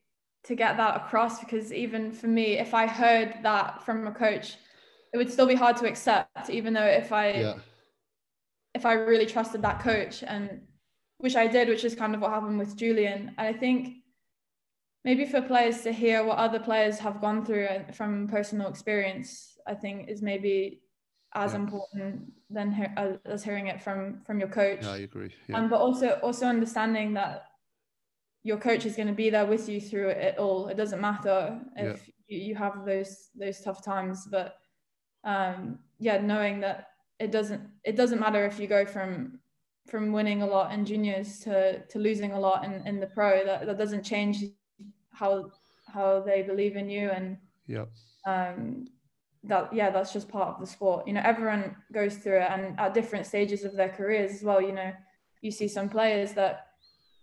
to 0.43 0.55
get 0.55 0.77
that 0.77 0.97
across 0.97 1.39
because 1.39 1.71
even 1.71 2.11
for 2.11 2.27
me, 2.27 2.57
if 2.57 2.73
I 2.73 2.87
heard 2.87 3.35
that 3.43 3.83
from 3.85 4.07
a 4.07 4.11
coach, 4.11 4.55
it 5.13 5.17
would 5.17 5.31
still 5.31 5.47
be 5.47 5.55
hard 5.55 5.77
to 5.77 5.87
accept, 5.87 6.49
even 6.49 6.73
though 6.73 6.85
if 6.85 7.11
I 7.11 7.31
yeah 7.31 7.57
if 8.73 8.85
I 8.85 8.93
really 8.93 9.25
trusted 9.25 9.61
that 9.63 9.81
coach 9.81 10.23
and 10.23 10.61
which 11.17 11.35
I 11.35 11.47
did, 11.47 11.67
which 11.67 11.83
is 11.83 11.95
kind 11.95 12.15
of 12.15 12.21
what 12.21 12.31
happened 12.31 12.57
with 12.57 12.75
Julian. 12.75 13.33
And 13.37 13.47
I 13.47 13.53
think 13.53 13.97
maybe 15.03 15.25
for 15.25 15.41
players 15.41 15.81
to 15.81 15.91
hear 15.91 16.23
what 16.23 16.37
other 16.37 16.59
players 16.59 16.97
have 16.99 17.21
gone 17.21 17.45
through 17.45 17.67
from 17.93 18.27
personal 18.27 18.67
experience, 18.67 19.57
I 19.67 19.75
think 19.75 20.09
is 20.09 20.21
maybe 20.21 20.81
as 21.33 21.51
yeah. 21.51 21.59
important 21.59 22.33
than 22.49 22.71
he- 22.71 23.19
as 23.25 23.43
hearing 23.43 23.67
it 23.67 23.81
from 23.81 24.21
from 24.25 24.39
your 24.39 24.49
coach. 24.49 24.83
Yeah, 24.83 24.93
I 24.93 24.97
agree. 24.97 25.33
Yeah. 25.47 25.57
Um, 25.57 25.69
but 25.69 25.79
also 25.79 26.19
also 26.23 26.45
understanding 26.47 27.13
that 27.13 27.45
your 28.43 28.57
coach 28.57 28.85
is 28.85 28.95
going 28.95 29.07
to 29.07 29.13
be 29.13 29.29
there 29.29 29.45
with 29.45 29.69
you 29.69 29.79
through 29.79 30.09
it 30.09 30.37
all. 30.37 30.67
It 30.67 30.77
doesn't 30.77 30.99
matter 31.01 31.59
if 31.75 32.01
yeah. 32.27 32.37
you, 32.37 32.45
you 32.47 32.55
have 32.55 32.85
those 32.85 33.29
those 33.35 33.61
tough 33.61 33.83
times, 33.83 34.27
but 34.29 34.57
um, 35.23 35.79
yeah, 35.99 36.19
knowing 36.19 36.59
that 36.61 36.87
it 37.19 37.31
doesn't 37.31 37.61
it 37.83 37.95
doesn't 37.95 38.19
matter 38.19 38.45
if 38.45 38.59
you 38.59 38.67
go 38.67 38.83
from 38.83 39.39
from 39.87 40.11
winning 40.11 40.41
a 40.41 40.45
lot 40.45 40.73
in 40.73 40.85
juniors 40.85 41.39
to 41.39 41.79
to 41.85 41.99
losing 41.99 42.31
a 42.31 42.39
lot 42.39 42.65
in, 42.65 42.85
in 42.87 42.99
the 42.99 43.07
pro 43.07 43.45
that, 43.45 43.65
that 43.65 43.77
doesn't 43.77 44.03
change 44.03 44.43
how 45.13 45.49
how 45.87 46.21
they 46.21 46.41
believe 46.41 46.75
in 46.75 46.89
you 46.89 47.09
and 47.09 47.37
yeah 47.67 47.85
um 48.25 48.87
that 49.43 49.73
yeah 49.73 49.89
that's 49.89 50.13
just 50.13 50.29
part 50.29 50.49
of 50.49 50.59
the 50.59 50.67
sport 50.67 51.07
you 51.07 51.13
know 51.13 51.21
everyone 51.23 51.75
goes 51.93 52.17
through 52.17 52.39
it 52.39 52.49
and 52.49 52.79
at 52.79 52.93
different 52.93 53.25
stages 53.25 53.63
of 53.63 53.75
their 53.75 53.89
careers 53.89 54.31
as 54.31 54.43
well 54.43 54.61
you 54.61 54.71
know 54.71 54.91
you 55.41 55.51
see 55.51 55.67
some 55.67 55.89
players 55.89 56.33
that 56.33 56.67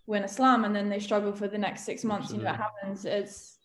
win 0.09 0.25
a 0.25 0.29
slam 0.29 0.65
and 0.65 0.75
then 0.75 0.89
they 0.89 0.99
struggle 0.99 1.33
for 1.33 1.49
the 1.49 1.59
next 1.59 1.85
six 1.85 2.03
months 2.03 2.33
Absolutely. 2.33 2.47
you 2.47 2.53
know 2.53 2.59
that 2.59 2.71
happens 2.71 3.05
it's 3.05 3.59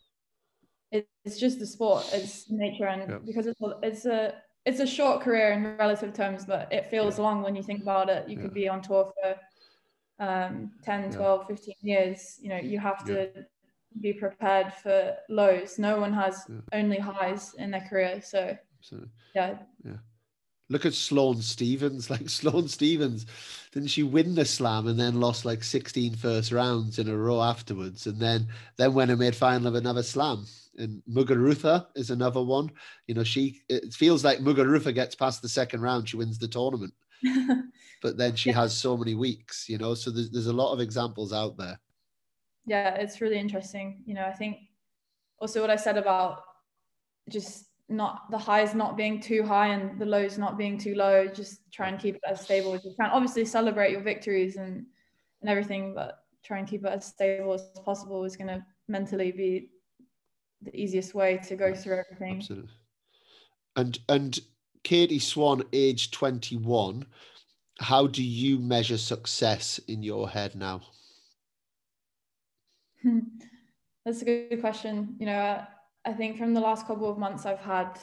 it's 0.92 1.40
just 1.40 1.58
the 1.58 1.66
sport 1.66 2.08
it's 2.14 2.52
nature 2.52 2.88
and 2.88 3.10
yep. 3.10 3.26
because 3.26 3.48
it's 3.48 3.62
a, 3.62 3.80
it's 3.82 4.06
a 4.06 4.36
it's 4.66 4.80
a 4.80 4.86
short 4.86 5.22
career 5.22 5.54
in 5.54 5.76
relative 5.78 6.14
terms 6.14 6.46
but 6.46 6.72
it 6.72 6.86
feels 6.92 7.18
yeah. 7.18 7.24
long 7.24 7.42
when 7.42 7.56
you 7.56 7.64
think 7.64 7.82
about 7.82 8.10
it 8.10 8.30
you 8.30 8.36
yeah. 8.36 8.42
could 8.44 8.54
be 8.54 8.68
on 8.68 8.82
tour 8.82 9.12
for 9.16 9.36
um 10.24 10.72
10 10.84 11.12
12 11.12 11.42
yeah. 11.50 11.56
15 11.56 11.76
years 11.82 12.38
you 12.42 12.50
know 12.50 12.58
you 12.58 12.78
have 12.78 13.04
to 13.06 13.46
be 14.02 14.14
prepared 14.14 14.74
for 14.74 15.16
lows. 15.30 15.78
No 15.78 16.00
one 16.00 16.14
has 16.14 16.46
only 16.72 16.98
highs 16.98 17.54
in 17.56 17.72
their 17.72 17.86
career. 17.90 18.22
So 18.24 18.58
Absolutely. 18.80 19.10
yeah. 19.36 19.56
Yeah. 19.84 19.98
Look 20.74 20.86
at 20.86 20.94
Sloane 20.94 21.42
Stevens. 21.42 22.10
Like 22.14 22.30
Sloane 22.30 22.68
Stevens, 22.68 23.26
didn't 23.72 23.90
she 23.90 24.04
win 24.04 24.36
the 24.36 24.44
slam 24.44 24.88
and 24.88 25.00
then 25.00 25.22
lost 25.22 25.46
like 25.46 25.64
16 25.64 26.16
first 26.16 26.52
rounds 26.52 27.00
in 27.00 27.08
a 27.08 27.16
row 27.16 27.42
afterwards? 27.42 28.06
And 28.08 28.20
then 28.20 28.48
then 28.76 28.94
went 28.94 29.12
and 29.12 29.20
made 29.20 29.36
final 29.36 29.68
of 29.68 29.76
another 29.76 30.04
slam. 30.04 30.46
And 30.78 31.02
Muguruza 31.10 31.88
is 31.96 32.10
another 32.10 32.44
one. 32.44 32.72
You 33.08 33.16
know, 33.16 33.24
she 33.24 33.62
it 33.70 33.94
feels 33.94 34.26
like 34.26 34.40
Muguruza 34.40 34.94
gets 34.94 35.16
past 35.16 35.42
the 35.42 35.50
second 35.50 35.82
round, 35.82 36.10
she 36.10 36.18
wins 36.18 36.38
the 36.38 36.48
tournament. 36.48 36.94
but 38.02 38.18
then 38.18 38.36
she 38.36 38.50
yeah. 38.50 38.56
has 38.56 38.78
so 38.78 38.98
many 38.98 39.16
weeks, 39.16 39.70
you 39.70 39.78
know. 39.78 39.94
So 39.94 40.12
there's 40.12 40.30
there's 40.32 40.48
a 40.48 40.54
lot 40.54 40.74
of 40.74 40.82
examples 40.82 41.32
out 41.32 41.56
there 41.56 41.80
yeah, 42.66 42.96
it's 42.96 43.22
really 43.22 43.40
interesting. 43.40 44.04
You 44.06 44.14
know, 44.14 44.26
I 44.26 44.32
think 44.32 44.58
also 45.40 45.62
what 45.62 45.70
I 45.70 45.76
said 45.76 45.98
about 45.98 46.44
just 47.30 47.66
not 47.94 48.30
the 48.32 48.38
highs 48.38 48.74
not 48.74 48.98
being 48.98 49.20
too 49.20 49.44
high 49.44 49.68
and 49.68 50.00
the 50.00 50.06
lows 50.06 50.38
not 50.38 50.58
being 50.58 50.78
too 50.78 50.96
low, 50.96 51.28
just 51.28 51.72
try 51.72 51.88
and 51.88 52.00
keep 52.00 52.16
it 52.16 52.22
as 52.28 52.42
stable 52.42 52.74
as 52.74 52.84
you 52.84 52.94
can. 53.00 53.10
Obviously 53.10 53.46
celebrate 53.46 53.92
your 53.92 54.02
victories 54.02 54.58
and 54.58 54.86
and 55.42 55.50
everything, 55.50 55.94
but 55.94 56.24
try 56.44 56.60
and 56.60 56.68
keep 56.68 56.84
it 56.86 56.90
as 56.90 57.06
stable 57.06 57.54
as 57.54 57.64
possible 57.86 58.24
is 58.24 58.36
gonna 58.36 58.66
mentally 58.88 59.32
be 59.32 59.70
the 60.62 60.76
easiest 60.76 61.14
way 61.14 61.40
to 61.48 61.56
go 61.56 61.74
through 61.74 62.00
everything. 62.00 62.38
Absolutely. 62.38 62.72
And 63.76 64.00
and 64.10 64.40
Katie 64.84 65.20
Swan, 65.20 65.64
age 65.72 66.12
21, 66.12 67.06
how 67.80 68.08
do 68.08 68.24
you 68.24 68.60
measure 68.60 68.98
success 68.98 69.80
in 69.88 70.04
your 70.04 70.30
head 70.30 70.56
now? 70.56 70.82
That's 74.06 74.22
a 74.22 74.26
good 74.26 74.60
question. 74.60 75.16
You 75.20 75.28
know, 75.28 75.38
uh, 75.38 75.66
I 76.06 76.14
think 76.14 76.38
from 76.38 76.54
the 76.54 76.60
last 76.60 76.86
couple 76.86 77.10
of 77.10 77.18
months, 77.18 77.46
I've 77.46 77.60
had 77.60 78.00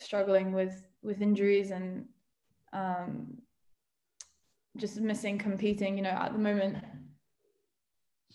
struggling 0.00 0.52
with 0.52 0.86
with 1.02 1.20
injuries 1.20 1.70
and 1.70 2.06
um, 2.72 3.38
just 4.76 5.00
missing 5.00 5.38
competing. 5.38 5.96
You 5.96 6.04
know, 6.04 6.10
at 6.10 6.32
the 6.32 6.38
moment, 6.38 6.78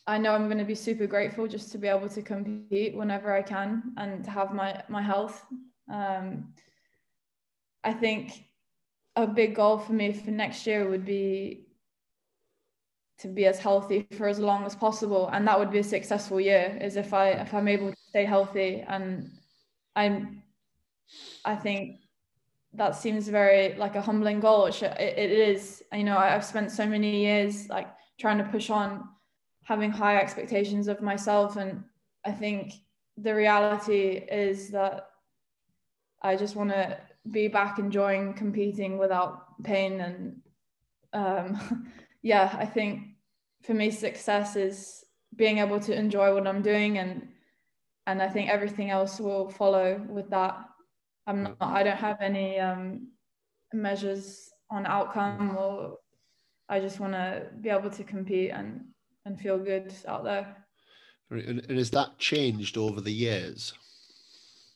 I 0.06 0.18
know 0.18 0.34
I'm 0.34 0.46
going 0.46 0.60
to 0.60 0.64
be 0.64 0.76
super 0.76 1.08
grateful 1.08 1.48
just 1.48 1.72
to 1.72 1.78
be 1.78 1.88
able 1.88 2.10
to 2.10 2.22
compete 2.22 2.96
whenever 2.96 3.34
I 3.34 3.42
can 3.42 3.94
and 3.98 4.24
to 4.24 4.32
have 4.32 4.54
my 4.54 4.84
my 4.90 5.02
health. 5.02 5.44
Um, 5.92 6.54
I 7.84 7.94
think 7.94 8.44
a 9.16 9.26
big 9.26 9.56
goal 9.56 9.78
for 9.80 9.94
me 9.94 10.14
for 10.14 10.32
next 10.32 10.68
year 10.68 10.90
would 10.90 11.06
be 11.06 11.67
to 13.20 13.28
be 13.28 13.46
as 13.46 13.60
healthy 13.60 14.06
for 14.16 14.28
as 14.28 14.40
long 14.40 14.66
as 14.66 14.76
possible 14.76 15.30
and 15.34 15.48
that 15.48 15.58
would 15.58 15.72
be 15.72 15.80
a 15.80 15.84
successful 15.84 16.40
year 16.40 16.78
is 16.82 16.96
if 16.96 17.14
i 17.14 17.30
if 17.30 17.54
i'm 17.54 17.68
able 17.68 17.90
to 17.90 17.98
stay 18.10 18.26
healthy. 18.26 18.84
And 18.88 19.32
i'm 19.96 20.44
i 21.46 21.56
think 21.56 22.00
that 22.74 22.96
seems 22.96 23.28
very 23.28 23.76
like 23.76 23.96
a 23.96 24.02
humbling 24.02 24.40
goal 24.40 24.66
it, 24.66 24.82
it 24.82 25.32
is. 25.32 25.82
You 25.92 26.04
know 26.04 26.18
i've 26.18 26.46
spent 26.46 26.72
so 26.72 26.86
many 26.86 27.22
years 27.22 27.70
like 27.70 27.88
trying 28.20 28.38
to 28.38 28.44
push 28.44 28.70
on 28.70 29.08
having 29.64 29.92
high 29.92 30.18
expectations 30.18 30.88
of 30.88 31.02
myself 31.02 31.58
and 31.58 31.84
i 32.26 32.32
think 32.32 32.74
the 33.18 33.34
reality 33.34 34.24
is 34.32 34.70
that 34.70 35.10
i 36.22 36.36
just 36.36 36.56
want 36.56 36.70
to 36.70 36.98
be 37.32 37.48
back 37.48 37.80
enjoying 37.80 38.34
competing 38.34 38.98
without 38.98 39.62
pain 39.64 40.00
and 40.02 40.42
um, 41.14 41.90
yeah, 42.22 42.56
I 42.58 42.66
think 42.66 43.07
for 43.68 43.74
me, 43.74 43.92
success 43.92 44.56
is 44.56 45.04
being 45.36 45.58
able 45.58 45.80
to 45.82 45.94
enjoy 45.94 46.34
what 46.34 46.48
I'm 46.48 46.62
doing, 46.62 46.98
and 46.98 47.28
and 48.08 48.22
I 48.22 48.30
think 48.30 48.50
everything 48.50 48.90
else 48.90 49.20
will 49.20 49.50
follow 49.50 50.02
with 50.10 50.30
that. 50.30 50.58
I'm 51.28 51.44
not. 51.44 51.58
I 51.60 51.84
don't 51.84 51.98
have 51.98 52.22
any 52.22 52.58
um, 52.60 53.10
measures 53.74 54.50
on 54.72 54.86
outcome, 54.86 55.58
or 55.58 55.98
I 56.70 56.80
just 56.80 57.02
want 57.02 57.14
to 57.14 57.48
be 57.62 57.70
able 57.70 57.90
to 57.90 58.04
compete 58.06 58.52
and 58.52 58.86
and 59.26 59.40
feel 59.40 59.60
good 59.60 59.94
out 60.08 60.24
there. 60.24 60.66
And, 61.30 61.66
and 61.68 61.78
has 61.78 61.92
that 61.92 62.18
changed 62.18 62.78
over 62.78 63.02
the 63.02 63.12
years? 63.12 63.74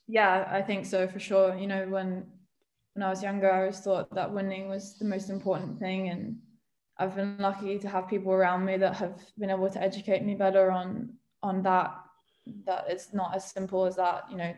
Yeah, 0.09 0.49
I 0.51 0.61
think 0.61 0.85
so 0.85 1.07
for 1.07 1.19
sure. 1.19 1.55
You 1.55 1.67
know, 1.67 1.87
when 1.87 2.25
when 2.93 3.03
I 3.03 3.09
was 3.09 3.23
younger, 3.23 3.49
I 3.49 3.59
always 3.61 3.79
thought 3.79 4.13
that 4.13 4.33
winning 4.33 4.67
was 4.67 4.97
the 4.97 5.05
most 5.05 5.29
important 5.29 5.79
thing, 5.79 6.09
and 6.09 6.35
I've 7.01 7.15
been 7.15 7.37
lucky 7.39 7.79
to 7.79 7.89
have 7.89 8.07
people 8.07 8.31
around 8.31 8.63
me 8.63 8.77
that 8.77 8.95
have 8.95 9.19
been 9.37 9.49
able 9.49 9.69
to 9.69 9.81
educate 9.81 10.23
me 10.23 10.35
better 10.35 10.71
on 10.71 11.13
on 11.41 11.63
that. 11.63 11.95
That 12.65 12.85
it's 12.87 13.13
not 13.13 13.35
as 13.35 13.51
simple 13.51 13.85
as 13.85 13.95
that, 13.95 14.25
you 14.29 14.37
know. 14.37 14.53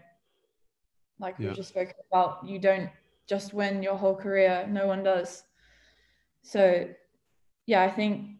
Like 1.19 1.35
yeah. 1.39 1.49
we 1.49 1.55
just 1.55 1.69
spoke 1.69 1.93
about, 2.11 2.45
you 2.45 2.59
don't 2.59 2.89
just 3.27 3.53
win 3.53 3.81
your 3.81 3.95
whole 3.95 4.15
career. 4.15 4.67
No 4.69 4.87
one 4.87 5.03
does. 5.03 5.43
So, 6.41 6.89
yeah, 7.65 7.83
I 7.83 7.89
think 7.89 8.39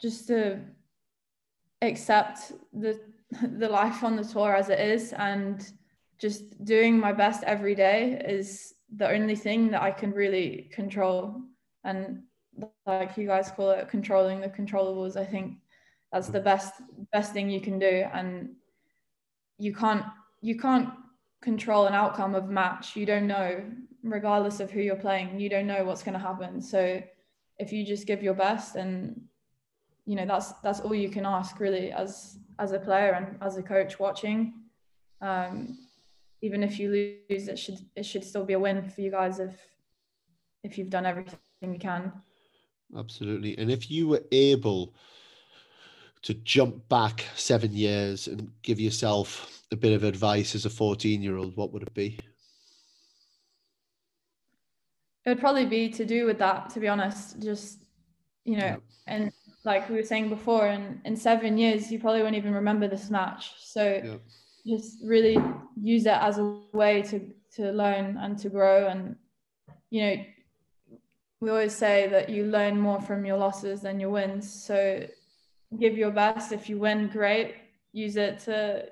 just 0.00 0.28
to 0.28 0.60
accept 1.82 2.52
the 2.72 3.00
the 3.58 3.68
life 3.68 4.04
on 4.04 4.14
the 4.16 4.24
tour 4.24 4.54
as 4.54 4.68
it 4.68 4.78
is 4.78 5.12
and 5.12 5.72
just 6.18 6.64
doing 6.64 6.98
my 6.98 7.12
best 7.12 7.42
every 7.44 7.74
day 7.74 8.22
is 8.24 8.74
the 8.94 9.10
only 9.10 9.34
thing 9.34 9.70
that 9.72 9.82
I 9.82 9.90
can 9.90 10.12
really 10.12 10.70
control. 10.72 11.42
And 11.82 12.22
like 12.86 13.16
you 13.16 13.26
guys 13.26 13.50
call 13.50 13.70
it 13.70 13.88
controlling 13.88 14.40
the 14.40 14.48
controllables 14.48 15.16
i 15.16 15.24
think 15.24 15.58
that's 16.14 16.28
the 16.28 16.40
best 16.40 16.74
best 17.12 17.32
thing 17.32 17.50
you 17.50 17.60
can 17.60 17.80
do. 17.80 18.04
And 18.14 18.50
you 19.58 19.74
can't 19.74 20.04
you 20.40 20.56
can't 20.56 20.90
control 21.42 21.86
an 21.86 21.92
outcome 21.92 22.36
of 22.36 22.48
match. 22.48 22.94
You 22.94 23.04
don't 23.04 23.26
know 23.26 23.64
regardless 24.04 24.60
of 24.60 24.70
who 24.70 24.80
you're 24.80 25.04
playing 25.06 25.40
you 25.40 25.48
don't 25.48 25.66
know 25.66 25.82
what's 25.84 26.04
going 26.04 26.12
to 26.12 26.26
happen. 26.30 26.62
So 26.62 27.02
if 27.58 27.72
you 27.72 27.84
just 27.84 28.06
give 28.06 28.22
your 28.22 28.34
best 28.34 28.76
and 28.76 29.22
you 30.06 30.14
know 30.14 30.24
that's 30.24 30.52
that's 30.62 30.80
all 30.80 30.94
you 30.94 31.08
can 31.08 31.26
ask 31.26 31.58
really 31.58 31.90
as 31.90 32.38
as 32.60 32.70
a 32.70 32.78
player 32.78 33.12
and 33.12 33.36
as 33.42 33.56
a 33.56 33.62
coach 33.62 33.98
watching. 33.98 34.54
Um, 35.20 35.78
even 36.42 36.62
if 36.62 36.78
you 36.78 36.90
lose 37.28 37.48
it 37.48 37.58
should 37.58 37.78
it 37.96 38.06
should 38.06 38.22
still 38.22 38.44
be 38.44 38.52
a 38.52 38.58
win 38.58 38.88
for 38.88 39.00
you 39.00 39.10
guys 39.10 39.40
if 39.40 39.54
if 40.62 40.78
you've 40.78 40.90
done 40.90 41.06
everything 41.06 41.38
you 41.62 41.78
can 41.78 42.12
Absolutely. 42.96 43.56
And 43.58 43.70
if 43.70 43.90
you 43.90 44.08
were 44.08 44.22
able 44.30 44.94
to 46.22 46.34
jump 46.34 46.88
back 46.88 47.24
seven 47.34 47.72
years 47.72 48.28
and 48.28 48.50
give 48.62 48.80
yourself 48.80 49.62
a 49.72 49.76
bit 49.76 49.92
of 49.92 50.04
advice 50.04 50.54
as 50.54 50.64
a 50.64 50.70
14 50.70 51.22
year 51.22 51.36
old, 51.36 51.56
what 51.56 51.72
would 51.72 51.82
it 51.82 51.94
be? 51.94 52.18
It 55.24 55.30
would 55.30 55.40
probably 55.40 55.66
be 55.66 55.88
to 55.90 56.04
do 56.04 56.26
with 56.26 56.38
that, 56.38 56.70
to 56.70 56.80
be 56.80 56.88
honest. 56.88 57.40
Just, 57.42 57.84
you 58.44 58.58
know, 58.58 58.66
yeah. 58.66 58.76
and 59.06 59.32
like 59.64 59.88
we 59.88 59.96
were 59.96 60.02
saying 60.02 60.28
before, 60.28 60.66
in, 60.68 61.00
in 61.04 61.16
seven 61.16 61.56
years, 61.56 61.90
you 61.90 61.98
probably 61.98 62.22
won't 62.22 62.34
even 62.34 62.52
remember 62.52 62.86
this 62.88 63.10
match. 63.10 63.52
So 63.58 64.00
yeah. 64.04 64.76
just 64.76 64.98
really 65.02 65.38
use 65.80 66.04
it 66.06 66.18
as 66.20 66.38
a 66.38 66.60
way 66.72 67.02
to, 67.02 67.30
to 67.56 67.72
learn 67.72 68.18
and 68.18 68.38
to 68.38 68.50
grow. 68.50 68.88
And, 68.88 69.16
you 69.90 70.02
know, 70.02 70.24
we 71.44 71.50
always 71.50 71.76
say 71.76 72.08
that 72.08 72.30
you 72.30 72.46
learn 72.46 72.80
more 72.80 73.02
from 73.02 73.26
your 73.26 73.36
losses 73.36 73.82
than 73.82 74.00
your 74.00 74.08
wins. 74.08 74.50
So 74.50 75.06
give 75.78 75.94
your 75.94 76.10
best. 76.10 76.52
If 76.52 76.70
you 76.70 76.78
win, 76.78 77.08
great. 77.08 77.56
Use 77.92 78.16
it 78.16 78.38
to 78.46 78.86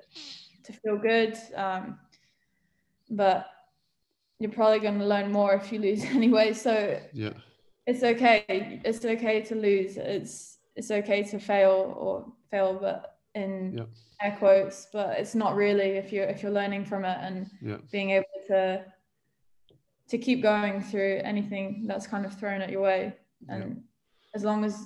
to 0.65 0.73
feel 0.73 0.97
good. 0.99 1.35
Um, 1.55 1.97
but 3.09 3.49
you're 4.37 4.51
probably 4.51 4.79
going 4.79 4.99
to 4.99 5.05
learn 5.05 5.31
more 5.31 5.55
if 5.55 5.71
you 5.71 5.79
lose 5.79 6.03
anyway. 6.19 6.53
So 6.53 7.01
yeah, 7.11 7.33
it's 7.87 8.03
okay. 8.03 8.81
It's 8.85 9.03
okay 9.03 9.41
to 9.41 9.55
lose. 9.55 9.97
It's 9.97 10.59
it's 10.75 10.91
okay 10.91 11.23
to 11.23 11.39
fail 11.39 11.95
or 11.97 12.31
fail, 12.51 12.77
but 12.79 13.17
in 13.33 13.77
yeah. 13.79 13.85
air 14.21 14.35
quotes. 14.37 14.89
But 14.93 15.17
it's 15.17 15.33
not 15.33 15.55
really 15.55 15.97
if 16.03 16.13
you're 16.13 16.25
if 16.25 16.43
you're 16.43 16.51
learning 16.51 16.85
from 16.85 17.03
it 17.03 17.17
and 17.19 17.49
yeah. 17.63 17.77
being 17.91 18.11
able 18.11 18.37
to 18.49 18.85
to 20.09 20.17
keep 20.17 20.41
going 20.41 20.81
through 20.81 21.21
anything 21.23 21.85
that's 21.87 22.07
kind 22.07 22.25
of 22.25 22.37
thrown 22.37 22.61
at 22.61 22.69
your 22.69 22.81
way 22.81 23.15
and 23.49 23.63
yeah. 23.63 23.81
as 24.35 24.43
long 24.43 24.63
as 24.63 24.85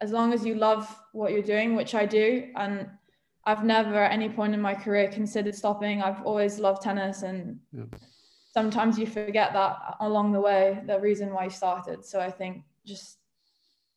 as 0.00 0.10
long 0.10 0.32
as 0.32 0.44
you 0.44 0.54
love 0.54 0.84
what 1.12 1.32
you're 1.32 1.42
doing 1.42 1.74
which 1.74 1.94
i 1.94 2.04
do 2.04 2.50
and 2.56 2.88
i've 3.44 3.64
never 3.64 3.96
at 3.96 4.12
any 4.12 4.28
point 4.28 4.54
in 4.54 4.60
my 4.60 4.74
career 4.74 5.08
considered 5.08 5.54
stopping 5.54 6.02
i've 6.02 6.22
always 6.22 6.58
loved 6.58 6.82
tennis 6.82 7.22
and 7.22 7.58
yeah. 7.72 7.84
sometimes 8.52 8.98
you 8.98 9.06
forget 9.06 9.52
that 9.52 9.96
along 10.00 10.32
the 10.32 10.40
way, 10.40 10.82
the 10.86 11.00
reason 11.00 11.32
why 11.32 11.44
you 11.44 11.50
started. 11.50 12.04
So 12.04 12.20
I 12.20 12.30
think 12.30 12.62
just 12.86 13.18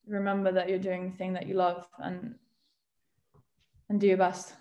remember 0.07 0.51
that 0.51 0.69
you're 0.69 0.79
doing 0.79 1.11
the 1.11 1.17
thing 1.17 1.33
that 1.33 1.47
you 1.47 1.55
love 1.55 1.87
and 1.99 2.35
and 3.89 3.99
do 3.99 4.07
your 4.07 4.17
best. 4.17 4.53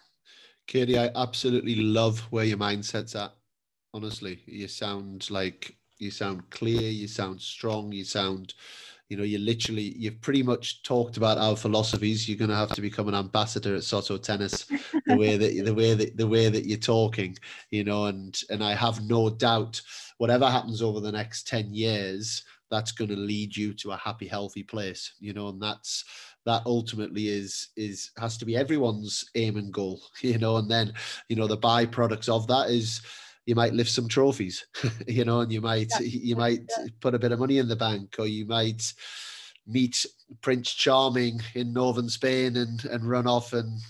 Katie, 0.66 0.98
I 0.98 1.10
absolutely 1.14 1.76
love 1.76 2.20
where 2.30 2.44
your 2.44 2.58
mindset's 2.58 3.14
at. 3.14 3.32
Honestly, 3.92 4.42
you 4.46 4.68
sound 4.68 5.30
like 5.30 5.76
you 6.04 6.10
sound 6.10 6.48
clear, 6.50 6.88
you 6.90 7.08
sound 7.08 7.40
strong, 7.40 7.90
you 7.90 8.04
sound 8.04 8.54
you 9.10 9.18
know, 9.18 9.22
you 9.22 9.38
literally, 9.38 9.94
you've 9.98 10.20
pretty 10.22 10.42
much 10.42 10.82
talked 10.82 11.18
about 11.18 11.36
our 11.36 11.56
philosophies. 11.56 12.26
You're 12.26 12.38
going 12.38 12.50
to 12.50 12.56
have 12.56 12.72
to 12.72 12.80
become 12.80 13.06
an 13.06 13.14
ambassador 13.14 13.74
at 13.74 13.84
Soto 13.84 14.16
Tennis, 14.16 14.64
the 15.06 15.16
way 15.16 15.36
that 15.36 15.64
the 15.64 15.74
way 15.74 15.94
that 15.94 16.16
the 16.16 16.26
way 16.26 16.48
that 16.48 16.66
you're 16.66 16.78
talking, 16.78 17.36
you 17.70 17.84
know, 17.84 18.06
and 18.06 18.40
and 18.48 18.64
I 18.64 18.74
have 18.74 19.06
no 19.06 19.28
doubt, 19.28 19.82
whatever 20.16 20.48
happens 20.48 20.80
over 20.80 21.00
the 21.00 21.12
next 21.12 21.46
ten 21.46 21.74
years, 21.74 22.44
that's 22.70 22.92
going 22.92 23.10
to 23.10 23.16
lead 23.16 23.54
you 23.54 23.74
to 23.74 23.92
a 23.92 23.96
happy, 23.96 24.26
healthy 24.26 24.62
place, 24.62 25.12
you 25.20 25.34
know, 25.34 25.48
and 25.48 25.60
that's 25.60 26.04
that 26.46 26.62
ultimately 26.64 27.28
is 27.28 27.68
is 27.76 28.10
has 28.18 28.38
to 28.38 28.46
be 28.46 28.56
everyone's 28.56 29.30
aim 29.34 29.58
and 29.58 29.72
goal, 29.72 30.00
you 30.22 30.38
know, 30.38 30.56
and 30.56 30.70
then 30.70 30.94
you 31.28 31.36
know 31.36 31.46
the 31.46 31.58
byproducts 31.58 32.28
of 32.28 32.46
that 32.46 32.70
is 32.70 33.02
you 33.46 33.54
might 33.54 33.74
lift 33.74 33.90
some 33.90 34.08
trophies, 34.08 34.66
you 35.06 35.24
know, 35.24 35.40
and 35.40 35.52
you 35.52 35.60
might 35.60 35.90
yeah. 36.00 36.06
you 36.06 36.36
might 36.36 36.60
yeah. 36.78 36.86
put 37.00 37.14
a 37.14 37.18
bit 37.18 37.32
of 37.32 37.38
money 37.38 37.58
in 37.58 37.68
the 37.68 37.76
bank, 37.76 38.16
or 38.18 38.26
you 38.26 38.46
might 38.46 38.92
meet 39.66 40.04
Prince 40.40 40.72
Charming 40.72 41.40
in 41.54 41.72
northern 41.72 42.08
Spain 42.08 42.56
and 42.56 42.84
and 42.86 43.08
run 43.08 43.26
off 43.26 43.52
and 43.52 43.80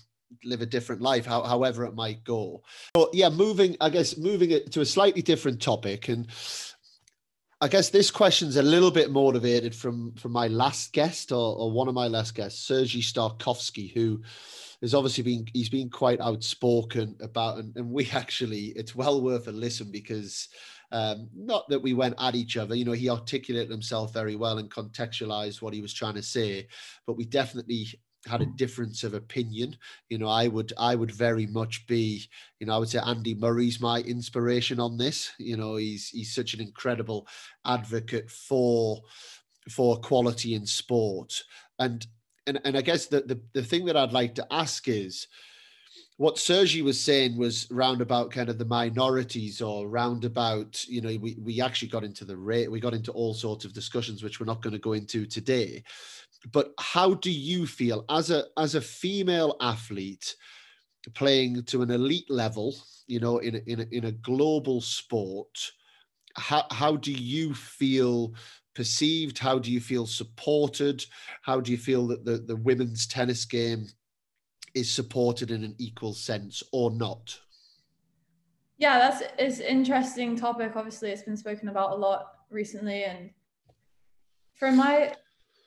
live 0.45 0.61
a 0.61 0.67
different 0.67 1.01
life, 1.01 1.25
how, 1.25 1.43
however 1.43 1.85
it 1.85 1.95
might 1.95 2.25
go. 2.25 2.63
But 2.93 3.15
yeah, 3.15 3.29
moving, 3.29 3.77
I 3.81 3.89
guess, 3.89 4.17
moving 4.17 4.51
it 4.51 4.73
to 4.73 4.81
a 4.81 4.87
slightly 4.87 5.23
different 5.23 5.63
topic, 5.63 6.09
and 6.09 6.27
I 7.61 7.69
guess 7.69 7.91
this 7.91 8.11
question's 8.11 8.57
a 8.57 8.63
little 8.63 8.91
bit 8.91 9.11
motivated 9.11 9.75
from 9.75 10.13
from 10.15 10.33
my 10.33 10.49
last 10.49 10.93
guest 10.93 11.33
or, 11.33 11.57
or 11.57 11.71
one 11.71 11.89
of 11.89 11.95
my 11.95 12.09
last 12.09 12.35
guests, 12.35 12.67
Sergei 12.67 13.01
Stakhovsky, 13.01 13.93
who 13.95 14.23
has 14.85 14.95
obviously 14.95 15.25
been 15.25 15.47
he's 15.55 15.71
been 15.71 15.89
quite 15.89 16.21
outspoken 16.21 17.17
about 17.21 17.59
and, 17.59 17.75
and 17.77 17.91
we 17.91 18.09
actually 18.13 18.67
it's 18.77 18.95
well 18.95 19.23
worth 19.23 19.49
a 19.49 19.53
listen 19.53 19.91
because 19.91 20.49
um, 20.93 21.29
not 21.35 21.69
that 21.71 21.83
we 21.83 21.95
went 21.95 22.15
at 22.21 22.35
each 22.35 22.57
other 22.57 22.75
you 22.75 22.85
know 22.85 22.93
he 22.93 23.09
articulated 23.09 23.71
himself 23.71 24.13
very 24.13 24.37
well 24.37 24.59
and 24.59 24.71
contextualized 24.71 25.63
what 25.63 25.75
he 25.75 25.81
was 25.81 25.95
trying 25.95 26.15
to 26.15 26.23
say 26.23 26.69
but 27.07 27.17
we 27.17 27.25
definitely 27.25 27.87
had 28.27 28.41
a 28.41 28.47
difference 28.47 29.05
of 29.05 29.13
opinion. 29.13 29.77
You 30.09 30.19
know 30.19 30.29
i 30.29 30.49
would 30.49 30.73
i 30.79 30.95
would 30.95 31.11
very 31.11 31.47
much 31.47 31.87
be 31.87 32.23
you 32.59 32.67
know 32.67 32.75
i 32.75 32.79
would 32.79 32.89
say 32.89 32.99
andy 33.05 33.35
murray's 33.35 33.81
my 33.81 34.01
inspiration 34.01 34.81
on 34.81 34.97
this. 34.97 35.33
You 35.39 35.57
know 35.57 35.77
he's 35.77 36.09
he's 36.09 36.35
such 36.35 36.55
an 36.55 36.61
incredible 36.61 37.27
advocate 37.67 38.31
for 38.31 39.03
for 39.69 39.99
quality 40.01 40.55
in 40.55 40.67
sport. 40.67 41.43
And 41.79 42.07
and 42.47 42.61
and 42.65 42.77
I 42.77 42.83
guess 42.83 43.07
the, 43.07 43.23
the 43.23 43.41
the 43.53 43.63
thing 43.63 43.85
that 43.87 43.97
I'd 43.97 44.13
like 44.13 44.35
to 44.37 44.47
ask 44.51 44.89
is 44.89 45.27
what 46.17 46.39
Sergi 46.39 46.83
was 46.83 47.01
saying 47.01 47.37
was 47.37 47.69
roundabout 47.71 48.31
kind 48.31 48.49
of 48.49 48.59
the 48.59 48.65
minorities 48.65 49.61
or 49.61 49.89
roundabout, 49.89 50.85
you 50.87 51.01
know, 51.01 51.17
we, 51.21 51.37
we 51.41 51.61
actually 51.61 51.89
got 51.89 52.05
into 52.05 52.25
the 52.25 52.37
rate, 52.37 52.71
we 52.71 52.79
got 52.79 52.95
into 52.95 53.11
all 53.13 53.35
sorts 53.35 53.65
of 53.65 53.73
discussions, 53.73 54.23
which 54.23 54.39
we're 54.39 54.47
not 54.47 54.63
going 54.63 54.73
to 54.73 54.79
go 54.79 54.93
into 54.93 55.27
today. 55.27 55.83
But 56.53 56.73
how 56.79 57.15
do 57.15 57.33
you 57.33 57.67
feel 57.67 58.05
as 58.09 58.31
a 58.31 58.45
as 58.57 58.75
a 58.75 58.81
female 58.81 59.57
athlete 59.61 60.37
playing 61.15 61.65
to 61.65 61.83
an 61.83 61.91
elite 61.91 62.31
level, 62.31 62.77
you 63.07 63.19
know, 63.19 63.39
in 63.39 63.57
a, 63.57 63.61
in 63.67 63.81
a, 63.81 63.87
in 63.91 64.05
a 64.05 64.13
global 64.13 64.81
sport? 64.81 65.73
How 66.37 66.65
how 66.71 66.97
do 66.97 67.13
you 67.13 67.55
feel 67.55 68.35
perceived? 68.75 69.39
How 69.39 69.59
do 69.59 69.71
you 69.71 69.81
feel 69.81 70.07
supported? 70.07 71.05
How 71.43 71.61
do 71.61 71.71
you 71.71 71.79
feel 71.79 72.07
that 72.09 72.25
the, 72.25 72.39
the 72.39 72.57
women's 72.57 73.07
tennis 73.07 73.45
game 73.45 73.87
is 74.75 74.91
supported 74.91 75.51
in 75.51 75.65
an 75.65 75.75
equal 75.79 76.15
sense 76.15 76.63
or 76.73 76.91
not? 76.91 77.39
Yeah, 78.77 78.99
that's 78.99 79.23
it's 79.39 79.61
interesting 79.61 80.37
topic. 80.37 80.73
Obviously, 80.75 81.11
it's 81.11 81.23
been 81.23 81.37
spoken 81.37 81.69
about 81.69 81.93
a 81.93 81.95
lot 81.95 82.33
recently, 82.51 83.05
and 83.05 83.31
from 84.55 84.77
my 84.77 85.15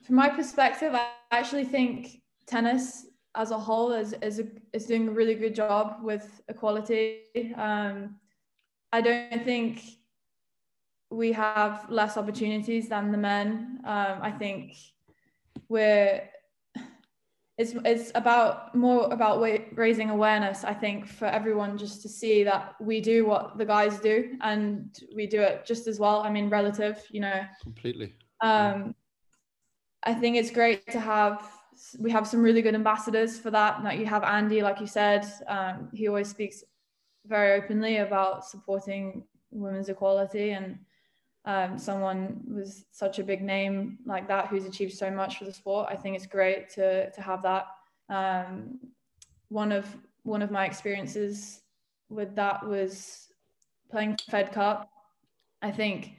from 0.05 0.15
my 0.15 0.27
perspective, 0.29 0.93
I 0.93 1.11
actually 1.31 1.63
think 1.63 2.21
tennis 2.47 3.07
as 3.35 3.51
a 3.51 3.57
whole 3.57 3.93
is 3.93 4.13
is, 4.21 4.39
a, 4.39 4.47
is 4.73 4.85
doing 4.85 5.07
a 5.07 5.11
really 5.11 5.35
good 5.35 5.55
job 5.55 5.99
with 6.01 6.41
equality. 6.49 7.21
Um, 7.55 8.17
I 8.91 9.01
don't 9.01 9.43
think 9.43 9.83
we 11.09 11.31
have 11.31 11.85
less 11.89 12.17
opportunities 12.17 12.89
than 12.89 13.11
the 13.11 13.17
men. 13.17 13.79
Um, 13.85 14.19
I 14.21 14.31
think 14.31 14.75
we're 15.69 16.29
it's 17.57 17.73
it's 17.85 18.11
about 18.13 18.75
more 18.75 19.11
about 19.11 19.43
raising 19.73 20.11
awareness. 20.11 20.63
I 20.63 20.73
think 20.73 21.07
for 21.07 21.25
everyone 21.25 21.77
just 21.77 22.03
to 22.03 22.09
see 22.09 22.43
that 22.43 22.75
we 22.79 23.01
do 23.01 23.25
what 23.25 23.57
the 23.57 23.65
guys 23.65 23.99
do 23.99 24.37
and 24.41 24.95
we 25.15 25.25
do 25.25 25.41
it 25.41 25.65
just 25.65 25.87
as 25.87 25.99
well. 25.99 26.21
I 26.21 26.29
mean, 26.29 26.49
relative, 26.49 27.03
you 27.09 27.21
know. 27.21 27.41
Completely. 27.63 28.13
Um, 28.41 28.93
I 30.03 30.13
think 30.13 30.37
it's 30.37 30.51
great 30.51 30.85
to 30.91 30.99
have. 30.99 31.41
We 31.99 32.11
have 32.11 32.27
some 32.27 32.43
really 32.43 32.61
good 32.61 32.75
ambassadors 32.75 33.39
for 33.39 33.49
that. 33.51 33.83
Like 33.83 33.99
you 33.99 34.05
have 34.05 34.23
Andy, 34.23 34.61
like 34.61 34.79
you 34.79 34.87
said, 34.87 35.25
um, 35.47 35.89
he 35.93 36.07
always 36.07 36.29
speaks 36.29 36.63
very 37.25 37.59
openly 37.59 37.97
about 37.97 38.45
supporting 38.45 39.23
women's 39.51 39.89
equality 39.89 40.51
and 40.51 40.77
um, 41.47 41.79
someone 41.79 42.41
with 42.45 42.85
such 42.91 43.19
a 43.19 43.23
big 43.23 43.41
name 43.41 43.99
like 44.05 44.27
that 44.27 44.47
who's 44.47 44.65
achieved 44.65 44.93
so 44.93 45.09
much 45.09 45.37
for 45.37 45.45
the 45.45 45.53
sport. 45.53 45.87
I 45.89 45.95
think 45.95 46.15
it's 46.15 46.27
great 46.27 46.69
to 46.71 47.09
to 47.09 47.21
have 47.21 47.41
that. 47.43 47.67
Um, 48.09 48.79
one 49.47 49.71
of 49.71 49.85
one 50.23 50.41
of 50.41 50.51
my 50.51 50.65
experiences 50.65 51.61
with 52.09 52.35
that 52.35 52.67
was 52.67 53.29
playing 53.89 54.17
Fed 54.29 54.51
Cup. 54.51 54.89
I 55.61 55.71
think 55.71 56.11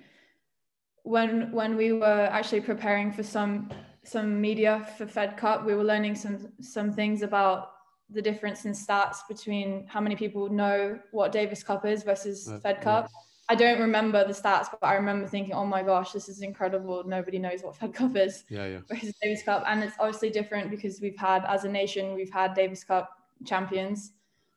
when 1.03 1.53
when 1.53 1.77
we 1.77 1.93
were 1.93 2.29
actually 2.33 2.63
preparing 2.63 3.13
for 3.13 3.23
some 3.23 3.71
some 4.05 4.41
media 4.41 4.89
for 4.97 5.07
Fed 5.07 5.37
Cup, 5.37 5.67
we 5.67 5.75
were 5.75 5.85
learning 5.85 6.15
some 6.15 6.39
some 6.63 6.91
things 6.91 7.21
about 7.21 7.73
the 8.09 8.23
difference 8.23 8.65
in 8.65 8.73
stats 8.73 9.19
between 9.29 9.87
how 9.87 10.01
many 10.01 10.17
people 10.17 10.49
know 10.49 10.99
what 11.11 11.33
Davis 11.33 11.63
Cup 11.63 11.85
is 11.85 12.03
versus 12.03 12.51
Fed 12.63 12.81
Cup. 12.81 13.11
I 13.51 13.55
don't 13.55 13.81
remember 13.81 14.27
the 14.27 14.35
stats, 14.35 14.67
but 14.71 14.87
I 14.87 14.95
remember 14.95 15.27
thinking, 15.27 15.55
oh 15.55 15.65
my 15.65 15.83
gosh, 15.83 16.13
this 16.13 16.29
is 16.29 16.43
incredible. 16.43 17.03
Nobody 17.07 17.39
knows 17.39 17.63
what 17.63 17.77
Fed 17.77 17.95
Cup 17.95 18.15
is. 18.17 18.45
Yeah, 18.51 18.67
yeah. 18.67 18.79
Versus 18.89 19.15
Davis 19.23 19.43
Cup. 19.43 19.65
And 19.67 19.83
it's 19.83 19.97
obviously 19.99 20.29
different 20.31 20.71
because 20.71 21.01
we've 21.01 21.17
had, 21.17 21.45
as 21.47 21.65
a 21.65 21.69
nation, 21.69 22.15
we've 22.15 22.31
had 22.31 22.55
Davis 22.55 22.85
Cup 22.85 23.11
champions. 23.47 24.13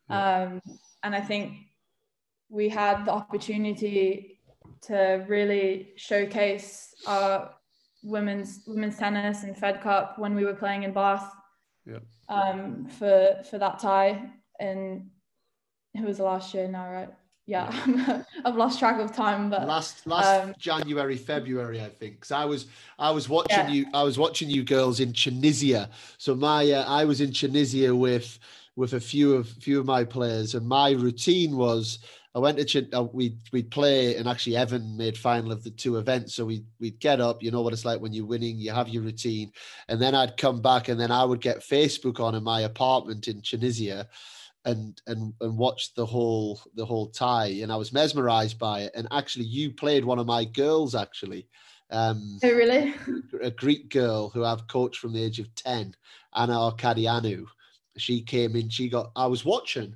Yeah. 0.09 0.43
Um, 0.43 0.61
and 1.03 1.15
I 1.15 1.21
think 1.21 1.53
we 2.49 2.67
had 2.67 3.05
the 3.05 3.11
opportunity 3.11 4.39
to 4.81 5.25
really 5.27 5.93
showcase 5.95 6.93
our 7.07 7.51
women's 8.03 8.61
women's 8.67 8.97
tennis 8.97 9.43
and 9.43 9.55
Fed 9.55 9.81
Cup 9.81 10.17
when 10.19 10.35
we 10.35 10.43
were 10.43 10.55
playing 10.55 10.83
in 10.83 10.91
Bath. 10.91 11.31
Yeah. 11.85 11.99
Um, 12.27 12.87
for 12.87 13.41
for 13.49 13.57
that 13.57 13.79
tie, 13.79 14.31
and 14.59 15.09
it 15.93 16.03
was 16.03 16.17
the 16.17 16.23
last 16.23 16.53
year 16.53 16.67
now, 16.67 16.91
right? 16.91 17.09
Yeah, 17.51 18.23
I've 18.45 18.55
lost 18.55 18.79
track 18.79 18.97
of 19.01 19.13
time. 19.13 19.49
But 19.49 19.67
last 19.67 20.07
last 20.07 20.43
um, 20.43 20.55
January, 20.57 21.17
February, 21.17 21.81
I 21.81 21.89
think, 21.89 22.15
because 22.15 22.31
I 22.31 22.45
was 22.45 22.67
I 22.97 23.11
was 23.11 23.27
watching 23.27 23.57
yeah. 23.57 23.69
you 23.69 23.85
I 23.93 24.03
was 24.03 24.17
watching 24.17 24.49
you 24.49 24.63
girls 24.63 25.01
in 25.01 25.11
Tunisia. 25.11 25.89
So 26.17 26.33
my 26.33 26.71
uh, 26.71 26.85
I 26.87 27.03
was 27.03 27.19
in 27.19 27.33
Tunisia 27.33 27.93
with 27.93 28.39
with 28.77 28.93
a 28.93 29.01
few 29.01 29.35
of 29.35 29.49
few 29.49 29.81
of 29.81 29.85
my 29.85 30.05
players, 30.05 30.55
and 30.55 30.65
my 30.65 30.91
routine 30.91 31.57
was 31.57 31.99
I 32.33 32.39
went 32.39 32.57
to 32.57 32.63
Ch- 32.63 32.93
uh, 32.95 33.03
we'd 33.03 33.37
we'd 33.51 33.69
play, 33.69 34.15
and 34.15 34.29
actually 34.29 34.55
Evan 34.55 34.95
made 34.95 35.17
final 35.17 35.51
of 35.51 35.65
the 35.65 35.71
two 35.71 35.97
events. 35.97 36.33
So 36.33 36.45
we 36.45 36.63
we'd 36.79 37.01
get 37.01 37.19
up, 37.19 37.43
you 37.43 37.51
know 37.51 37.61
what 37.61 37.73
it's 37.73 37.83
like 37.83 37.99
when 37.99 38.13
you're 38.13 38.25
winning, 38.25 38.59
you 38.59 38.71
have 38.71 38.87
your 38.87 39.03
routine, 39.03 39.51
and 39.89 40.01
then 40.01 40.15
I'd 40.15 40.37
come 40.37 40.61
back, 40.61 40.87
and 40.87 40.97
then 40.97 41.11
I 41.11 41.25
would 41.25 41.41
get 41.41 41.59
Facebook 41.59 42.21
on 42.21 42.33
in 42.33 42.45
my 42.45 42.61
apartment 42.61 43.27
in 43.27 43.41
Tunisia 43.41 44.07
and 44.65 45.01
and 45.07 45.33
and 45.41 45.57
watched 45.57 45.95
the 45.95 46.05
whole 46.05 46.59
the 46.75 46.85
whole 46.85 47.07
tie 47.07 47.59
and 47.61 47.71
I 47.71 47.75
was 47.75 47.93
mesmerized 47.93 48.59
by 48.59 48.81
it. 48.81 48.91
And 48.95 49.07
actually 49.11 49.45
you 49.45 49.71
played 49.71 50.05
one 50.05 50.19
of 50.19 50.27
my 50.27 50.45
girls 50.45 50.95
actually 50.95 51.47
um 51.89 52.39
oh, 52.43 52.51
really? 52.51 52.93
a 53.41 53.51
Greek 53.51 53.89
girl 53.89 54.29
who 54.29 54.45
I've 54.45 54.67
coached 54.67 54.99
from 54.99 55.13
the 55.13 55.23
age 55.23 55.39
of 55.39 55.53
10 55.55 55.95
Anna 56.35 56.53
Arkadianou. 56.53 57.45
She 57.97 58.21
came 58.21 58.55
in 58.55 58.69
she 58.69 58.87
got 58.87 59.11
I 59.15 59.25
was 59.25 59.43
watching 59.43 59.95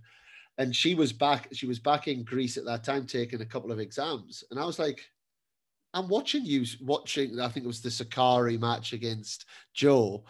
and 0.58 0.76
she 0.76 0.96
was 0.96 1.14
back 1.14 1.48
she 1.54 1.68
was 1.68 1.80
back 1.80 2.08
in 2.08 2.24
Greece 2.24 2.58
at 2.58 2.66
that 2.66 2.84
time 2.84 3.06
taking 3.06 3.42
a 3.42 3.46
couple 3.46 3.72
of 3.72 3.80
exams. 3.80 4.44
And 4.50 4.60
I 4.60 4.66
was 4.66 4.80
like 4.80 5.06
I'm 5.94 6.10
watching 6.10 6.44
you 6.44 6.66
watching 6.82 7.40
I 7.40 7.50
think 7.50 7.66
it 7.66 7.68
was 7.68 7.82
the 7.82 7.90
Sakkari 7.90 8.60
match 8.60 8.94
against 8.94 9.46
Jo 9.74 10.26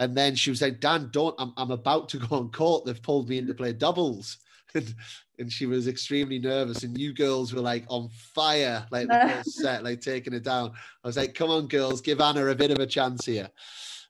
and 0.00 0.16
then 0.16 0.34
she 0.34 0.48
was 0.48 0.62
like, 0.62 0.80
Dan, 0.80 1.10
don't, 1.12 1.34
I'm, 1.38 1.52
I'm 1.58 1.70
about 1.70 2.08
to 2.08 2.18
go 2.18 2.36
on 2.36 2.50
court. 2.50 2.86
They've 2.86 3.02
pulled 3.02 3.28
me 3.28 3.36
in 3.36 3.46
to 3.46 3.54
play 3.54 3.74
doubles. 3.74 4.38
and, 4.74 4.94
and 5.38 5.52
she 5.52 5.66
was 5.66 5.86
extremely 5.86 6.38
nervous. 6.38 6.84
And 6.84 6.96
you 6.98 7.12
girls 7.12 7.52
were 7.52 7.60
like 7.60 7.84
on 7.88 8.08
fire, 8.08 8.86
like 8.90 9.08
the 9.08 9.30
first 9.34 9.58
set, 9.58 9.84
like 9.84 10.00
taking 10.00 10.32
it 10.32 10.42
down. 10.42 10.72
I 11.04 11.06
was 11.06 11.18
like, 11.18 11.34
come 11.34 11.50
on, 11.50 11.68
girls, 11.68 12.00
give 12.00 12.22
Anna 12.22 12.46
a 12.46 12.54
bit 12.54 12.70
of 12.70 12.78
a 12.78 12.86
chance 12.86 13.26
here. 13.26 13.50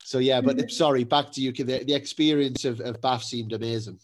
So 0.05 0.19
yeah, 0.19 0.41
but 0.41 0.71
sorry, 0.71 1.03
back 1.03 1.33
to 1.33 1.41
you. 1.41 1.53
The, 1.53 1.85
the 1.85 1.95
experience 1.95 2.65
of, 2.65 2.81
of 2.81 3.01
Bath 3.01 3.25
seemed 3.25 3.53
amazing. 3.53 3.99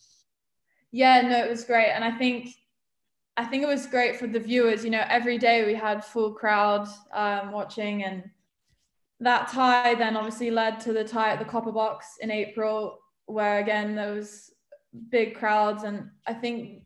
Yeah, 0.91 1.20
no, 1.20 1.39
it 1.39 1.49
was 1.49 1.64
great. 1.64 1.91
And 1.91 2.03
I 2.03 2.11
think 2.11 2.51
I 3.37 3.45
think 3.45 3.62
it 3.62 3.66
was 3.66 3.87
great 3.87 4.16
for 4.16 4.26
the 4.26 4.41
viewers. 4.41 4.84
You 4.84 4.91
know, 4.91 5.05
every 5.09 5.39
day 5.39 5.64
we 5.64 5.74
had 5.74 6.05
full 6.05 6.32
crowd 6.32 6.89
um, 7.12 7.53
watching, 7.53 8.03
and 8.03 8.30
that 9.20 9.48
tie 9.48 9.94
then 9.94 10.16
obviously 10.16 10.50
led 10.50 10.80
to 10.80 10.92
the 10.92 11.04
tie 11.04 11.30
at 11.30 11.38
the 11.38 11.44
Copper 11.44 11.72
Box 11.72 12.18
in 12.20 12.30
April, 12.30 12.98
where 13.26 13.58
again 13.58 13.94
there 13.94 14.12
was 14.12 14.52
big 15.10 15.34
crowds, 15.34 15.84
and 15.84 16.10
I 16.26 16.34
think 16.34 16.82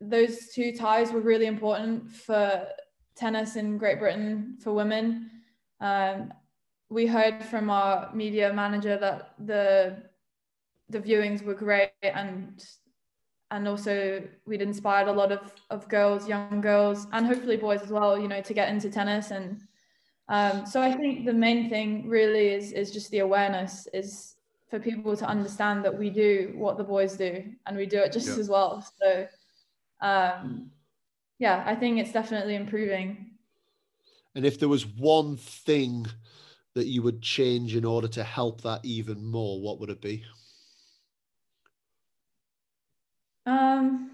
those 0.00 0.48
two 0.54 0.72
ties 0.72 1.12
were 1.12 1.20
really 1.20 1.46
important 1.46 2.10
for 2.10 2.66
tennis 3.14 3.56
in 3.56 3.78
Great 3.78 3.98
Britain 3.98 4.56
for 4.62 4.72
women. 4.72 5.30
Um, 5.80 6.32
we 6.88 7.06
heard 7.06 7.42
from 7.42 7.70
our 7.70 8.14
media 8.14 8.52
manager 8.52 8.96
that 8.96 9.34
the 9.38 10.02
the 10.88 11.00
viewings 11.00 11.42
were 11.42 11.54
great 11.54 11.90
and 12.02 12.64
and 13.50 13.66
also 13.66 14.22
we'd 14.46 14.62
inspired 14.62 15.08
a 15.08 15.12
lot 15.12 15.32
of 15.32 15.52
of 15.70 15.88
girls 15.88 16.28
young 16.28 16.60
girls 16.60 17.06
and 17.12 17.26
hopefully 17.26 17.56
boys 17.56 17.82
as 17.82 17.90
well 17.90 18.18
you 18.18 18.28
know 18.28 18.40
to 18.40 18.54
get 18.54 18.68
into 18.68 18.88
tennis 18.88 19.30
and 19.30 19.60
um, 20.28 20.66
so 20.66 20.80
i 20.82 20.92
think 20.92 21.24
the 21.24 21.32
main 21.32 21.68
thing 21.68 22.08
really 22.08 22.48
is 22.48 22.72
is 22.72 22.90
just 22.90 23.10
the 23.10 23.20
awareness 23.20 23.86
is 23.92 24.36
for 24.68 24.78
people 24.80 25.16
to 25.16 25.24
understand 25.24 25.84
that 25.84 25.96
we 25.96 26.10
do 26.10 26.52
what 26.56 26.76
the 26.76 26.84
boys 26.84 27.16
do 27.16 27.44
and 27.66 27.76
we 27.76 27.86
do 27.86 27.98
it 27.98 28.12
just 28.12 28.28
as 28.36 28.48
well. 28.48 28.84
So 29.00 29.28
um, 30.00 30.70
yeah 31.38 31.62
i 31.66 31.74
think 31.74 31.98
it's 31.98 32.12
definitely 32.12 32.56
improving. 32.56 33.30
And 34.34 34.44
if 34.44 34.58
there 34.58 34.68
was 34.68 34.84
one 34.86 35.36
thing 35.38 36.06
that 36.74 36.86
you 36.86 37.00
would 37.00 37.22
change 37.22 37.74
in 37.74 37.86
order 37.86 38.08
to 38.08 38.22
help 38.22 38.60
that 38.62 38.84
even 38.84 39.24
more 39.24 39.62
what 39.62 39.80
would 39.80 39.88
it 39.88 40.02
be? 40.02 40.24
Um, 43.46 44.10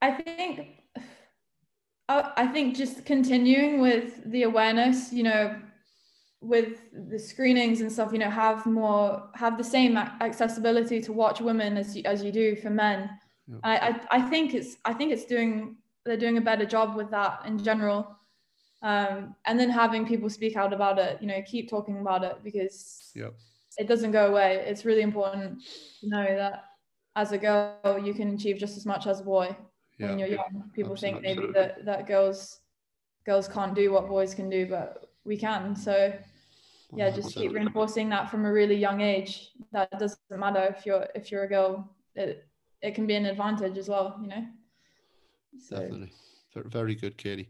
I 0.00 0.12
think 0.12 0.77
I 2.08 2.46
think 2.46 2.74
just 2.74 3.04
continuing 3.04 3.80
with 3.80 4.30
the 4.30 4.44
awareness, 4.44 5.12
you 5.12 5.22
know, 5.22 5.60
with 6.40 6.78
the 7.10 7.18
screenings 7.18 7.80
and 7.80 7.92
stuff, 7.92 8.12
you 8.12 8.18
know, 8.18 8.30
have 8.30 8.64
more 8.64 9.28
have 9.34 9.58
the 9.58 9.64
same 9.64 9.96
accessibility 9.96 11.00
to 11.02 11.12
watch 11.12 11.40
women 11.40 11.76
as 11.76 11.96
you, 11.96 12.02
as 12.04 12.22
you 12.22 12.32
do 12.32 12.56
for 12.56 12.70
men. 12.70 13.10
Yep. 13.48 13.60
I, 13.62 13.76
I 13.76 14.00
I 14.10 14.22
think 14.22 14.54
it's 14.54 14.76
I 14.84 14.94
think 14.94 15.12
it's 15.12 15.26
doing 15.26 15.76
they're 16.04 16.16
doing 16.16 16.38
a 16.38 16.40
better 16.42 16.64
job 16.64 16.96
with 16.96 17.10
that 17.10 17.42
in 17.44 17.62
general. 17.62 18.16
Um, 18.80 19.34
and 19.44 19.58
then 19.58 19.70
having 19.70 20.06
people 20.06 20.30
speak 20.30 20.56
out 20.56 20.72
about 20.72 20.98
it, 21.00 21.20
you 21.20 21.26
know, 21.26 21.42
keep 21.44 21.68
talking 21.68 21.98
about 21.98 22.22
it 22.22 22.36
because 22.44 23.10
yep. 23.14 23.34
it 23.76 23.88
doesn't 23.88 24.12
go 24.12 24.28
away. 24.28 24.64
It's 24.66 24.84
really 24.84 25.02
important 25.02 25.64
to 26.00 26.08
know 26.08 26.24
that 26.24 26.64
as 27.16 27.32
a 27.32 27.38
girl 27.38 28.00
you 28.02 28.14
can 28.14 28.34
achieve 28.34 28.56
just 28.56 28.76
as 28.76 28.86
much 28.86 29.08
as 29.08 29.20
a 29.20 29.24
boy 29.24 29.54
yeah. 29.98 30.08
when 30.08 30.18
you're 30.18 30.28
young 30.28 30.70
people 30.74 30.92
Absolutely. 30.92 31.22
think 31.22 31.38
maybe 31.40 31.52
that 31.52 31.84
that 31.84 32.06
girls 32.06 32.60
girls 33.26 33.48
can't 33.48 33.74
do 33.74 33.92
what 33.92 34.08
boys 34.08 34.34
can 34.34 34.48
do 34.48 34.66
but 34.66 35.10
we 35.24 35.36
can 35.36 35.76
so 35.76 36.12
yeah 36.94 37.10
just 37.10 37.34
keep 37.34 37.52
reinforcing 37.52 38.08
that 38.08 38.30
from 38.30 38.44
a 38.46 38.52
really 38.52 38.76
young 38.76 39.00
age 39.00 39.50
that 39.72 39.90
doesn't 39.98 40.20
matter 40.30 40.74
if 40.76 40.86
you're 40.86 41.06
if 41.14 41.30
you're 41.30 41.44
a 41.44 41.48
girl 41.48 41.94
it 42.14 42.46
it 42.80 42.94
can 42.94 43.06
be 43.06 43.14
an 43.14 43.26
advantage 43.26 43.76
as 43.76 43.88
well 43.88 44.18
you 44.22 44.28
know 44.28 44.46
so. 45.58 45.76
definitely 45.76 46.12
very 46.64 46.96
good 46.96 47.16
katie 47.16 47.48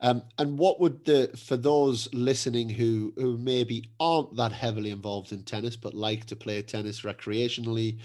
um, 0.00 0.20
and 0.38 0.58
what 0.58 0.80
would 0.80 1.04
the 1.04 1.30
for 1.36 1.56
those 1.56 2.12
listening 2.12 2.68
who 2.68 3.12
who 3.16 3.38
maybe 3.38 3.88
aren't 4.00 4.34
that 4.34 4.50
heavily 4.50 4.90
involved 4.90 5.30
in 5.30 5.44
tennis 5.44 5.76
but 5.76 5.94
like 5.94 6.24
to 6.24 6.34
play 6.34 6.60
tennis 6.60 7.02
recreationally 7.02 8.00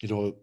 you 0.00 0.08
know, 0.08 0.36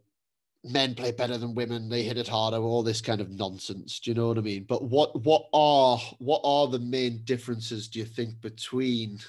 men 0.63 0.93
play 0.95 1.11
better 1.11 1.37
than 1.37 1.55
women, 1.55 1.89
they 1.89 2.03
hit 2.03 2.17
it 2.17 2.27
harder, 2.27 2.57
all 2.57 2.83
this 2.83 3.01
kind 3.01 3.21
of 3.21 3.31
nonsense. 3.31 3.99
Do 3.99 4.11
you 4.11 4.15
know 4.15 4.27
what 4.27 4.37
I 4.37 4.41
mean? 4.41 4.65
But 4.67 4.83
what 4.83 5.23
what 5.23 5.47
are 5.53 5.97
what 6.19 6.41
are 6.43 6.67
the 6.67 6.79
main 6.79 7.21
differences 7.23 7.87
do 7.87 7.99
you 7.99 8.05
think 8.05 8.39
between 8.41 9.19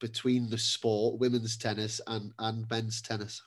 between 0.00 0.48
the 0.48 0.58
sport, 0.58 1.18
women's 1.18 1.56
tennis 1.56 2.00
and 2.06 2.32
and 2.38 2.68
men's 2.70 3.02
tennis? 3.02 3.42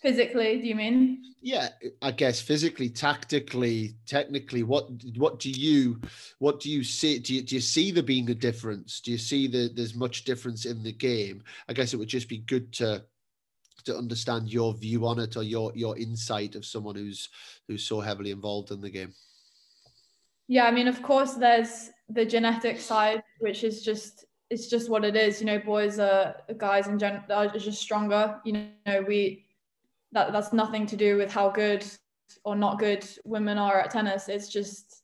Physically, 0.00 0.60
do 0.60 0.68
you 0.68 0.74
mean? 0.74 1.22
Yeah, 1.40 1.70
I 2.02 2.10
guess 2.10 2.38
physically, 2.38 2.90
tactically, 2.90 3.94
technically. 4.06 4.62
What 4.62 4.90
what 5.16 5.40
do 5.40 5.50
you 5.50 5.98
what 6.38 6.60
do 6.60 6.70
you 6.70 6.84
see? 6.84 7.18
Do 7.18 7.34
you, 7.34 7.42
do 7.42 7.54
you 7.54 7.60
see 7.60 7.90
there 7.90 8.02
being 8.02 8.28
a 8.30 8.34
difference? 8.34 9.00
Do 9.00 9.10
you 9.10 9.18
see 9.18 9.48
that 9.48 9.74
there's 9.74 9.94
much 9.94 10.24
difference 10.24 10.66
in 10.66 10.82
the 10.82 10.92
game? 10.92 11.42
I 11.68 11.72
guess 11.72 11.94
it 11.94 11.96
would 11.96 12.08
just 12.08 12.28
be 12.28 12.38
good 12.38 12.70
to 12.74 13.02
to 13.84 13.96
understand 13.96 14.52
your 14.52 14.74
view 14.74 15.06
on 15.06 15.18
it 15.18 15.36
or 15.36 15.42
your 15.42 15.72
your 15.74 15.96
insight 15.98 16.54
of 16.54 16.64
someone 16.64 16.96
who's 16.96 17.28
who's 17.68 17.84
so 17.84 18.00
heavily 18.00 18.30
involved 18.30 18.70
in 18.70 18.80
the 18.80 18.90
game? 18.90 19.12
Yeah 20.48 20.66
i 20.66 20.70
mean 20.70 20.88
of 20.88 21.02
course 21.02 21.34
there's 21.34 21.90
the 22.08 22.24
genetic 22.24 22.78
side 22.80 23.22
which 23.38 23.64
is 23.64 23.82
just 23.82 24.26
it's 24.50 24.68
just 24.68 24.90
what 24.90 25.04
it 25.04 25.16
is. 25.16 25.40
You 25.40 25.46
know 25.46 25.58
boys 25.58 25.98
are 25.98 26.36
guys 26.56 26.86
in 26.86 26.98
general 26.98 27.22
are 27.30 27.48
just 27.48 27.80
stronger. 27.80 28.40
You 28.44 28.68
know 28.86 29.02
we 29.06 29.46
that 30.12 30.32
that's 30.32 30.52
nothing 30.52 30.86
to 30.86 30.96
do 30.96 31.16
with 31.16 31.32
how 31.32 31.50
good 31.50 31.84
or 32.44 32.54
not 32.54 32.78
good 32.78 33.06
women 33.24 33.58
are 33.58 33.80
at 33.80 33.90
tennis. 33.90 34.28
It's 34.28 34.48
just 34.48 35.02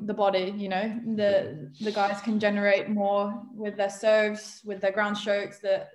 the 0.00 0.14
body 0.14 0.54
you 0.56 0.70
know 0.70 0.98
the 1.16 1.70
the 1.82 1.92
guys 1.92 2.18
can 2.22 2.40
generate 2.40 2.88
more 2.88 3.42
with 3.54 3.76
their 3.76 3.90
serves 3.90 4.62
with 4.64 4.80
their 4.80 4.90
ground 4.90 5.16
strokes 5.18 5.58
that 5.58 5.90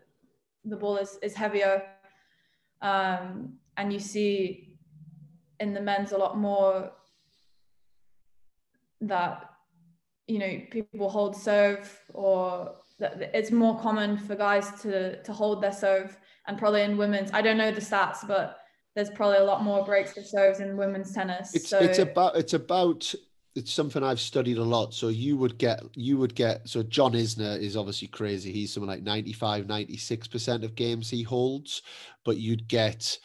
the 0.66 0.76
ball 0.76 0.98
is, 0.98 1.18
is 1.24 1.34
heavier 1.34 1.84
um, 2.82 3.54
and 3.78 3.92
you 3.92 4.00
see 4.00 4.78
in 5.60 5.74
the 5.74 5.82
men's 5.82 6.12
a 6.12 6.18
lot 6.18 6.38
more 6.38 6.92
that 9.02 9.50
you 10.28 10.40
know 10.40 10.62
people 10.72 11.10
hold 11.10 11.36
serve 11.36 12.00
or 12.14 12.76
that 13.00 13.32
it's 13.34 13.52
more 13.52 13.80
common 13.80 14.18
for 14.18 14.36
guys 14.36 14.82
to 14.82 15.22
to 15.24 15.34
hold 15.34 15.62
their 15.62 15.72
serve 15.72 16.18
and 16.48 16.58
probably 16.58 16.82
in 16.82 16.98
women's. 16.98 17.32
I 17.34 17.42
don't 17.42 17.58
know 17.58 17.72
the 17.72 17.82
stats 17.82 18.28
but 18.28 18.60
there's 18.96 19.12
probably 19.12 19.38
a 19.38 19.44
lot 19.44 19.64
more 19.64 19.86
breaks 19.86 20.18
of 20.18 20.26
serves 20.26 20.60
in 20.60 20.76
women's 20.76 21.14
tennis. 21.14 21.54
It's 21.54 21.70
so, 21.70 21.78
it's 21.78 22.00
about 22.00 22.36
it's 22.36 22.54
about 22.54 23.14
it's 23.58 23.74
something 23.74 24.04
I've 24.04 24.20
studied 24.20 24.60
a 24.60 24.64
lot. 24.64 24.94
So 24.94 25.08
you 25.08 25.36
would 25.38 25.58
get, 25.58 25.82
you 25.96 26.18
would 26.18 26.36
get, 26.36 26.70
so 26.70 26.84
John 26.84 27.14
Isner 27.14 27.60
is 27.60 27.76
obviously 27.76 28.08
crazy. 28.08 28.52
He's 28.52 28.74
something 28.74 28.90
like 28.90 29.02
95, 29.02 29.66
96% 29.66 30.64
of 30.64 30.76
games 30.76 31.10
he 31.10 31.24
holds, 31.24 31.82
but 32.24 32.38
you'd 32.38 32.68
get, 32.68 33.18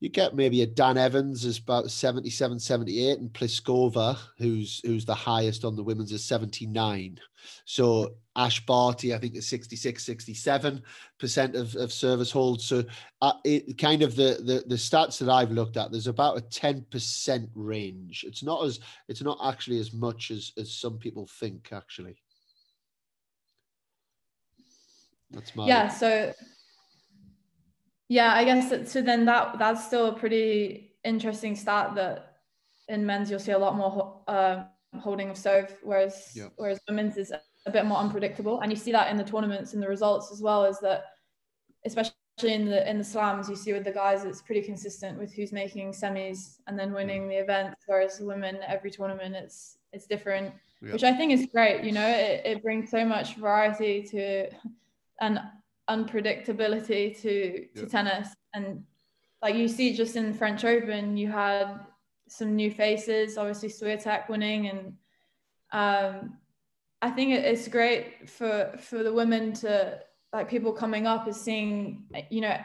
you 0.00 0.08
get 0.08 0.36
maybe 0.36 0.62
a 0.62 0.66
Dan 0.66 0.96
Evans 0.96 1.44
is 1.44 1.58
about 1.58 1.90
77, 1.90 2.60
78, 2.60 3.18
and 3.18 3.32
Pliskova, 3.32 4.16
who's 4.36 4.80
who's 4.84 5.04
the 5.04 5.14
highest 5.14 5.64
on 5.64 5.74
the 5.74 5.82
women's, 5.82 6.12
is 6.12 6.24
79. 6.24 7.18
So 7.64 8.14
Ash 8.36 8.64
Barty, 8.64 9.12
I 9.12 9.18
think, 9.18 9.34
is 9.34 9.48
66, 9.48 10.04
67 10.04 10.82
percent 11.18 11.56
of, 11.56 11.74
of 11.74 11.92
service 11.92 12.30
holds. 12.30 12.64
So 12.64 12.84
uh, 13.22 13.32
it 13.44 13.76
kind 13.76 14.02
of 14.02 14.14
the, 14.14 14.40
the 14.44 14.62
the 14.68 14.76
stats 14.76 15.18
that 15.18 15.28
I've 15.28 15.50
looked 15.50 15.76
at, 15.76 15.90
there's 15.90 16.06
about 16.06 16.38
a 16.38 16.42
10% 16.42 17.48
range. 17.54 18.24
It's 18.26 18.44
not 18.44 18.64
as 18.64 18.78
it's 19.08 19.22
not 19.22 19.38
actually 19.44 19.80
as 19.80 19.92
much 19.92 20.30
as 20.30 20.52
as 20.56 20.72
some 20.72 20.98
people 20.98 21.28
think, 21.40 21.70
actually. 21.72 22.22
That's 25.32 25.56
my 25.56 25.66
yeah. 25.66 25.88
So 25.88 26.32
yeah, 28.08 28.34
I 28.34 28.44
guess 28.44 28.70
that, 28.70 28.88
so. 28.88 29.02
Then 29.02 29.24
that 29.26 29.58
that's 29.58 29.86
still 29.86 30.06
a 30.06 30.12
pretty 30.12 30.92
interesting 31.04 31.54
stat 31.54 31.94
that 31.94 32.36
in 32.88 33.04
men's 33.04 33.30
you'll 33.30 33.38
see 33.38 33.52
a 33.52 33.58
lot 33.58 33.76
more 33.76 34.22
uh, 34.26 34.64
holding 34.98 35.30
of 35.30 35.36
serve, 35.36 35.76
whereas 35.82 36.30
yeah. 36.34 36.48
whereas 36.56 36.80
women's 36.88 37.16
is 37.16 37.32
a 37.66 37.70
bit 37.70 37.84
more 37.84 37.98
unpredictable, 37.98 38.60
and 38.60 38.72
you 38.72 38.76
see 38.76 38.92
that 38.92 39.10
in 39.10 39.16
the 39.16 39.24
tournaments 39.24 39.74
and 39.74 39.82
the 39.82 39.88
results 39.88 40.32
as 40.32 40.40
well. 40.40 40.64
Is 40.64 40.78
that 40.80 41.04
especially 41.84 42.14
in 42.42 42.66
the 42.66 42.88
in 42.88 42.98
the 42.98 43.04
slams 43.04 43.48
you 43.48 43.56
see 43.56 43.72
with 43.72 43.84
the 43.84 43.90
guys 43.90 44.24
it's 44.24 44.42
pretty 44.42 44.62
consistent 44.62 45.18
with 45.18 45.32
who's 45.32 45.52
making 45.52 45.92
semis 45.92 46.58
and 46.66 46.78
then 46.78 46.92
winning 46.92 47.28
the 47.28 47.34
event 47.34 47.74
whereas 47.86 48.20
women 48.20 48.58
every 48.66 48.90
tournament 48.90 49.34
it's 49.34 49.78
it's 49.92 50.06
different 50.06 50.54
yeah. 50.80 50.92
which 50.92 51.02
i 51.02 51.12
think 51.12 51.32
is 51.32 51.46
great 51.52 51.82
you 51.82 51.90
know 51.90 52.06
it, 52.06 52.42
it 52.44 52.62
brings 52.62 52.90
so 52.90 53.04
much 53.04 53.34
variety 53.34 54.02
to 54.02 54.48
and 55.20 55.40
unpredictability 55.88 57.18
to 57.20 57.66
to 57.74 57.82
yeah. 57.82 57.86
tennis 57.86 58.28
and 58.54 58.82
like 59.42 59.54
you 59.54 59.68
see 59.68 59.94
just 59.94 60.16
in 60.16 60.34
French 60.34 60.64
Open 60.64 61.16
you 61.16 61.30
had 61.30 61.80
some 62.28 62.54
new 62.54 62.70
faces 62.70 63.38
obviously 63.38 63.68
Swiatek 63.68 64.28
winning 64.28 64.68
and 64.68 64.92
um, 65.72 66.38
I 67.00 67.10
think 67.10 67.32
it's 67.32 67.68
great 67.68 68.28
for 68.28 68.72
for 68.78 69.02
the 69.02 69.12
women 69.12 69.52
to 69.54 70.00
like 70.32 70.48
people 70.48 70.72
coming 70.72 71.06
up 71.06 71.28
is 71.28 71.40
seeing 71.40 72.04
you 72.30 72.40
know 72.40 72.58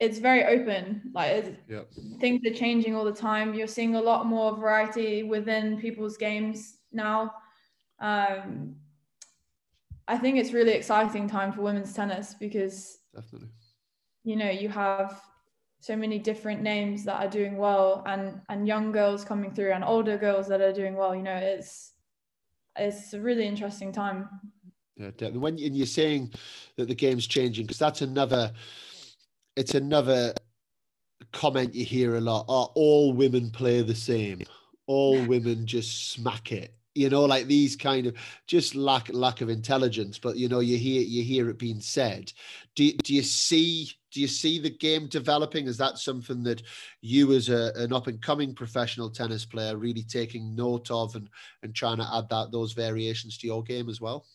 it's 0.00 0.18
very 0.18 0.44
open. 0.44 1.10
Like 1.12 1.30
it's, 1.32 1.50
Yep. 1.68 1.92
things 2.20 2.46
are 2.46 2.54
changing 2.54 2.94
all 2.94 3.04
the 3.04 3.12
time. 3.12 3.54
You're 3.54 3.66
seeing 3.66 3.96
a 3.96 4.00
lot 4.00 4.26
more 4.26 4.56
variety 4.56 5.22
within 5.24 5.78
people's 5.78 6.16
games 6.16 6.78
now. 6.92 7.34
Um, 7.98 8.76
I 10.08 10.18
think 10.18 10.38
it's 10.38 10.52
really 10.52 10.72
exciting 10.72 11.28
time 11.28 11.52
for 11.52 11.62
women's 11.62 11.92
tennis 11.92 12.34
because 12.34 12.98
Definitely. 13.14 13.50
you 14.24 14.36
know 14.36 14.50
you 14.50 14.68
have 14.70 15.20
so 15.80 15.96
many 15.96 16.18
different 16.18 16.62
names 16.62 17.04
that 17.04 17.22
are 17.22 17.30
doing 17.30 17.56
well 17.56 18.02
and 18.06 18.40
and 18.48 18.66
young 18.66 18.90
girls 18.90 19.24
coming 19.24 19.52
through 19.52 19.72
and 19.72 19.84
older 19.84 20.18
girls 20.18 20.48
that 20.48 20.60
are 20.60 20.72
doing 20.72 20.96
well. 20.96 21.14
You 21.14 21.22
know, 21.22 21.36
it's 21.36 21.92
it's 22.76 23.12
a 23.12 23.20
really 23.20 23.46
interesting 23.46 23.92
time. 23.92 24.28
Yeah, 24.96 25.10
definitely. 25.10 25.38
When 25.38 25.52
and 25.54 25.76
you're 25.76 25.86
saying 25.86 26.32
that 26.76 26.88
the 26.88 26.94
game's 26.94 27.26
changing, 27.26 27.66
because 27.66 27.78
that's 27.78 28.02
another, 28.02 28.52
it's 29.56 29.74
another 29.74 30.34
comment 31.32 31.74
you 31.74 31.84
hear 31.84 32.16
a 32.16 32.20
lot. 32.20 32.46
Oh, 32.48 32.72
all 32.74 33.12
women 33.12 33.50
play 33.50 33.82
the 33.82 33.94
same. 33.94 34.42
All 34.86 35.22
women 35.26 35.66
just 35.66 36.10
smack 36.10 36.50
it. 36.50 36.74
You 36.98 37.10
know, 37.10 37.24
like 37.24 37.46
these 37.46 37.76
kind 37.76 38.06
of 38.06 38.16
just 38.46 38.74
lack 38.74 39.08
lack 39.12 39.40
of 39.40 39.48
intelligence. 39.48 40.18
But 40.18 40.36
you 40.36 40.48
know, 40.48 40.60
you 40.60 40.76
hear 40.76 41.00
you 41.00 41.22
hear 41.22 41.48
it 41.48 41.58
being 41.58 41.80
said. 41.80 42.32
Do 42.74 42.90
do 43.04 43.14
you 43.14 43.22
see 43.22 43.90
do 44.10 44.20
you 44.20 44.28
see 44.28 44.58
the 44.58 44.70
game 44.70 45.06
developing? 45.06 45.66
Is 45.66 45.76
that 45.78 45.98
something 45.98 46.42
that 46.44 46.62
you, 47.02 47.32
as 47.32 47.50
a, 47.50 47.72
an 47.76 47.92
up 47.92 48.06
and 48.06 48.20
coming 48.20 48.54
professional 48.54 49.10
tennis 49.10 49.44
player, 49.44 49.76
really 49.76 50.02
taking 50.02 50.54
note 50.54 50.90
of 50.90 51.14
and 51.14 51.28
and 51.62 51.74
trying 51.74 51.98
to 51.98 52.08
add 52.14 52.28
that 52.30 52.50
those 52.50 52.72
variations 52.72 53.38
to 53.38 53.46
your 53.46 53.62
game 53.62 53.88
as 53.88 54.00
well? 54.00 54.26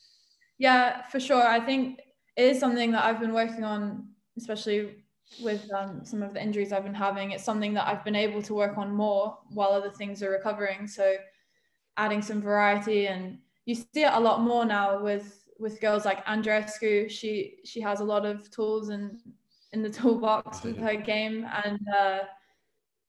Yeah, 0.58 1.06
for 1.08 1.20
sure. 1.20 1.46
I 1.46 1.60
think 1.60 2.00
it 2.38 2.44
is 2.44 2.60
something 2.60 2.92
that 2.92 3.04
I've 3.04 3.20
been 3.20 3.34
working 3.34 3.64
on, 3.64 4.08
especially 4.38 5.04
with 5.42 5.68
um, 5.74 6.06
some 6.06 6.22
of 6.22 6.34
the 6.34 6.42
injuries 6.42 6.72
I've 6.72 6.84
been 6.84 6.94
having. 6.94 7.32
It's 7.32 7.44
something 7.44 7.74
that 7.74 7.88
I've 7.88 8.04
been 8.04 8.16
able 8.16 8.42
to 8.44 8.54
work 8.54 8.78
on 8.78 8.92
more 8.92 9.38
while 9.50 9.72
other 9.72 9.90
things 9.90 10.22
are 10.22 10.30
recovering. 10.30 10.88
So 10.88 11.16
adding 11.98 12.22
some 12.22 12.42
variety 12.42 13.08
and 13.08 13.38
you 13.66 13.76
see 13.76 14.04
it 14.04 14.14
a 14.14 14.20
lot 14.20 14.42
more 14.42 14.66
now 14.66 15.02
with 15.02 15.40
with 15.60 15.80
girls 15.80 16.06
like 16.06 16.26
Andreescu. 16.26 17.10
She 17.10 17.58
she 17.64 17.80
has 17.82 18.00
a 18.02 18.04
lot 18.04 18.26
of 18.26 18.50
tools 18.52 18.90
and 18.90 19.20
in 19.72 19.82
the 19.82 19.90
toolbox 20.00 20.64
with 20.64 20.78
her 20.78 20.96
game 20.96 21.48
and 21.66 21.80
uh, 21.96 22.20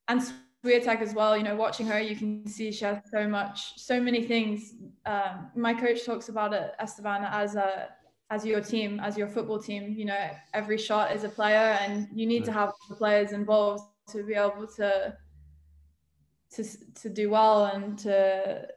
and 0.07 0.21
Swiatek 0.63 1.01
as 1.01 1.13
well. 1.13 1.37
You 1.37 1.43
know, 1.43 1.55
watching 1.55 1.87
her, 1.87 1.99
you 1.99 2.15
can 2.15 2.47
see 2.47 2.71
she 2.71 2.85
has 2.85 2.99
so 3.11 3.27
much, 3.27 3.79
so 3.79 3.99
many 3.99 4.23
things. 4.23 4.73
Um, 5.05 5.51
my 5.55 5.73
coach 5.73 6.05
talks 6.05 6.29
about 6.29 6.53
it, 6.53 6.73
Esteban, 6.79 7.23
as 7.23 7.55
a 7.55 7.89
as 8.31 8.43
your 8.43 8.61
team, 8.61 8.99
as 8.99 9.17
your 9.17 9.27
football 9.27 9.59
team. 9.59 9.93
You 9.95 10.05
know, 10.05 10.29
every 10.53 10.77
shot 10.77 11.15
is 11.15 11.23
a 11.23 11.29
player, 11.29 11.77
and 11.81 12.07
you 12.13 12.25
need 12.25 12.45
to 12.45 12.51
have 12.51 12.73
the 12.89 12.95
players 12.95 13.31
involved 13.31 13.83
to 14.09 14.23
be 14.23 14.33
able 14.33 14.67
to 14.77 15.15
to 16.51 16.63
to 17.01 17.09
do 17.09 17.29
well 17.29 17.65
and 17.65 17.97
to 17.99 18.67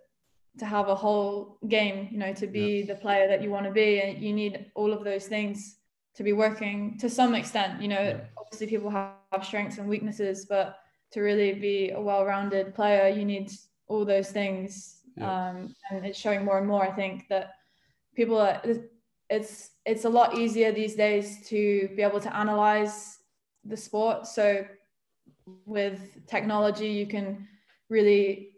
to 0.58 0.66
have 0.66 0.88
a 0.88 0.94
whole 0.94 1.58
game. 1.68 2.08
You 2.10 2.18
know, 2.18 2.32
to 2.34 2.46
be 2.46 2.80
yeah. 2.80 2.86
the 2.86 3.00
player 3.00 3.28
that 3.28 3.42
you 3.42 3.50
want 3.50 3.66
to 3.66 3.72
be, 3.72 4.00
and 4.00 4.22
you 4.22 4.32
need 4.32 4.70
all 4.74 4.92
of 4.92 5.04
those 5.04 5.26
things 5.26 5.76
to 6.14 6.22
be 6.22 6.32
working 6.32 6.98
to 6.98 7.08
some 7.08 7.34
extent. 7.34 7.80
You 7.80 7.88
know, 7.88 8.00
yeah. 8.00 8.20
obviously 8.36 8.66
people 8.66 8.90
have, 8.90 9.12
have 9.32 9.44
strengths 9.44 9.78
and 9.78 9.88
weaknesses, 9.88 10.46
but 10.48 10.78
to 11.12 11.20
really 11.20 11.52
be 11.54 11.90
a 11.90 12.00
well-rounded 12.00 12.74
player, 12.74 13.08
you 13.08 13.24
need 13.24 13.50
all 13.86 14.04
those 14.04 14.30
things. 14.30 15.00
Yeah. 15.16 15.48
Um, 15.48 15.74
and 15.90 16.04
it's 16.04 16.18
showing 16.18 16.44
more 16.44 16.58
and 16.58 16.66
more. 16.66 16.82
I 16.82 16.90
think 16.90 17.28
that 17.28 17.54
people 18.14 18.38
are. 18.38 18.60
It's 19.30 19.70
it's 19.84 20.04
a 20.04 20.08
lot 20.08 20.38
easier 20.38 20.72
these 20.72 20.94
days 20.94 21.46
to 21.48 21.88
be 21.96 22.02
able 22.02 22.20
to 22.20 22.36
analyze 22.36 23.18
the 23.64 23.76
sport. 23.76 24.26
So 24.26 24.64
with 25.66 26.00
technology, 26.26 26.88
you 26.88 27.06
can 27.06 27.46
really 27.88 28.50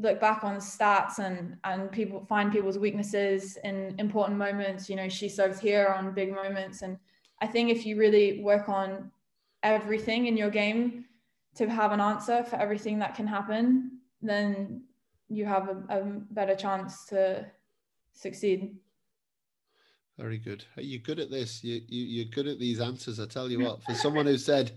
look 0.00 0.20
back 0.20 0.44
on 0.44 0.56
stats 0.56 1.18
and 1.18 1.56
and 1.64 1.90
people 1.92 2.24
find 2.28 2.52
people's 2.52 2.78
weaknesses 2.78 3.58
in 3.64 3.94
important 3.98 4.38
moments. 4.38 4.88
You 4.88 4.96
know 4.96 5.08
she 5.08 5.28
serves 5.28 5.60
here 5.60 5.94
on 5.96 6.12
big 6.12 6.32
moments. 6.32 6.82
And 6.82 6.98
i 7.40 7.46
think 7.46 7.70
if 7.70 7.86
you 7.86 7.96
really 7.96 8.42
work 8.42 8.68
on 8.68 9.10
everything 9.62 10.26
in 10.26 10.36
your 10.36 10.50
game 10.50 11.04
to 11.54 11.68
have 11.68 11.92
an 11.92 12.00
answer 12.00 12.42
for 12.44 12.56
everything 12.56 12.98
that 12.98 13.14
can 13.14 13.26
happen 13.26 13.98
then 14.22 14.82
you 15.28 15.44
have 15.46 15.68
a, 15.68 15.82
a 15.88 16.02
better 16.32 16.54
chance 16.54 17.04
to 17.06 17.46
succeed. 18.12 18.76
Very 20.18 20.38
good. 20.38 20.64
Are 20.76 20.82
you're 20.82 21.00
good 21.00 21.20
at 21.20 21.30
this. 21.30 21.64
You, 21.64 21.80
you 21.88 22.04
you're 22.04 22.30
good 22.30 22.46
at 22.46 22.58
these 22.58 22.80
answers 22.80 23.18
i 23.20 23.26
tell 23.26 23.50
you 23.50 23.60
what. 23.60 23.82
For 23.82 23.94
someone 23.94 24.26
who 24.26 24.36
said 24.36 24.72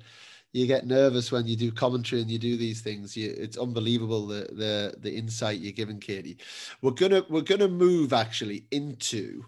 you 0.53 0.67
get 0.67 0.85
nervous 0.85 1.31
when 1.31 1.47
you 1.47 1.55
do 1.55 1.71
commentary 1.71 2.21
and 2.21 2.29
you 2.29 2.37
do 2.37 2.55
these 2.55 2.81
things. 2.81 3.17
You, 3.17 3.33
it's 3.37 3.57
unbelievable 3.57 4.27
the 4.27 4.47
the 4.51 4.95
the 4.99 5.13
insight 5.13 5.59
you're 5.59 5.73
giving, 5.73 5.99
Katie. 5.99 6.37
We're 6.81 6.91
gonna 6.91 7.25
we're 7.27 7.41
gonna 7.41 7.67
move 7.67 8.13
actually 8.13 8.65
into 8.71 9.43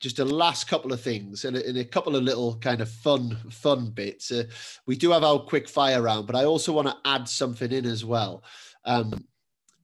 just 0.00 0.18
a 0.18 0.24
last 0.24 0.68
couple 0.68 0.92
of 0.92 1.00
things 1.00 1.44
and 1.44 1.56
a, 1.56 1.66
and 1.66 1.78
a 1.78 1.84
couple 1.84 2.14
of 2.14 2.22
little 2.22 2.56
kind 2.56 2.80
of 2.80 2.90
fun 2.90 3.38
fun 3.50 3.90
bits. 3.90 4.30
Uh, 4.32 4.44
we 4.86 4.96
do 4.96 5.12
have 5.12 5.24
our 5.24 5.38
quick 5.38 5.68
fire 5.68 6.02
round, 6.02 6.26
but 6.26 6.36
I 6.36 6.44
also 6.44 6.72
want 6.72 6.88
to 6.88 6.96
add 7.04 7.28
something 7.28 7.72
in 7.72 7.86
as 7.86 8.04
well. 8.04 8.42
Um, 8.84 9.24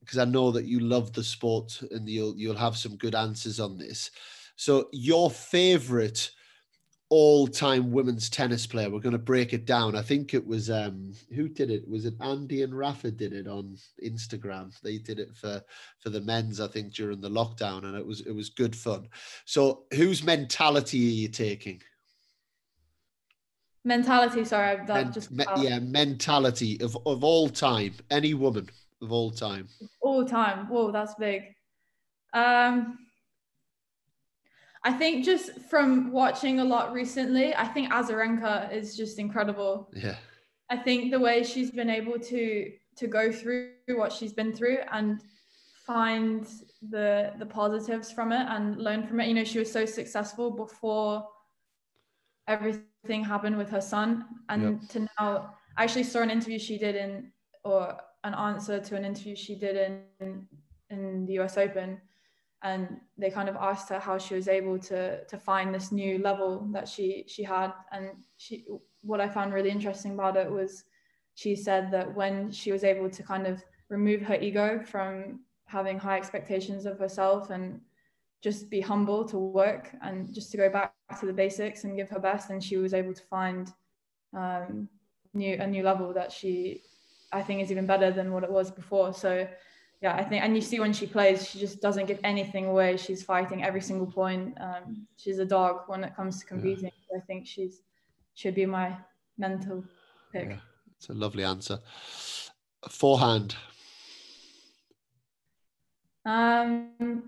because 0.00 0.18
I 0.18 0.26
know 0.26 0.50
that 0.50 0.66
you 0.66 0.80
love 0.80 1.14
the 1.14 1.24
sport 1.24 1.80
and 1.90 2.06
you'll 2.06 2.36
you'll 2.36 2.56
have 2.56 2.76
some 2.76 2.96
good 2.96 3.14
answers 3.14 3.58
on 3.58 3.78
this. 3.78 4.10
So 4.56 4.88
your 4.92 5.30
favorite 5.30 6.30
all-time 7.16 7.92
women's 7.92 8.28
tennis 8.28 8.66
player. 8.66 8.90
We're 8.90 8.98
going 8.98 9.12
to 9.12 9.18
break 9.18 9.52
it 9.52 9.66
down. 9.66 9.94
I 9.94 10.02
think 10.02 10.34
it 10.34 10.44
was 10.44 10.68
um, 10.68 11.12
who 11.32 11.48
did 11.48 11.70
it? 11.70 11.88
Was 11.88 12.06
it 12.06 12.14
Andy 12.20 12.62
and 12.62 12.76
Rafa 12.76 13.12
did 13.12 13.32
it 13.32 13.46
on 13.46 13.76
Instagram? 14.04 14.72
They 14.82 14.98
did 14.98 15.20
it 15.20 15.32
for 15.36 15.62
for 16.00 16.10
the 16.10 16.20
men's, 16.22 16.60
I 16.60 16.66
think, 16.66 16.92
during 16.92 17.20
the 17.20 17.30
lockdown, 17.30 17.84
and 17.84 17.96
it 17.96 18.04
was 18.04 18.22
it 18.22 18.32
was 18.32 18.48
good 18.50 18.74
fun. 18.74 19.06
So, 19.44 19.84
whose 19.94 20.24
mentality 20.24 21.06
are 21.06 21.20
you 21.22 21.28
taking? 21.28 21.80
Mentality. 23.84 24.44
Sorry, 24.44 24.84
that 24.84 24.88
Men, 24.88 25.12
just 25.12 25.30
me, 25.30 25.44
yeah, 25.58 25.78
mentality 25.78 26.80
of 26.80 26.98
of 27.06 27.22
all 27.22 27.48
time. 27.48 27.94
Any 28.10 28.34
woman 28.34 28.68
of 29.00 29.12
all 29.12 29.30
time. 29.30 29.68
All 30.00 30.24
time. 30.24 30.66
Whoa, 30.66 30.90
that's 30.90 31.14
big. 31.14 31.42
Um 32.32 33.03
I 34.84 34.92
think 34.92 35.24
just 35.24 35.58
from 35.70 36.12
watching 36.12 36.60
a 36.60 36.64
lot 36.64 36.92
recently, 36.92 37.54
I 37.54 37.66
think 37.66 37.90
Azarenka 37.90 38.70
is 38.70 38.96
just 38.96 39.18
incredible. 39.18 39.90
Yeah. 39.94 40.16
I 40.68 40.76
think 40.76 41.10
the 41.10 41.18
way 41.18 41.42
she's 41.42 41.70
been 41.70 41.90
able 41.90 42.18
to 42.18 42.72
to 42.96 43.06
go 43.08 43.32
through 43.32 43.72
what 43.88 44.12
she's 44.12 44.32
been 44.32 44.52
through 44.52 44.78
and 44.92 45.20
find 45.86 46.46
the 46.90 47.32
the 47.38 47.46
positives 47.46 48.12
from 48.12 48.30
it 48.32 48.46
and 48.48 48.76
learn 48.76 49.06
from 49.06 49.20
it. 49.20 49.28
You 49.28 49.34
know, 49.34 49.44
she 49.44 49.58
was 49.58 49.72
so 49.72 49.86
successful 49.86 50.50
before 50.50 51.26
everything 52.46 53.24
happened 53.24 53.56
with 53.56 53.70
her 53.70 53.80
son, 53.80 54.26
and 54.50 54.62
yep. 54.62 54.90
to 54.90 55.08
now, 55.18 55.54
I 55.78 55.84
actually 55.84 56.04
saw 56.04 56.20
an 56.20 56.30
interview 56.30 56.58
she 56.58 56.76
did 56.76 56.94
in 56.94 57.32
or 57.64 57.96
an 58.24 58.34
answer 58.34 58.80
to 58.80 58.96
an 58.96 59.04
interview 59.04 59.34
she 59.34 59.54
did 59.54 59.76
in 60.20 60.46
in 60.90 61.24
the 61.24 61.38
US 61.40 61.56
Open 61.56 62.00
and 62.64 62.98
they 63.18 63.30
kind 63.30 63.48
of 63.48 63.56
asked 63.56 63.90
her 63.90 64.00
how 64.00 64.18
she 64.18 64.34
was 64.34 64.48
able 64.48 64.78
to 64.78 65.24
to 65.26 65.38
find 65.38 65.72
this 65.72 65.92
new 65.92 66.18
level 66.18 66.66
that 66.72 66.88
she 66.88 67.24
she 67.28 67.44
had. 67.44 67.72
And 67.92 68.10
she 68.38 68.66
what 69.02 69.20
i 69.20 69.28
found 69.28 69.52
really 69.52 69.70
interesting 69.70 70.14
about 70.14 70.36
it 70.36 70.50
was 70.50 70.84
she 71.34 71.54
said 71.54 71.90
that 71.90 72.12
when 72.14 72.50
she 72.50 72.72
was 72.72 72.84
able 72.84 73.10
to 73.10 73.22
kind 73.22 73.46
of 73.46 73.62
remove 73.88 74.22
her 74.22 74.36
ego 74.40 74.82
from 74.82 75.40
having 75.66 75.98
high 75.98 76.16
expectations 76.16 76.86
of 76.86 76.98
herself 76.98 77.50
and 77.50 77.80
just 78.40 78.70
be 78.70 78.80
humble 78.80 79.24
to 79.24 79.38
work 79.38 79.90
and 80.02 80.32
just 80.32 80.50
to 80.50 80.56
go 80.56 80.68
back 80.70 80.92
to 81.20 81.26
the 81.26 81.32
basics 81.32 81.84
and 81.84 81.96
give 81.96 82.08
her 82.08 82.18
best 82.18 82.50
and 82.50 82.62
she 82.62 82.76
was 82.76 82.94
able 82.94 83.12
to 83.12 83.22
find 83.24 83.72
um, 84.34 84.88
new 85.34 85.56
a 85.60 85.66
new 85.66 85.82
level 85.82 86.12
that 86.12 86.32
she 86.32 86.82
i 87.32 87.42
think 87.42 87.60
is 87.60 87.70
even 87.70 87.86
better 87.86 88.10
than 88.10 88.32
what 88.32 88.44
it 88.44 88.50
was 88.50 88.70
before. 88.70 89.12
So 89.12 89.46
yeah, 90.02 90.14
I 90.14 90.24
think, 90.24 90.44
and 90.44 90.54
you 90.54 90.60
see 90.60 90.80
when 90.80 90.92
she 90.92 91.06
plays, 91.06 91.48
she 91.48 91.58
just 91.58 91.80
doesn't 91.80 92.06
give 92.06 92.20
anything 92.24 92.66
away. 92.66 92.96
She's 92.96 93.22
fighting 93.22 93.64
every 93.64 93.80
single 93.80 94.06
point. 94.06 94.56
Um, 94.60 95.06
she's 95.16 95.38
a 95.38 95.44
dog 95.44 95.82
when 95.86 96.04
it 96.04 96.14
comes 96.14 96.40
to 96.40 96.46
competing. 96.46 96.90
Yeah. 97.10 97.18
I 97.18 97.20
think 97.20 97.46
she's 97.46 97.82
should 98.34 98.54
be 98.54 98.66
my 98.66 98.96
mental 99.38 99.84
pick. 100.32 100.50
Yeah, 100.50 100.56
it's 100.96 101.08
a 101.08 101.14
lovely 101.14 101.44
answer. 101.44 101.78
Forehand. 102.88 103.56
Um, 106.26 107.22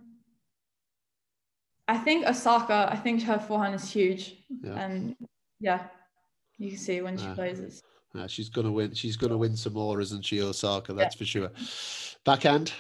I 1.89 1.97
think 1.99 2.27
Osaka. 2.27 2.89
I 2.91 2.97
think 2.97 3.23
her 3.23 3.39
forehand 3.39 3.75
is 3.75 3.91
huge, 3.91 4.35
yeah. 4.63 4.75
and 4.75 5.17
yeah, 5.61 5.87
you 6.59 6.71
can 6.71 6.79
see 6.79 7.01
when 7.01 7.17
she 7.17 7.27
plays 7.29 7.61
it. 7.61 7.83
Yeah, 8.17 8.27
she's 8.27 8.49
gonna 8.49 8.73
win. 8.73 8.95
She's 8.95 9.17
gonna 9.17 9.37
win 9.37 9.57
some 9.57 9.75
more, 9.75 10.01
isn't 10.01 10.25
she, 10.25 10.41
Osaka? 10.41 10.95
That's 10.95 11.15
for 11.15 11.25
sure. 11.25 11.51
Backhand. 12.25 12.73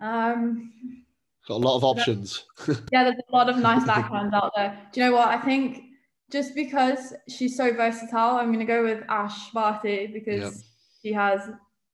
Um, 0.00 1.04
got 1.48 1.54
a 1.54 1.64
lot 1.66 1.76
of 1.76 1.84
options. 1.84 2.44
yeah, 2.92 3.04
there's 3.04 3.16
a 3.16 3.32
lot 3.32 3.48
of 3.48 3.56
nice 3.56 3.84
backhands 3.84 4.34
out 4.34 4.52
there. 4.54 4.78
Do 4.92 5.00
you 5.00 5.06
know 5.06 5.12
what? 5.14 5.28
I 5.28 5.38
think 5.38 5.84
just 6.30 6.54
because 6.54 7.14
she's 7.28 7.56
so 7.56 7.72
versatile, 7.72 8.36
I'm 8.36 8.52
to 8.58 8.64
go 8.64 8.82
with 8.82 9.02
Ash 9.08 9.50
Barty 9.50 10.08
because 10.08 10.40
yep. 10.40 10.52
she 11.00 11.12
has 11.12 11.50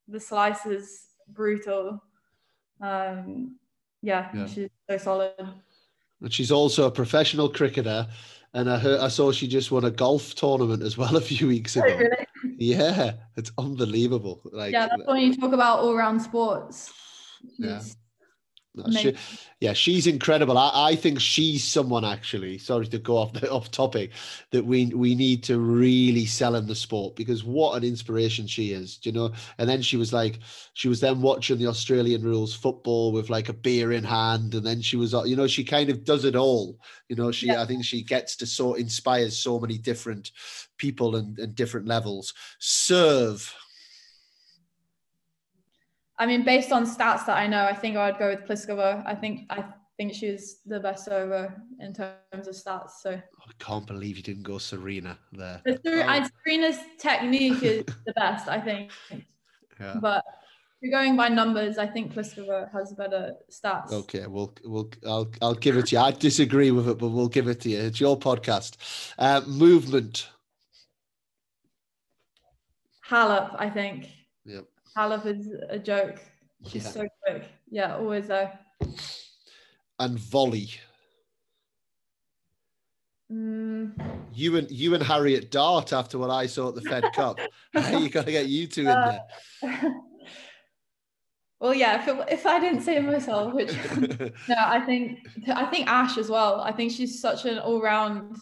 the 0.09 0.19
slices 0.19 1.09
brutal. 1.29 2.03
Um, 2.81 3.57
yeah, 4.03 4.29
yeah, 4.35 4.47
she's 4.47 4.71
so 4.89 4.97
solid. 4.99 5.33
And 6.21 6.33
she's 6.33 6.51
also 6.51 6.87
a 6.87 6.91
professional 6.91 7.49
cricketer. 7.49 8.09
And 8.53 8.69
I 8.69 8.79
heard, 8.79 9.01
I 9.01 9.09
saw 9.09 9.31
she 9.31 9.47
just 9.47 9.71
won 9.71 9.85
a 9.85 9.91
golf 9.91 10.35
tournament 10.35 10.83
as 10.83 10.99
well 10.99 11.17
a 11.17 11.21
few 11.21 11.47
weeks 11.47 11.77
oh, 11.77 11.83
ago. 11.83 11.95
Oh, 11.95 11.99
really? 11.99 12.57
Yeah, 12.59 13.13
it's 13.37 13.53
unbelievable. 13.59 14.41
Like, 14.45 14.73
yeah, 14.73 14.89
that's 14.89 15.07
when 15.07 15.21
you 15.21 15.37
talk 15.37 15.53
about 15.53 15.79
all 15.81 15.95
round 15.95 16.21
sports. 16.21 16.93
Yeah. 17.59 17.81
She, 18.93 19.17
yeah, 19.59 19.73
she's 19.73 20.07
incredible. 20.07 20.57
I, 20.57 20.91
I 20.91 20.97
think 20.97 21.21
she's 21.21 21.65
someone 21.65 22.05
actually. 22.05 22.57
Sorry 22.59 22.87
to 22.87 22.99
go 22.99 23.17
off 23.17 23.33
the 23.33 23.51
off 23.51 23.71
topic, 23.73 24.13
that 24.53 24.65
we 24.65 24.87
we 24.87 25.17
need 25.17 25.43
to 25.45 25.59
really 25.59 26.25
sell 26.25 26.55
in 26.55 26.67
the 26.67 26.75
sport 26.77 27.17
because 27.17 27.43
what 27.43 27.77
an 27.77 27.83
inspiration 27.83 28.47
she 28.47 28.73
is. 28.73 28.97
Do 28.99 29.11
you 29.11 29.15
know? 29.15 29.33
And 29.59 29.69
then 29.69 29.83
she 29.83 29.97
was 29.97 30.13
like, 30.13 30.39
she 30.75 30.89
was 30.89 31.01
then 31.01 31.21
watching 31.21 31.59
the 31.59 31.67
Australian 31.67 32.23
rules 32.23 32.55
football 32.55 33.11
with 33.11 33.29
like 33.29 33.49
a 33.49 33.55
beer 33.55 33.93
in 33.93 34.05
hand, 34.05 34.55
and 34.55 34.65
then 34.65 34.81
she 34.81 34.97
was, 34.97 35.13
you 35.27 35.35
know, 35.35 35.49
she 35.49 35.65
kind 35.65 35.91
of 35.91 36.05
does 36.05 36.25
it 36.25 36.37
all. 36.37 36.79
You 37.09 37.17
know, 37.17 37.33
she 37.33 37.49
yeah. 37.49 37.63
I 37.63 37.67
think 37.67 37.85
she 37.85 38.03
gets 38.03 38.37
to 38.37 38.47
so 38.47 38.75
inspires 38.75 39.37
so 39.37 39.59
many 39.59 39.79
different 39.79 40.31
people 40.79 41.17
and, 41.17 41.37
and 41.41 41.57
different 41.57 41.89
levels. 41.89 42.35
Serve 42.61 43.53
I 46.21 46.27
mean, 46.27 46.45
based 46.45 46.71
on 46.71 46.85
stats 46.85 47.25
that 47.27 47.39
I 47.39 47.47
know, 47.47 47.65
I 47.65 47.75
think 47.75 47.97
I 47.97 48.11
would 48.11 48.19
go 48.19 48.29
with 48.29 48.47
Pliskova. 48.47 49.03
I 49.07 49.15
think 49.15 49.47
I 49.49 49.65
think 49.97 50.13
she's 50.13 50.61
the 50.67 50.79
best 50.79 51.07
server 51.07 51.55
in 51.81 51.95
terms 51.95 52.47
of 52.47 52.55
stats. 52.55 52.91
So 53.01 53.13
I 53.13 53.53
can't 53.59 53.87
believe 53.87 54.19
you 54.19 54.23
didn't 54.23 54.43
go 54.43 54.59
Serena 54.59 55.19
there. 55.33 55.63
oh. 55.67 56.29
Serena's 56.45 56.79
technique 56.99 57.63
is 57.63 57.85
the 58.07 58.13
best, 58.15 58.49
I 58.49 58.61
think. 58.61 58.93
Yeah. 59.81 59.97
But 59.99 60.23
if 60.83 60.91
you're 60.91 61.01
going 61.01 61.17
by 61.17 61.29
numbers, 61.29 61.79
I 61.79 61.87
think 61.87 62.13
Pliskova 62.13 62.71
has 62.71 62.93
better 62.93 63.33
stats. 63.51 63.91
Okay, 63.91 64.27
we'll 64.27 64.55
we'll 64.63 64.91
I'll 65.07 65.31
I'll 65.41 65.55
give 65.55 65.79
it 65.79 65.87
to 65.87 65.97
you. 65.97 66.03
I 66.03 66.11
disagree 66.11 66.71
with 66.71 66.87
it, 66.87 66.99
but 66.99 67.09
we'll 67.09 67.29
give 67.29 67.49
it 67.49 67.61
to 67.63 67.71
you. 67.71 67.79
It's 67.79 67.99
your 67.99 68.19
podcast. 68.19 68.77
Uh, 69.19 69.41
movement. 69.47 70.29
Halep, 73.09 73.57
I 73.59 73.71
think. 73.71 74.07
Halep 74.97 75.27
is 75.27 75.49
a 75.69 75.79
joke. 75.79 76.21
She's 76.67 76.85
yeah. 76.85 76.91
so 76.91 77.09
quick. 77.23 77.45
Yeah, 77.71 77.97
always 77.97 78.27
there. 78.27 78.59
And 79.99 80.19
volley. 80.19 80.71
Mm. 83.31 83.93
You 84.35 84.57
and 84.57 84.71
you 84.71 84.95
and 84.95 85.03
Harriet 85.03 85.51
Dart 85.51 85.93
after 85.93 86.19
what 86.19 86.31
I 86.31 86.47
saw 86.47 86.69
at 86.69 86.75
the 86.75 86.83
Fed 86.83 87.05
Cup. 87.15 87.39
you 87.75 88.09
got 88.09 88.27
to 88.27 88.33
get 88.33 88.47
you 88.47 88.67
two 88.67 88.81
in 88.81 88.87
there. 88.87 89.21
well, 91.61 91.73
yeah. 91.73 92.03
If, 92.03 92.09
it, 92.09 92.25
if 92.29 92.47
I 92.47 92.59
didn't 92.59 92.83
say 92.83 92.97
it 92.97 93.05
myself, 93.05 93.55
which 93.55 93.73
no, 94.49 94.57
I 94.59 94.81
think 94.81 95.21
I 95.49 95.65
think 95.67 95.87
Ash 95.87 96.19
as 96.19 96.29
well. 96.29 96.61
I 96.61 96.73
think 96.73 96.91
she's 96.91 97.21
such 97.21 97.45
an 97.45 97.59
all 97.59 97.81
round, 97.81 98.37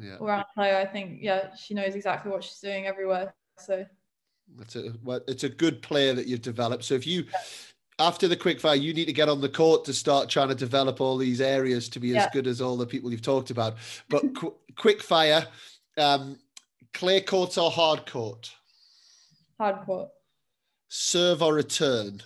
yeah. 0.00 0.16
all 0.18 0.28
round 0.28 0.46
player. 0.54 0.76
I 0.76 0.86
think 0.86 1.18
yeah, 1.20 1.54
she 1.54 1.74
knows 1.74 1.94
exactly 1.94 2.32
what 2.32 2.42
she's 2.44 2.60
doing 2.60 2.86
everywhere. 2.86 3.34
So 3.58 3.84
it's 4.60 4.76
a 4.76 4.92
well, 5.02 5.20
it's 5.26 5.44
a 5.44 5.48
good 5.48 5.82
player 5.82 6.14
that 6.14 6.26
you've 6.26 6.42
developed. 6.42 6.84
So 6.84 6.94
if 6.94 7.06
you 7.06 7.24
after 7.98 8.26
the 8.26 8.36
quick 8.36 8.60
fire, 8.60 8.76
you 8.76 8.92
need 8.92 9.06
to 9.06 9.12
get 9.12 9.28
on 9.28 9.40
the 9.40 9.48
court 9.48 9.84
to 9.84 9.92
start 9.92 10.28
trying 10.28 10.48
to 10.48 10.54
develop 10.54 11.00
all 11.00 11.16
these 11.16 11.40
areas 11.40 11.88
to 11.90 12.00
be 12.00 12.08
yeah. 12.08 12.24
as 12.24 12.30
good 12.32 12.46
as 12.46 12.60
all 12.60 12.76
the 12.76 12.86
people 12.86 13.10
you've 13.10 13.22
talked 13.22 13.50
about. 13.50 13.76
But 14.08 14.34
qu- 14.36 14.54
quick 14.76 15.02
fire, 15.02 15.46
um, 15.96 16.38
clay 16.92 17.20
court 17.20 17.56
or 17.58 17.70
hard 17.70 18.06
court? 18.06 18.50
Hard 19.58 19.86
court. 19.86 20.08
Serve 20.88 21.42
or 21.42 21.54
return? 21.54 22.22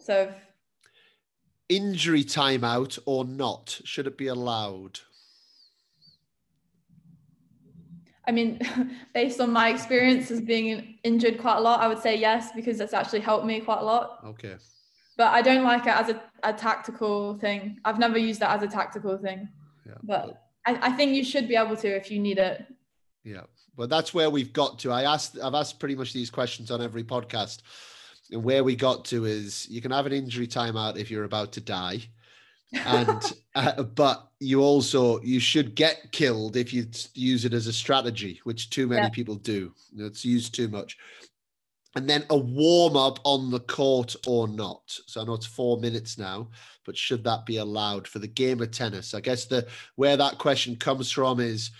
Serve. 0.00 0.34
Injury 1.68 2.24
timeout 2.24 2.98
or 3.06 3.24
not? 3.24 3.80
Should 3.84 4.06
it 4.06 4.18
be 4.18 4.26
allowed? 4.28 5.00
I 8.26 8.32
mean, 8.32 8.60
based 9.14 9.40
on 9.40 9.52
my 9.52 9.68
experience 9.70 10.30
as 10.30 10.40
being 10.40 10.98
injured 11.02 11.38
quite 11.38 11.56
a 11.56 11.60
lot, 11.60 11.80
I 11.80 11.88
would 11.88 11.98
say 11.98 12.16
yes 12.16 12.50
because 12.54 12.78
that's 12.78 12.94
actually 12.94 13.20
helped 13.20 13.46
me 13.46 13.60
quite 13.60 13.80
a 13.80 13.84
lot. 13.84 14.20
Okay. 14.24 14.56
But 15.16 15.32
I 15.32 15.42
don't 15.42 15.64
like 15.64 15.82
it 15.82 15.94
as 15.94 16.08
a, 16.08 16.22
a 16.42 16.52
tactical 16.52 17.38
thing. 17.38 17.78
I've 17.84 17.98
never 17.98 18.18
used 18.18 18.40
that 18.40 18.56
as 18.56 18.62
a 18.62 18.68
tactical 18.72 19.18
thing. 19.18 19.48
Yeah. 19.86 19.94
But 20.02 20.42
I, 20.66 20.78
I 20.88 20.92
think 20.92 21.14
you 21.14 21.24
should 21.24 21.48
be 21.48 21.56
able 21.56 21.76
to 21.76 21.88
if 21.88 22.10
you 22.10 22.18
need 22.18 22.38
it. 22.38 22.64
Yeah. 23.24 23.42
But 23.76 23.90
that's 23.90 24.14
where 24.14 24.30
we've 24.30 24.52
got 24.52 24.78
to. 24.80 24.92
I 24.92 25.02
asked 25.02 25.38
I've 25.38 25.54
asked 25.54 25.78
pretty 25.78 25.94
much 25.94 26.12
these 26.12 26.30
questions 26.30 26.70
on 26.70 26.80
every 26.82 27.04
podcast. 27.04 27.62
And 28.30 28.42
where 28.42 28.64
we 28.64 28.76
got 28.76 29.04
to 29.06 29.26
is 29.26 29.68
you 29.68 29.82
can 29.82 29.90
have 29.90 30.06
an 30.06 30.12
injury 30.12 30.46
timeout 30.46 30.96
if 30.96 31.10
you're 31.10 31.24
about 31.24 31.52
to 31.52 31.60
die 31.60 32.08
and 32.72 33.32
uh, 33.54 33.82
but 33.82 34.28
you 34.40 34.60
also 34.62 35.20
you 35.22 35.40
should 35.40 35.74
get 35.74 36.10
killed 36.12 36.56
if 36.56 36.72
you 36.72 36.86
use 37.14 37.44
it 37.44 37.52
as 37.52 37.66
a 37.66 37.72
strategy 37.72 38.40
which 38.44 38.70
too 38.70 38.86
many 38.86 39.02
yeah. 39.02 39.08
people 39.10 39.36
do. 39.36 39.72
It's 39.96 40.24
used 40.24 40.54
too 40.54 40.68
much. 40.68 40.98
And 41.94 42.08
then 42.08 42.24
a 42.30 42.36
warm 42.36 42.96
up 42.96 43.18
on 43.24 43.50
the 43.50 43.60
court 43.60 44.16
or 44.26 44.48
not. 44.48 44.82
So 44.86 45.20
i 45.20 45.24
know 45.24 45.34
it's 45.34 45.46
four 45.46 45.78
minutes 45.78 46.16
now 46.16 46.48
but 46.84 46.96
should 46.96 47.24
that 47.24 47.46
be 47.46 47.58
allowed 47.58 48.06
for 48.08 48.18
the 48.18 48.28
game 48.28 48.60
of 48.60 48.70
tennis? 48.70 49.14
I 49.14 49.20
guess 49.20 49.44
the 49.44 49.66
where 49.96 50.16
that 50.16 50.38
question 50.38 50.76
comes 50.76 51.10
from 51.10 51.40
is 51.40 51.70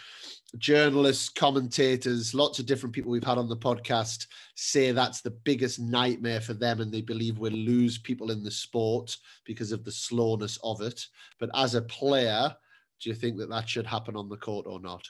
journalists, 0.59 1.29
commentators, 1.29 2.35
lots 2.35 2.59
of 2.59 2.67
different 2.67 2.95
people 2.95 3.11
we've 3.11 3.25
had 3.25 3.39
on 3.39 3.49
the 3.49 3.57
podcast 3.57 4.27
say 4.55 4.93
that's 4.93 5.21
the 5.21 5.31
biggest 5.31 5.81
nightmare 5.81 6.41
for 6.41 6.55
them 6.55 6.81
and 6.81 6.93
they 6.93 7.01
believe 7.01 7.39
we'll 7.39 7.53
lose 7.53 7.99
people 7.99 8.31
in 8.31 8.43
the 8.43 8.51
sport 8.51 9.17
because 9.45 9.73
of 9.73 9.85
the 9.85 9.93
slowness 9.93 10.59
of 10.63 10.81
it. 10.83 11.07
But 11.41 11.51
as 11.55 11.75
a 11.75 11.83
player, 11.83 12.55
do 13.01 13.09
you 13.09 13.15
think 13.15 13.39
that 13.39 13.51
that 13.51 13.69
should 13.69 13.87
happen 13.87 14.17
on 14.17 14.29
the 14.29 14.37
court 14.37 14.67
or 14.67 14.81
not? 14.81 15.07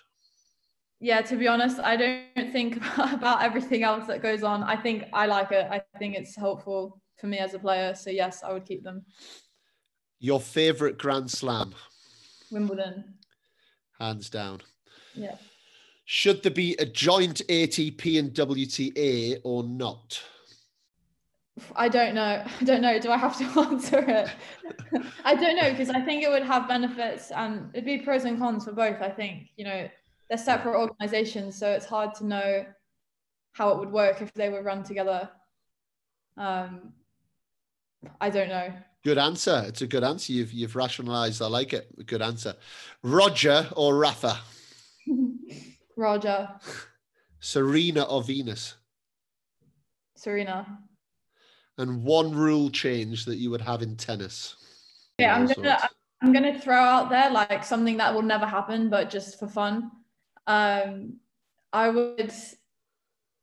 Yeah, 1.01 1.21
to 1.23 1.37
be 1.37 1.49
honest, 1.49 1.81
I 1.81 1.97
don't 1.97 2.53
think 2.53 2.77
about 2.97 3.43
everything 3.43 3.83
else 3.83 4.07
that 4.07 4.23
goes 4.23 4.45
on. 4.45 4.63
I 4.63 4.77
think 4.77 5.05
I 5.13 5.27
like 5.27 5.51
it. 5.51 5.67
I 5.71 5.83
think 5.99 6.15
it's 6.15 6.37
helpful 6.37 7.01
for 7.19 7.27
me 7.27 7.39
as 7.39 7.55
a 7.55 7.59
player. 7.59 7.95
So, 7.95 8.11
yes, 8.11 8.45
I 8.45 8.53
would 8.53 8.65
keep 8.65 8.85
them. 8.85 9.05
Your 10.21 10.41
favorite 10.41 10.99
Grand 10.99 11.29
Slam? 11.29 11.75
Wimbledon. 12.53 13.15
Hands 13.99 14.31
down. 14.31 14.61
Yeah. 15.15 15.37
Should 16.05 16.43
there 16.43 16.53
be 16.53 16.75
a 16.79 16.85
joint 16.85 17.43
ATP 17.49 18.19
and 18.19 18.33
WTA 18.33 19.41
or 19.45 19.63
not? 19.63 20.23
I 21.77 21.89
don't 21.89 22.15
know. 22.15 22.45
I 22.61 22.65
don't 22.65 22.83
know. 22.83 22.99
Do 22.99 23.11
I 23.11 23.17
have 23.17 23.37
to 23.39 23.45
answer 23.61 23.99
it? 23.99 24.31
I 25.25 25.35
don't 25.35 25.57
know 25.57 25.71
because 25.71 25.91
I 25.91 26.01
think 26.01 26.23
it 26.23 26.31
would 26.31 26.43
have 26.43 26.69
benefits 26.69 27.31
and 27.31 27.71
it'd 27.73 27.85
be 27.85 27.99
pros 27.99 28.25
and 28.25 28.39
cons 28.39 28.65
for 28.65 28.73
both. 28.73 29.01
I 29.01 29.11
think, 29.11 29.49
you 29.57 29.65
know, 29.65 29.89
they're 30.29 30.39
separate 30.39 30.79
organizations, 30.79 31.59
so 31.59 31.71
it's 31.71 31.85
hard 31.85 32.15
to 32.15 32.27
know 32.27 32.65
how 33.53 33.71
it 33.71 33.79
would 33.79 33.91
work 33.91 34.23
if 34.23 34.33
they 34.33 34.49
were 34.49 34.63
run 34.63 34.83
together. 34.83 35.29
Um, 36.39 36.95
I 38.21 38.31
don't 38.31 38.49
know. 38.49 38.73
Good 39.05 39.19
answer. 39.19 39.65
It's 39.67 39.83
a 39.83 39.87
good 39.87 40.05
answer. 40.05 40.33
You've 40.33 40.53
you've 40.53 40.77
rationalized. 40.77 41.43
I 41.43 41.47
like 41.47 41.73
it. 41.73 42.07
Good 42.07 42.23
answer. 42.23 42.55
Roger 43.03 43.69
or 43.77 43.97
Rafa? 43.97 44.39
Roger. 45.97 46.49
Serena 47.41 48.03
or 48.03 48.23
Venus? 48.23 48.77
Serena. 50.17 50.79
And 51.79 52.05
one 52.05 52.33
rule 52.35 52.71
change 52.71 53.25
that 53.25 53.37
you 53.37 53.51
would 53.51 53.61
have 53.61 53.83
in 53.83 53.97
tennis. 53.97 54.57
Yeah, 55.19 55.35
I'm 55.35 55.47
gonna 55.47 55.79
I'm 56.23 56.33
gonna 56.33 56.59
throw 56.59 56.77
out 56.77 57.11
there 57.11 57.31
like 57.31 57.65
something 57.65 57.97
that 57.97 58.15
will 58.15 58.23
never 58.23 58.47
happen, 58.47 58.89
but 58.89 59.11
just 59.11 59.39
for 59.39 59.49
fun. 59.49 59.91
Um, 60.47 61.17
I 61.73 61.89
would, 61.89 62.33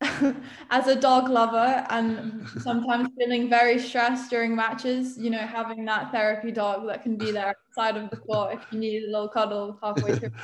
as 0.70 0.86
a 0.86 0.94
dog 0.94 1.28
lover 1.28 1.84
and 1.90 2.48
sometimes 2.60 3.10
feeling 3.18 3.50
very 3.50 3.78
stressed 3.78 4.30
during 4.30 4.54
matches, 4.56 5.18
you 5.18 5.30
know, 5.30 5.38
having 5.38 5.84
that 5.86 6.12
therapy 6.12 6.52
dog 6.52 6.86
that 6.86 7.02
can 7.02 7.16
be 7.16 7.32
there 7.32 7.54
outside 7.68 7.96
of 7.96 8.08
the 8.10 8.16
court 8.16 8.54
if 8.54 8.66
you 8.70 8.78
need 8.78 9.04
a 9.04 9.10
little 9.10 9.28
cuddle 9.28 9.78
halfway 9.82 10.16
through. 10.16 10.30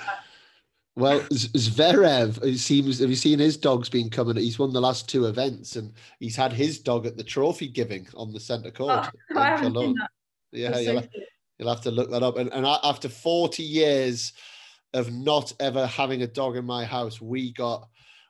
Well, 0.97 1.21
Zverev, 1.21 2.43
it 2.43 2.59
seems, 2.59 3.01
have 3.01 3.11
you 3.11 3.17
seen 3.17 3.39
his 3.39 3.59
dogs 3.59 3.91
been 3.91 4.09
coming? 4.09 4.37
He's 4.37 4.59
won 4.59 4.73
the 4.73 4.81
last 4.81 5.11
two 5.11 5.27
events 5.27 5.77
and 5.77 5.93
he's 6.21 6.37
had 6.37 6.55
his 6.55 6.79
dog 6.79 7.05
at 7.05 7.19
the 7.19 7.23
trophy 7.23 7.69
giving 7.69 8.09
on 8.15 8.33
the 8.33 8.41
centre 8.41 8.71
court. 8.71 9.07
Oh, 9.35 9.37
I 9.39 9.49
haven't 9.51 9.75
seen 9.75 9.95
that. 9.95 10.11
Yeah, 10.53 10.79
you'll, 10.79 11.03
so 11.03 11.09
you'll, 11.59 11.69
have 11.69 11.83
to 11.83 11.91
look 11.91 12.11
that 12.11 12.23
up. 12.23 12.39
And, 12.39 12.51
and 12.51 12.65
after 12.65 13.11
40 13.11 13.63
years 13.63 14.33
of 14.95 15.13
not 15.13 15.53
ever 15.61 15.87
having 15.87 16.23
a 16.23 16.27
dog 16.27 16.57
in 16.57 16.65
my 16.65 16.87
house, 16.87 17.21
we 17.21 17.53
got 17.53 17.89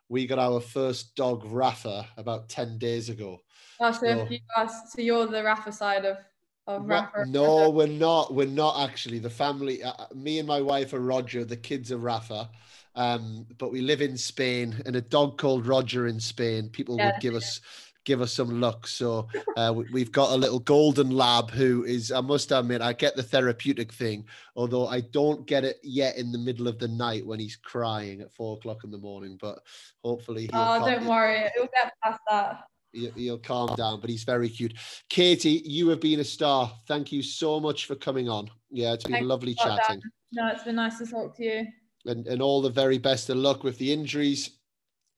we 0.08 0.26
got 0.26 0.38
our 0.38 0.60
first 0.60 1.14
dog, 1.16 1.44
Rafa, 1.44 2.06
about 2.16 2.48
10 2.48 2.78
days 2.78 3.08
ago. 3.08 3.40
Oh, 3.80 3.90
so, 3.92 3.98
so, 4.00 4.26
you 4.30 4.38
are, 4.56 4.68
so 4.68 5.00
you're 5.00 5.26
the 5.26 5.42
Rafa 5.42 5.72
side 5.72 6.04
of 6.04 6.18
of 6.66 6.86
No, 7.28 7.70
we're 7.70 7.86
not. 7.86 8.34
We're 8.34 8.46
not 8.46 8.88
actually. 8.88 9.18
The 9.18 9.30
family, 9.30 9.82
uh, 9.82 9.92
me 10.14 10.38
and 10.38 10.48
my 10.48 10.60
wife 10.60 10.92
are 10.92 11.00
Roger. 11.00 11.44
The 11.44 11.56
kids 11.56 11.92
are 11.92 11.98
Rafa. 11.98 12.50
Um, 12.94 13.46
but 13.58 13.70
we 13.70 13.82
live 13.82 14.00
in 14.00 14.16
Spain, 14.16 14.82
and 14.86 14.96
a 14.96 15.00
dog 15.02 15.38
called 15.38 15.66
Roger 15.66 16.06
in 16.06 16.18
Spain. 16.18 16.68
People 16.70 16.96
Yeah. 16.96 17.06
would 17.06 17.20
give 17.20 17.34
us 17.34 17.60
give 18.04 18.20
us 18.20 18.32
some 18.32 18.60
luck. 18.60 18.86
So 18.86 19.26
uh, 19.56 19.72
we, 19.74 19.84
we've 19.92 20.12
got 20.12 20.30
a 20.30 20.36
little 20.36 20.60
golden 20.60 21.10
lab 21.10 21.50
who 21.50 21.84
is. 21.84 22.10
I 22.12 22.20
must 22.20 22.52
admit, 22.52 22.80
I 22.80 22.92
get 22.92 23.16
the 23.16 23.22
therapeutic 23.22 23.92
thing, 23.92 24.24
although 24.54 24.86
I 24.86 25.00
don't 25.00 25.44
get 25.46 25.64
it 25.64 25.78
yet 25.82 26.16
in 26.16 26.30
the 26.32 26.38
middle 26.38 26.68
of 26.68 26.78
the 26.78 26.88
night 26.88 27.26
when 27.26 27.40
he's 27.40 27.56
crying 27.56 28.20
at 28.20 28.32
four 28.32 28.56
o'clock 28.56 28.84
in 28.84 28.90
the 28.92 28.98
morning. 28.98 29.36
But 29.40 29.58
hopefully, 30.02 30.42
he'll 30.42 30.50
Oh, 30.54 30.86
don't 30.86 31.04
worry, 31.06 31.40
it'll 31.54 31.68
get 31.74 31.92
past 32.02 32.20
that. 32.30 32.64
He'll, 33.14 33.38
calm 33.38 33.74
down. 33.76 34.01
But 34.01 34.11
he's 34.11 34.24
very 34.24 34.49
cute. 34.49 34.74
Katie, 35.09 35.62
you 35.64 35.88
have 35.88 36.01
been 36.01 36.20
a 36.20 36.24
star. 36.24 36.72
Thank 36.88 37.12
you 37.12 37.22
so 37.22 37.61
much 37.61 37.86
for 37.86 37.94
coming 37.94 38.28
on. 38.28 38.51
Yeah, 38.70 38.92
it's 38.92 39.05
been 39.05 39.14
Thanks 39.14 39.28
lovely 39.28 39.55
chatting. 39.55 40.03
No, 40.32 40.49
it's 40.49 40.64
been 40.64 40.76
nice 40.76 40.99
to 40.99 41.07
talk 41.07 41.36
to 41.36 41.44
you. 41.44 41.66
and, 42.07 42.26
and 42.26 42.42
all 42.42 42.62
the 42.62 42.70
very 42.70 42.99
best 42.99 43.30
of 43.30 43.36
luck 43.36 43.64
with 43.64 43.78
the 43.78 43.92
injuries. 43.92 44.59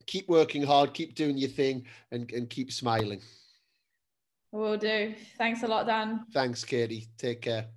Keep 0.07 0.27
working 0.27 0.63
hard, 0.63 0.93
keep 0.93 1.15
doing 1.15 1.37
your 1.37 1.49
thing, 1.49 1.85
and, 2.11 2.31
and 2.31 2.49
keep 2.49 2.71
smiling. 2.71 3.21
I 4.53 4.57
will 4.57 4.77
do. 4.77 5.13
Thanks 5.37 5.63
a 5.63 5.67
lot, 5.67 5.85
Dan. 5.85 6.25
Thanks, 6.33 6.63
Katie. 6.65 7.07
Take 7.17 7.41
care. 7.41 7.67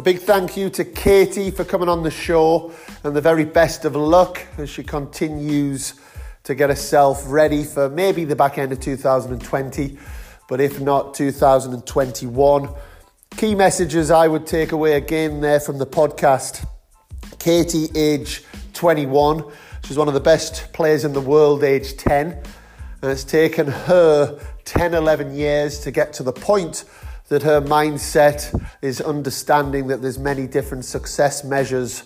A 0.00 0.02
big 0.02 0.20
thank 0.20 0.56
you 0.56 0.70
to 0.70 0.84
Katie 0.86 1.50
for 1.50 1.62
coming 1.62 1.90
on 1.90 2.02
the 2.02 2.10
show 2.10 2.72
and 3.04 3.14
the 3.14 3.20
very 3.20 3.44
best 3.44 3.84
of 3.84 3.94
luck 3.94 4.40
as 4.56 4.70
she 4.70 4.82
continues 4.82 5.92
to 6.44 6.54
get 6.54 6.70
herself 6.70 7.22
ready 7.26 7.64
for 7.64 7.90
maybe 7.90 8.24
the 8.24 8.34
back 8.34 8.56
end 8.56 8.72
of 8.72 8.80
2020, 8.80 9.98
but 10.48 10.58
if 10.58 10.80
not 10.80 11.12
2021. 11.12 12.70
Key 13.36 13.54
messages 13.54 14.10
I 14.10 14.26
would 14.26 14.46
take 14.46 14.72
away 14.72 14.94
again 14.94 15.42
there 15.42 15.60
from 15.60 15.76
the 15.76 15.86
podcast. 15.86 16.66
Katie, 17.38 17.90
age 17.94 18.42
21. 18.72 19.44
She's 19.84 19.98
one 19.98 20.08
of 20.08 20.14
the 20.14 20.20
best 20.20 20.72
players 20.72 21.04
in 21.04 21.12
the 21.12 21.20
world, 21.20 21.62
age 21.62 21.98
10. 21.98 22.42
And 23.02 23.10
it's 23.10 23.24
taken 23.24 23.66
her 23.66 24.40
10, 24.64 24.94
11 24.94 25.34
years 25.34 25.80
to 25.80 25.90
get 25.90 26.14
to 26.14 26.22
the 26.22 26.32
point 26.32 26.84
that 27.30 27.44
her 27.44 27.60
mindset 27.62 28.60
is 28.82 29.00
understanding 29.00 29.86
that 29.86 30.02
there's 30.02 30.18
many 30.18 30.48
different 30.48 30.84
success 30.84 31.44
measures 31.44 32.02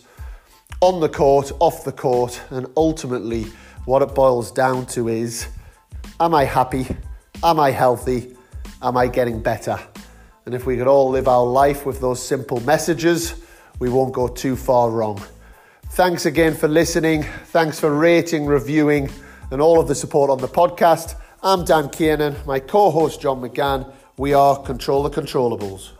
on 0.81 1.01
the 1.01 1.09
court, 1.09 1.51
off 1.61 1.83
the 1.83 1.93
court, 1.93 2.41
and 2.51 2.66
ultimately 2.77 3.45
what 3.87 4.03
it 4.03 4.14
boils 4.14 4.53
down 4.53 4.85
to 4.85 5.09
is 5.09 5.49
am 6.20 6.35
I 6.35 6.45
happy? 6.45 6.87
Am 7.43 7.59
I 7.59 7.70
healthy? 7.70 8.37
Am 8.83 8.99
I 8.99 9.07
getting 9.07 9.43
better? 9.43 9.81
And 10.45 10.55
if 10.55 10.66
we 10.66 10.77
could 10.77 10.87
all 10.87 11.09
live 11.09 11.27
our 11.27 11.47
life 11.47 11.87
with 11.87 12.03
those 12.03 12.22
simple 12.22 12.61
messages, 12.61 13.43
we 13.79 13.89
won't 13.89 14.12
go 14.12 14.29
too 14.29 14.57
far 14.57 14.91
wrong. 14.91 15.22
Thanks 15.93 16.27
again 16.27 16.55
for 16.55 16.68
listening. 16.68 17.22
Thanks 17.47 17.81
for 17.81 17.95
rating, 17.95 18.45
reviewing, 18.45 19.09
and 19.51 19.62
all 19.62 19.81
of 19.81 19.89
the 19.89 19.95
support 19.95 20.29
on 20.29 20.37
the 20.37 20.49
podcast. 20.49 21.14
I'm 21.43 21.64
Dan 21.64 21.89
Kiernan, 21.89 22.37
my 22.47 22.61
co 22.61 22.91
host 22.91 23.22
John 23.22 23.41
McGann. 23.41 23.91
We 24.16 24.32
are 24.32 24.62
Control 24.62 25.02
the 25.02 25.10
Controllables. 25.10 25.90